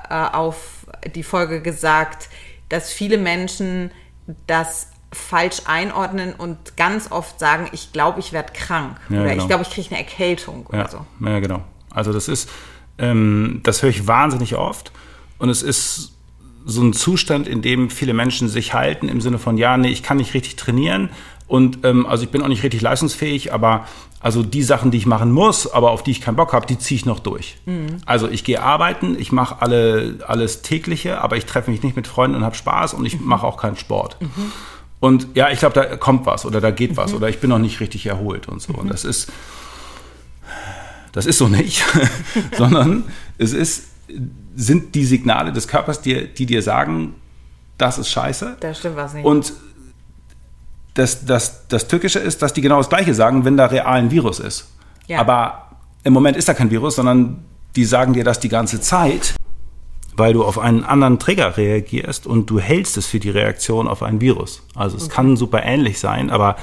auf 0.09 0.87
die 1.15 1.23
Folge 1.23 1.61
gesagt, 1.61 2.29
dass 2.69 2.93
viele 2.93 3.19
Menschen 3.19 3.91
das 4.47 4.91
falsch 5.17 5.63
einordnen 5.67 6.35
und 6.37 6.77
ganz 6.77 7.11
oft 7.11 7.39
sagen, 7.41 7.69
ich 7.73 7.93
glaube, 7.93 8.21
ich 8.21 8.33
werde 8.33 8.53
krank 8.53 8.97
Ja, 9.09 9.21
oder 9.21 9.31
genau. 9.31 9.43
ich 9.43 9.49
glaube, 9.49 9.63
ich 9.63 9.71
kriege 9.71 9.89
eine 9.91 9.99
Erkältung 9.99 10.67
oder 10.67 10.79
Ja, 10.79 10.89
so. 10.89 11.07
ja, 11.25 11.39
genau. 11.41 11.63
Also 11.91 12.13
das 12.13 12.29
ist, 12.29 12.49
ähm, 12.99 13.61
das 13.63 13.83
höre 13.83 13.91
ich 13.91 14.07
wahnsinnig 14.07 14.57
oft 14.57 14.93
und 15.39 15.49
es 15.49 15.63
ist 15.63 16.13
so 16.65 16.83
ein 16.83 16.93
Zustand, 16.93 17.47
in 17.47 17.63
dem 17.63 17.91
viele 17.91 18.13
Menschen 18.13 18.49
sich 18.49 18.75
halten 18.75 19.09
im 19.09 19.21
Sinne 19.21 19.39
von, 19.39 19.57
ja, 19.57 19.77
nee, 19.77 19.89
ich 19.89 20.03
kann 20.03 20.17
nicht 20.17 20.35
richtig 20.35 20.57
trainieren 20.57 21.11
und 21.47 21.85
ähm, 21.85 22.07
also 22.07 22.25
ich 22.25 22.31
bin 22.31 22.43
auch 22.43 22.49
nicht 22.49 22.63
richtig 22.65 22.83
leistungsfähig, 22.83 23.53
aber 23.53 23.87
also 24.19 24.43
die 24.43 24.63
Sachen, 24.65 24.91
die 24.91 24.99
ich 24.99 25.07
machen 25.07 25.31
muss, 25.31 25.73
aber 25.73 25.93
auf 25.93 26.03
die 26.03 26.11
ich 26.11 26.21
keinen 26.21 26.35
Bock 26.35 26.53
habe, 26.53 26.67
die 26.67 26.79
ziehe 26.79 26.97
ich 26.99 27.07
noch 27.07 27.21
durch. 27.21 27.59
Also 28.07 28.29
ich 28.29 28.43
gehe 28.43 28.61
arbeiten, 28.61 29.17
ich 29.17 29.31
mache 29.31 29.61
alle, 29.63 30.19
alles 30.27 30.63
tägliche, 30.63 31.21
aber 31.21 31.37
ich 31.37 31.45
treffe 31.47 31.71
mich 31.71 31.85
nicht 31.85 31.95
mit 31.95 32.09
Freunden 32.09 32.35
und 32.37 32.43
habe 32.43 32.57
Spaß 32.57 32.95
und 32.95 33.05
ich 33.07 33.21
mache 33.21 33.47
auch 33.47 33.57
keinen 33.59 33.77
Sport. 33.77 34.17
Und 35.01 35.29
ja, 35.35 35.51
ich 35.51 35.59
glaube, 35.59 35.75
da 35.75 35.97
kommt 35.97 36.27
was 36.27 36.47
oder 36.47 36.61
da 36.61 36.71
geht 36.71 36.97
was 36.97 37.13
oder 37.13 37.29
ich 37.29 37.39
bin 37.39 37.51
noch 37.51 37.59
nicht 37.59 37.81
richtig 37.81 38.07
erholt 38.07 38.49
und 38.49 38.63
so. 38.63 38.73
Und 38.73 38.89
das 38.89 39.05
ist, 39.05 39.31
das 41.13 41.27
ist 41.27 41.39
so 41.39 41.49
nicht, 41.49 41.85
sondern 42.57 43.05
es 43.39 43.53
ist, 43.53 43.85
sind 44.55 44.95
die 44.95 45.05
Signale 45.05 45.53
des 45.53 45.69
Körpers, 45.69 46.01
die, 46.01 46.33
die 46.33 46.47
dir 46.47 46.63
sagen, 46.63 47.15
das 47.79 47.99
ist 47.99 48.09
scheiße. 48.09 48.57
Da 48.61 48.75
stimmt 48.75 48.97
was 48.97 49.13
nicht. 49.13 49.25
Und 49.25 49.53
das, 50.95 51.27
das, 51.27 51.69
das 51.69 51.89
Tückische 51.89 52.19
ist, 52.19 52.41
dass 52.41 52.55
die 52.55 52.63
genau 52.63 52.79
das 52.79 52.89
Gleiche 52.89 53.13
sagen, 53.13 53.45
wenn 53.45 53.59
da 53.59 53.67
real 53.67 53.99
ein 53.99 54.11
Virus 54.11 54.41
ist. 54.41 54.67
Ja. 55.07 55.21
Aber 55.21 55.71
im 56.05 56.15
Moment 56.15 56.39
ist 56.39 56.49
da 56.49 56.55
kein 56.55 56.71
Virus, 56.71 56.97
sondern 56.97 57.45
die 57.77 57.85
sagen 57.85 58.15
dir 58.15 58.25
das 58.25 58.41
die 58.41 58.49
ganze 58.49 58.81
Zeit, 58.81 59.35
weil 60.17 60.33
du 60.33 60.45
auf 60.45 60.59
einen 60.59 60.85
anderen 60.85 61.19
Trigger 61.19 61.57
reagierst 61.57 62.27
und 62.27 62.49
du 62.51 62.59
hältst 62.59 62.97
es 62.97 63.07
für 63.07 63.21
die 63.21 63.31
Reaktion 63.31 63.89
auf 63.89 64.03
ein 64.03 64.21
Virus. 64.21 64.63
Also 64.75 64.97
es 64.97 65.09
kann 65.09 65.37
super 65.37 65.63
ähnlich 65.63 65.99
sein, 65.99 66.31
aber 66.31 66.57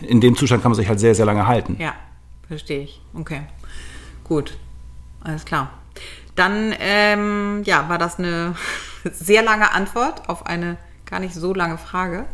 in 0.00 0.20
dem 0.20 0.36
Zustand 0.36 0.62
kann 0.62 0.72
man 0.72 0.76
sich 0.76 0.88
halt 0.88 1.00
sehr, 1.00 1.14
sehr 1.14 1.26
lange 1.26 1.46
halten. 1.46 1.76
Ja, 1.78 1.94
verstehe 2.48 2.82
ich. 2.82 3.00
Okay. 3.14 3.42
Gut. 4.24 4.56
Alles 5.20 5.44
klar. 5.44 5.70
Dann, 6.34 6.74
ähm, 6.80 7.62
ja, 7.64 7.88
war 7.88 7.98
das 7.98 8.18
eine 8.18 8.54
sehr 9.04 9.42
lange 9.42 9.72
Antwort 9.72 10.28
auf 10.28 10.46
eine 10.46 10.78
gar 11.06 11.20
nicht 11.20 11.34
so 11.34 11.54
lange 11.54 11.78
Frage. 11.78 12.24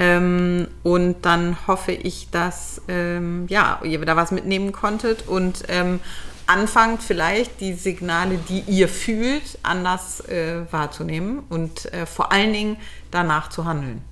Ähm, 0.00 0.68
und 0.82 1.24
dann 1.24 1.56
hoffe 1.66 1.92
ich, 1.92 2.30
dass 2.30 2.82
ähm, 2.88 3.46
ja, 3.48 3.80
ihr 3.82 4.04
da 4.04 4.16
was 4.16 4.30
mitnehmen 4.30 4.72
konntet 4.72 5.26
und 5.26 5.64
ähm, 5.68 6.00
anfangt 6.48 7.02
vielleicht 7.02 7.60
die 7.60 7.74
Signale, 7.74 8.38
die 8.48 8.60
ihr 8.60 8.88
fühlt, 8.88 9.58
anders 9.62 10.20
äh, 10.28 10.62
wahrzunehmen 10.70 11.40
und 11.48 11.92
äh, 11.92 12.06
vor 12.06 12.32
allen 12.32 12.52
Dingen 12.52 12.76
danach 13.10 13.50
zu 13.50 13.64
handeln. 13.64 14.02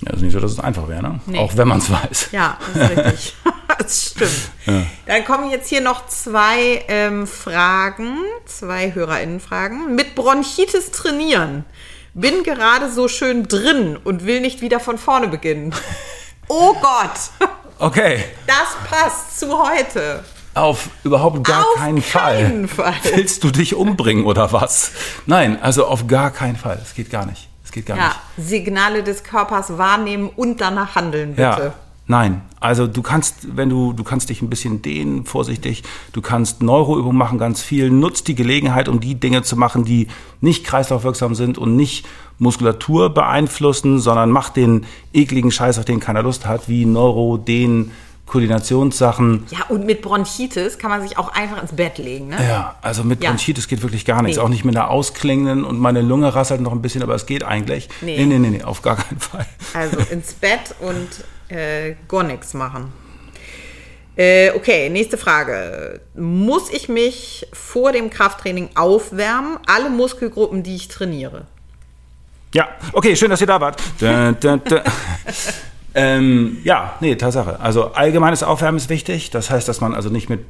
Ja, 0.00 0.12
also 0.12 0.24
nicht 0.24 0.34
so, 0.34 0.40
dass 0.40 0.52
es 0.52 0.60
einfach 0.60 0.88
wäre, 0.88 1.02
ne? 1.02 1.20
Nee. 1.26 1.38
Auch 1.38 1.56
wenn 1.56 1.66
man 1.66 1.78
es 1.78 1.90
weiß. 1.90 2.28
Ja, 2.30 2.56
das 2.74 2.90
ist 2.90 2.96
richtig. 2.96 3.36
das 3.78 4.06
stimmt. 4.06 4.86
Dann 5.06 5.24
kommen 5.24 5.50
jetzt 5.50 5.68
hier 5.68 5.80
noch 5.80 6.06
zwei 6.06 6.84
ähm, 6.88 7.26
Fragen, 7.26 8.18
zwei 8.46 8.92
HörerInnen-Fragen. 8.94 9.94
Mit 9.94 10.14
Bronchitis 10.14 10.90
trainieren. 10.90 11.64
Bin 12.14 12.42
gerade 12.42 12.90
so 12.90 13.08
schön 13.08 13.48
drin 13.48 13.96
und 13.96 14.24
will 14.26 14.40
nicht 14.40 14.60
wieder 14.60 14.80
von 14.80 14.98
vorne 14.98 15.28
beginnen. 15.28 15.74
Oh 16.50 16.72
Gott, 16.80 17.50
Okay. 17.78 18.24
das 18.46 18.74
passt 18.88 19.38
zu 19.38 19.48
heute. 19.62 20.24
Auf 20.58 20.90
überhaupt 21.04 21.44
gar 21.44 21.60
Auf 21.60 21.74
keinen, 21.76 22.02
keinen 22.02 22.68
Fall. 22.68 22.68
Fall. 22.68 22.94
Willst 23.14 23.44
du 23.44 23.50
dich 23.50 23.74
umbringen 23.74 24.24
oder 24.24 24.52
was? 24.52 24.92
Nein, 25.26 25.58
also 25.62 25.86
auf 25.86 26.06
gar 26.06 26.30
keinen 26.30 26.56
Fall. 26.56 26.80
Es 26.82 26.94
geht 26.94 27.10
gar 27.10 27.26
nicht. 27.26 27.48
Es 27.64 27.72
geht 27.72 27.86
gar 27.86 27.96
Ja, 27.96 28.14
nicht. 28.36 28.48
Signale 28.48 29.02
des 29.02 29.22
Körpers 29.24 29.76
wahrnehmen 29.78 30.30
und 30.34 30.60
danach 30.60 30.94
handeln, 30.94 31.30
bitte. 31.30 31.42
Ja. 31.42 31.74
Nein, 32.10 32.40
also 32.58 32.86
du 32.86 33.02
kannst, 33.02 33.54
wenn 33.54 33.68
du, 33.68 33.92
du 33.92 34.02
kannst 34.02 34.30
dich 34.30 34.40
ein 34.40 34.48
bisschen 34.48 34.80
dehnen, 34.80 35.26
vorsichtig, 35.26 35.82
du 36.12 36.22
kannst 36.22 36.62
Neuroübungen 36.62 37.18
machen, 37.18 37.38
ganz 37.38 37.60
viel. 37.60 37.90
Nutzt 37.90 38.28
die 38.28 38.34
Gelegenheit, 38.34 38.88
um 38.88 38.98
die 38.98 39.14
Dinge 39.16 39.42
zu 39.42 39.56
machen, 39.56 39.84
die 39.84 40.08
nicht 40.40 40.64
kreislaufwirksam 40.64 41.34
sind 41.34 41.58
und 41.58 41.76
nicht 41.76 42.06
Muskulatur 42.38 43.10
beeinflussen, 43.12 43.98
sondern 43.98 44.30
mach 44.30 44.48
den 44.48 44.86
ekligen 45.12 45.50
Scheiß, 45.50 45.78
auf 45.78 45.84
den 45.84 46.00
keiner 46.00 46.22
Lust 46.22 46.46
hat, 46.46 46.66
wie 46.66 46.86
Neuro, 46.86 47.36
Dehnen, 47.36 47.90
Koordinationssachen. 48.28 49.46
Ja, 49.50 49.64
und 49.68 49.84
mit 49.84 50.02
Bronchitis 50.02 50.78
kann 50.78 50.90
man 50.90 51.02
sich 51.02 51.18
auch 51.18 51.32
einfach 51.32 51.60
ins 51.60 51.72
Bett 51.72 51.98
legen, 51.98 52.28
ne? 52.28 52.36
Ja, 52.48 52.76
also 52.82 53.02
mit 53.02 53.22
Ja. 53.22 53.30
Bronchitis 53.30 53.66
geht 53.66 53.82
wirklich 53.82 54.04
gar 54.04 54.22
nichts. 54.22 54.36
Nee. 54.36 54.44
Auch 54.44 54.48
nicht 54.48 54.64
mit 54.64 54.76
einer 54.76 54.90
ausklingenden 54.90 55.64
und 55.64 55.78
meine 55.78 56.02
Lunge 56.02 56.34
rasselt 56.34 56.60
noch 56.60 56.72
ein 56.72 56.82
bisschen, 56.82 57.02
aber 57.02 57.14
es 57.14 57.26
geht 57.26 57.42
eigentlich. 57.42 57.88
Nee. 58.00 58.18
Nee, 58.18 58.26
nee, 58.26 58.38
nee, 58.38 58.50
nee 58.50 58.62
auf 58.62 58.82
gar 58.82 58.96
keinen 58.96 59.18
Fall. 59.18 59.46
Also 59.74 59.98
ins 60.10 60.34
Bett 60.34 60.74
und 60.80 61.08
äh, 61.54 61.96
gar 62.06 62.22
nichts 62.22 62.54
machen. 62.54 62.92
Äh, 64.16 64.50
okay, 64.50 64.90
nächste 64.90 65.16
Frage. 65.16 66.00
Muss 66.16 66.70
ich 66.70 66.88
mich 66.88 67.46
vor 67.52 67.92
dem 67.92 68.10
Krafttraining 68.10 68.70
aufwärmen? 68.74 69.58
Alle 69.66 69.90
Muskelgruppen, 69.90 70.62
die 70.64 70.74
ich 70.74 70.88
trainiere. 70.88 71.46
Ja, 72.52 72.68
okay, 72.92 73.14
schön, 73.14 73.30
dass 73.30 73.40
ihr 73.40 73.46
da 73.46 73.60
wart. 73.60 73.80
Ähm, 76.00 76.58
ja, 76.62 76.94
nee, 77.00 77.16
Tatsache. 77.16 77.58
Also 77.58 77.92
allgemeines 77.92 78.44
Aufwärmen 78.44 78.78
ist 78.78 78.88
wichtig. 78.88 79.30
Das 79.30 79.50
heißt, 79.50 79.66
dass 79.66 79.80
man 79.80 79.94
also 79.94 80.10
nicht 80.10 80.28
mit 80.28 80.44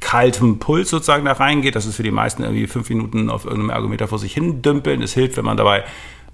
kaltem 0.00 0.58
Puls 0.58 0.88
sozusagen 0.88 1.26
da 1.26 1.32
reingeht. 1.32 1.76
Das 1.76 1.84
ist 1.84 1.96
für 1.96 2.02
die 2.02 2.10
meisten 2.10 2.42
irgendwie 2.42 2.66
fünf 2.66 2.88
Minuten 2.88 3.28
auf 3.28 3.44
irgendeinem 3.44 3.70
Ergometer 3.70 4.08
vor 4.08 4.18
sich 4.18 4.32
hin 4.32 4.62
dümpeln. 4.62 5.02
Es 5.02 5.12
hilft, 5.12 5.36
wenn 5.36 5.44
man 5.44 5.58
dabei 5.58 5.84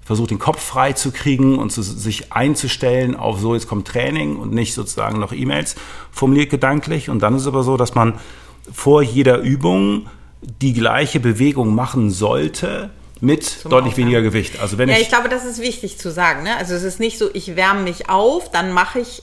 versucht, 0.03 0.31
den 0.31 0.39
Kopf 0.39 0.61
frei 0.61 0.93
zu 0.93 1.11
kriegen 1.11 1.59
und 1.59 1.73
zu, 1.73 1.81
sich 1.81 2.31
einzustellen 2.31 3.17
auf 3.17 3.41
so, 3.41 3.55
jetzt 3.55 3.67
kommt 3.67 3.89
Training 3.89 4.37
und 4.37 4.53
nicht 4.53 4.73
sozusagen 4.73 5.19
noch 5.19 5.33
E-Mails 5.33 5.75
formuliert 6.09 6.49
gedanklich. 6.49 7.09
Und 7.09 7.21
dann 7.21 7.35
ist 7.35 7.41
es 7.41 7.47
aber 7.47 7.63
so, 7.63 7.75
dass 7.75 7.93
man 7.93 8.13
vor 8.71 9.01
jeder 9.01 9.39
Übung 9.39 10.07
die 10.61 10.73
gleiche 10.73 11.19
Bewegung 11.19 11.75
machen 11.75 12.09
sollte 12.09 12.89
mit 13.21 13.63
deutlich 13.63 13.65
Aufwärmen. 13.71 13.95
weniger 13.97 14.21
Gewicht. 14.21 14.59
Also 14.59 14.77
wenn 14.77 14.89
Ja, 14.89 14.95
ich 14.95 15.03
ich 15.03 15.09
glaube, 15.09 15.29
das 15.29 15.45
ist 15.45 15.61
wichtig 15.61 15.97
zu 15.97 16.11
sagen. 16.11 16.43
Ne? 16.43 16.57
Also 16.57 16.73
es 16.75 16.83
ist 16.83 16.99
nicht 16.99 17.17
so, 17.17 17.29
ich 17.33 17.55
wärme 17.55 17.81
mich 17.83 18.09
auf, 18.09 18.51
dann 18.51 18.73
mache 18.73 18.99
ich 18.99 19.21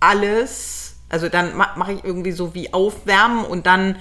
alles, 0.00 0.96
also 1.08 1.28
dann 1.28 1.56
ma- 1.56 1.74
mache 1.76 1.92
ich 1.94 2.04
irgendwie 2.04 2.32
so 2.32 2.54
wie 2.54 2.72
aufwärmen 2.72 3.44
und 3.44 3.66
dann 3.66 3.96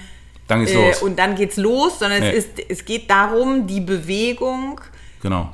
Dann 0.48 0.60
geht's 0.60 0.72
äh, 0.72 0.88
los. 0.88 1.02
und 1.02 1.18
dann 1.18 1.36
geht's 1.36 1.58
los, 1.58 2.00
sondern 2.00 2.22
Nee. 2.22 2.30
es 2.32 2.46
ist, 2.46 2.60
es 2.70 2.86
geht 2.86 3.10
darum, 3.10 3.68
die 3.68 3.82
Bewegung 3.82 4.80
Genau. 5.22 5.50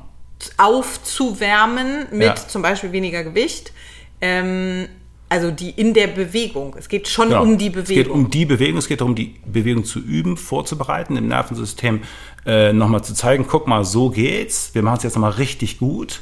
aufzuwärmen 0.56 2.06
mit 2.10 2.22
Ja. 2.22 2.34
zum 2.34 2.62
Beispiel 2.62 2.92
weniger 2.92 3.24
Gewicht. 3.24 3.72
Ähm, 4.20 4.88
also 5.28 5.52
die 5.52 5.70
in 5.70 5.94
der 5.94 6.08
Bewegung. 6.08 6.74
Es 6.76 6.88
geht 6.88 7.06
schon 7.06 7.28
genau. 7.28 7.42
um 7.42 7.56
die 7.56 7.68
Es 7.68 7.72
geht 7.74 7.84
Bewegung. 7.86 8.12
um 8.24 8.30
die 8.30 8.44
Bewegung, 8.46 8.78
es 8.78 8.88
geht 8.88 9.00
darum, 9.00 9.14
die 9.14 9.36
Bewegung 9.46 9.84
zu 9.84 10.00
üben, 10.00 10.36
vorzubereiten, 10.36 11.16
im 11.16 11.28
Nervensystem 11.28 12.02
äh, 12.46 12.72
nochmal 12.72 13.04
zu 13.04 13.14
zeigen, 13.14 13.46
guck 13.48 13.66
mal, 13.66 13.84
so 13.84 14.10
geht's. 14.10 14.70
Wir 14.72 14.82
machen 14.82 14.98
es 14.98 15.02
jetzt 15.02 15.14
nochmal 15.14 15.32
richtig 15.32 15.78
gut. 15.78 16.20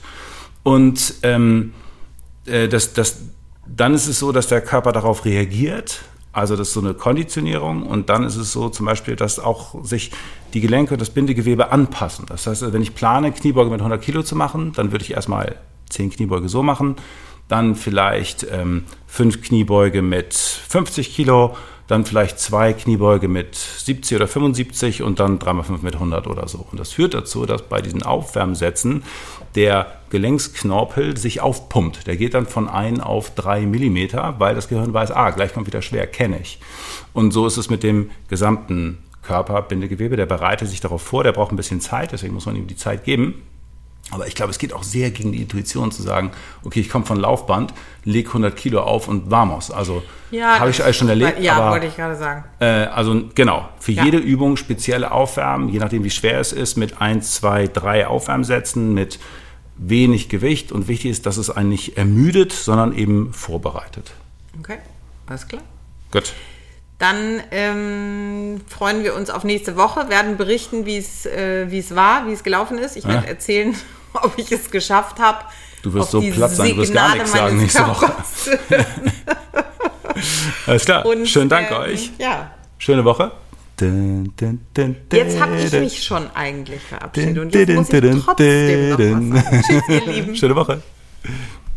Und 0.62 1.14
ähm, 1.22 1.72
äh, 2.46 2.68
das, 2.68 2.92
das, 2.92 3.20
dann 3.66 3.94
ist 3.94 4.06
es 4.06 4.18
so, 4.18 4.32
dass 4.32 4.48
der 4.48 4.60
Körper 4.60 4.92
darauf 4.92 5.24
reagiert. 5.24 6.02
Also 6.32 6.56
das 6.56 6.68
ist 6.68 6.74
so 6.74 6.80
eine 6.80 6.94
Konditionierung 6.94 7.84
und 7.84 8.10
dann 8.10 8.22
ist 8.24 8.36
es 8.36 8.52
so 8.52 8.68
zum 8.68 8.86
Beispiel, 8.86 9.16
dass 9.16 9.38
auch 9.38 9.82
sich 9.84 10.12
die 10.54 10.60
Gelenke 10.60 10.94
und 10.94 11.00
das 11.00 11.10
Bindegewebe 11.10 11.72
anpassen. 11.72 12.26
Das 12.28 12.46
heißt, 12.46 12.72
wenn 12.72 12.82
ich 12.82 12.94
plane, 12.94 13.32
Kniebeuge 13.32 13.70
mit 13.70 13.80
100 13.80 14.00
Kilo 14.00 14.22
zu 14.22 14.36
machen, 14.36 14.72
dann 14.74 14.92
würde 14.92 15.04
ich 15.04 15.12
erstmal 15.12 15.56
10 15.90 16.10
Kniebeuge 16.10 16.48
so 16.48 16.62
machen, 16.62 16.96
dann 17.48 17.74
vielleicht 17.74 18.46
ähm, 18.52 18.84
5 19.06 19.42
Kniebeuge 19.42 20.02
mit 20.02 20.34
50 20.34 21.14
Kilo, 21.14 21.56
dann 21.88 22.04
vielleicht 22.04 22.38
zwei 22.38 22.74
Kniebeuge 22.74 23.28
mit 23.28 23.54
70 23.56 24.16
oder 24.16 24.28
75 24.28 25.02
und 25.02 25.18
dann 25.18 25.38
3x5 25.38 25.82
mit 25.82 25.94
100 25.94 26.26
oder 26.26 26.46
so. 26.46 26.64
Und 26.70 26.78
das 26.78 26.92
führt 26.92 27.14
dazu, 27.14 27.46
dass 27.46 27.62
bei 27.62 27.80
diesen 27.80 28.02
Aufwärmsätzen 28.02 29.02
der 29.54 29.86
Gelenksknorpel 30.10 31.16
sich 31.16 31.40
aufpumpt. 31.40 32.06
Der 32.06 32.16
geht 32.16 32.34
dann 32.34 32.46
von 32.46 32.68
1 32.68 33.00
auf 33.00 33.34
3 33.34 33.62
Millimeter, 33.62 34.34
weil 34.38 34.54
das 34.54 34.68
Gehirn 34.68 34.92
weiß, 34.92 35.10
ah, 35.10 35.30
gleich 35.30 35.54
kommt 35.54 35.66
wieder 35.66 35.82
schwer, 35.82 36.06
kenne 36.06 36.38
ich. 36.40 36.60
Und 37.14 37.32
so 37.32 37.46
ist 37.46 37.56
es 37.56 37.70
mit 37.70 37.82
dem 37.82 38.10
gesamten 38.28 38.98
Körper, 39.22 39.62
Bindegewebe, 39.62 40.16
der 40.16 40.26
bereitet 40.26 40.68
sich 40.68 40.80
darauf 40.80 41.02
vor, 41.02 41.24
der 41.24 41.32
braucht 41.32 41.52
ein 41.52 41.56
bisschen 41.56 41.80
Zeit, 41.80 42.12
deswegen 42.12 42.34
muss 42.34 42.46
man 42.46 42.56
ihm 42.56 42.66
die 42.66 42.76
Zeit 42.76 43.04
geben. 43.04 43.42
Aber 44.10 44.26
ich 44.26 44.34
glaube, 44.34 44.50
es 44.50 44.58
geht 44.58 44.72
auch 44.72 44.82
sehr 44.84 45.10
gegen 45.10 45.32
die 45.32 45.42
Intuition 45.42 45.92
zu 45.92 46.02
sagen, 46.02 46.30
okay, 46.64 46.80
ich 46.80 46.88
komme 46.88 47.04
von 47.04 47.18
Laufband, 47.18 47.74
leg 48.04 48.28
100 48.28 48.56
Kilo 48.56 48.80
auf 48.80 49.06
und 49.06 49.30
vamos. 49.30 49.70
Also 49.70 50.02
habe 50.32 50.70
ich 50.70 50.82
alles 50.82 50.96
schon 50.96 51.08
erlebt. 51.10 51.40
Ja, 51.40 51.56
aber, 51.56 51.70
wollte 51.72 51.86
ich 51.86 51.96
gerade 51.96 52.16
sagen. 52.16 52.44
äh, 52.60 52.64
also 52.64 53.24
genau, 53.34 53.68
für 53.78 53.92
Ja. 53.92 54.04
jede 54.04 54.16
Übung 54.16 54.56
spezielle 54.56 55.12
Aufwärmen, 55.12 55.68
je 55.68 55.78
nachdem 55.78 56.04
wie 56.04 56.10
schwer 56.10 56.40
es 56.40 56.52
ist, 56.52 56.76
mit 56.76 57.00
1, 57.02 57.34
2, 57.34 57.66
3 57.68 58.06
Aufwärmsätzen, 58.06 58.94
mit 58.94 59.18
wenig 59.76 60.28
Gewicht. 60.30 60.72
Und 60.72 60.88
wichtig 60.88 61.10
ist, 61.10 61.26
dass 61.26 61.36
es 61.36 61.50
einen 61.50 61.68
nicht 61.68 61.98
ermüdet, 61.98 62.52
sondern 62.52 62.94
eben 62.96 63.32
vorbereitet. 63.34 64.12
Okay, 64.58 64.78
alles 65.26 65.46
klar. 65.46 65.62
Gut. 66.12 66.32
Dann 66.98 67.40
ähm, 67.52 68.60
freuen 68.66 69.04
wir 69.04 69.14
uns 69.14 69.30
auf 69.30 69.44
nächste 69.44 69.76
Woche, 69.76 70.08
werden 70.08 70.36
berichten, 70.36 70.84
wie 70.84 70.96
es 70.96 71.26
äh, 71.26 71.66
es 71.66 71.94
war, 71.94 72.26
wie 72.26 72.32
es 72.32 72.42
gelaufen 72.42 72.76
ist. 72.78 72.96
Ich 72.96 73.06
werde 73.06 73.24
Ja. 73.26 73.28
erzählen, 73.30 73.76
ob 74.22 74.38
ich 74.38 74.50
es 74.52 74.70
geschafft 74.70 75.18
habe. 75.18 75.38
Du 75.82 75.92
wirst 75.94 76.10
so 76.10 76.20
platt 76.20 76.50
sein, 76.50 76.70
du 76.70 76.78
wirst 76.78 76.92
gar 76.92 77.14
nichts 77.14 77.32
sagen 77.32 77.56
nächste 77.58 77.86
Woche. 77.86 78.12
Alles 80.66 80.84
klar. 80.84 81.06
Und, 81.06 81.28
Schönen 81.28 81.48
Dank 81.48 81.70
ähm, 81.70 81.76
euch. 81.76 82.10
Ja, 82.18 82.50
Schöne 82.78 83.04
Woche. 83.04 83.32
Jetzt 83.80 85.40
habe 85.40 85.56
ich 85.56 85.72
mich 85.72 86.02
schon 86.02 86.28
eigentlich 86.34 86.82
verabschiedet 86.82 87.38
und 87.38 87.54
jetzt 87.54 87.74
muss 87.74 87.92
ich 87.92 88.24
trotzdem 88.24 88.88
noch 88.88 88.98
was 88.98 88.98
sagen. 88.98 89.44
Tschüss, 89.66 89.82
ihr 89.88 90.12
Lieben. 90.12 90.36
Schöne 90.36 90.56
Woche. 90.56 90.82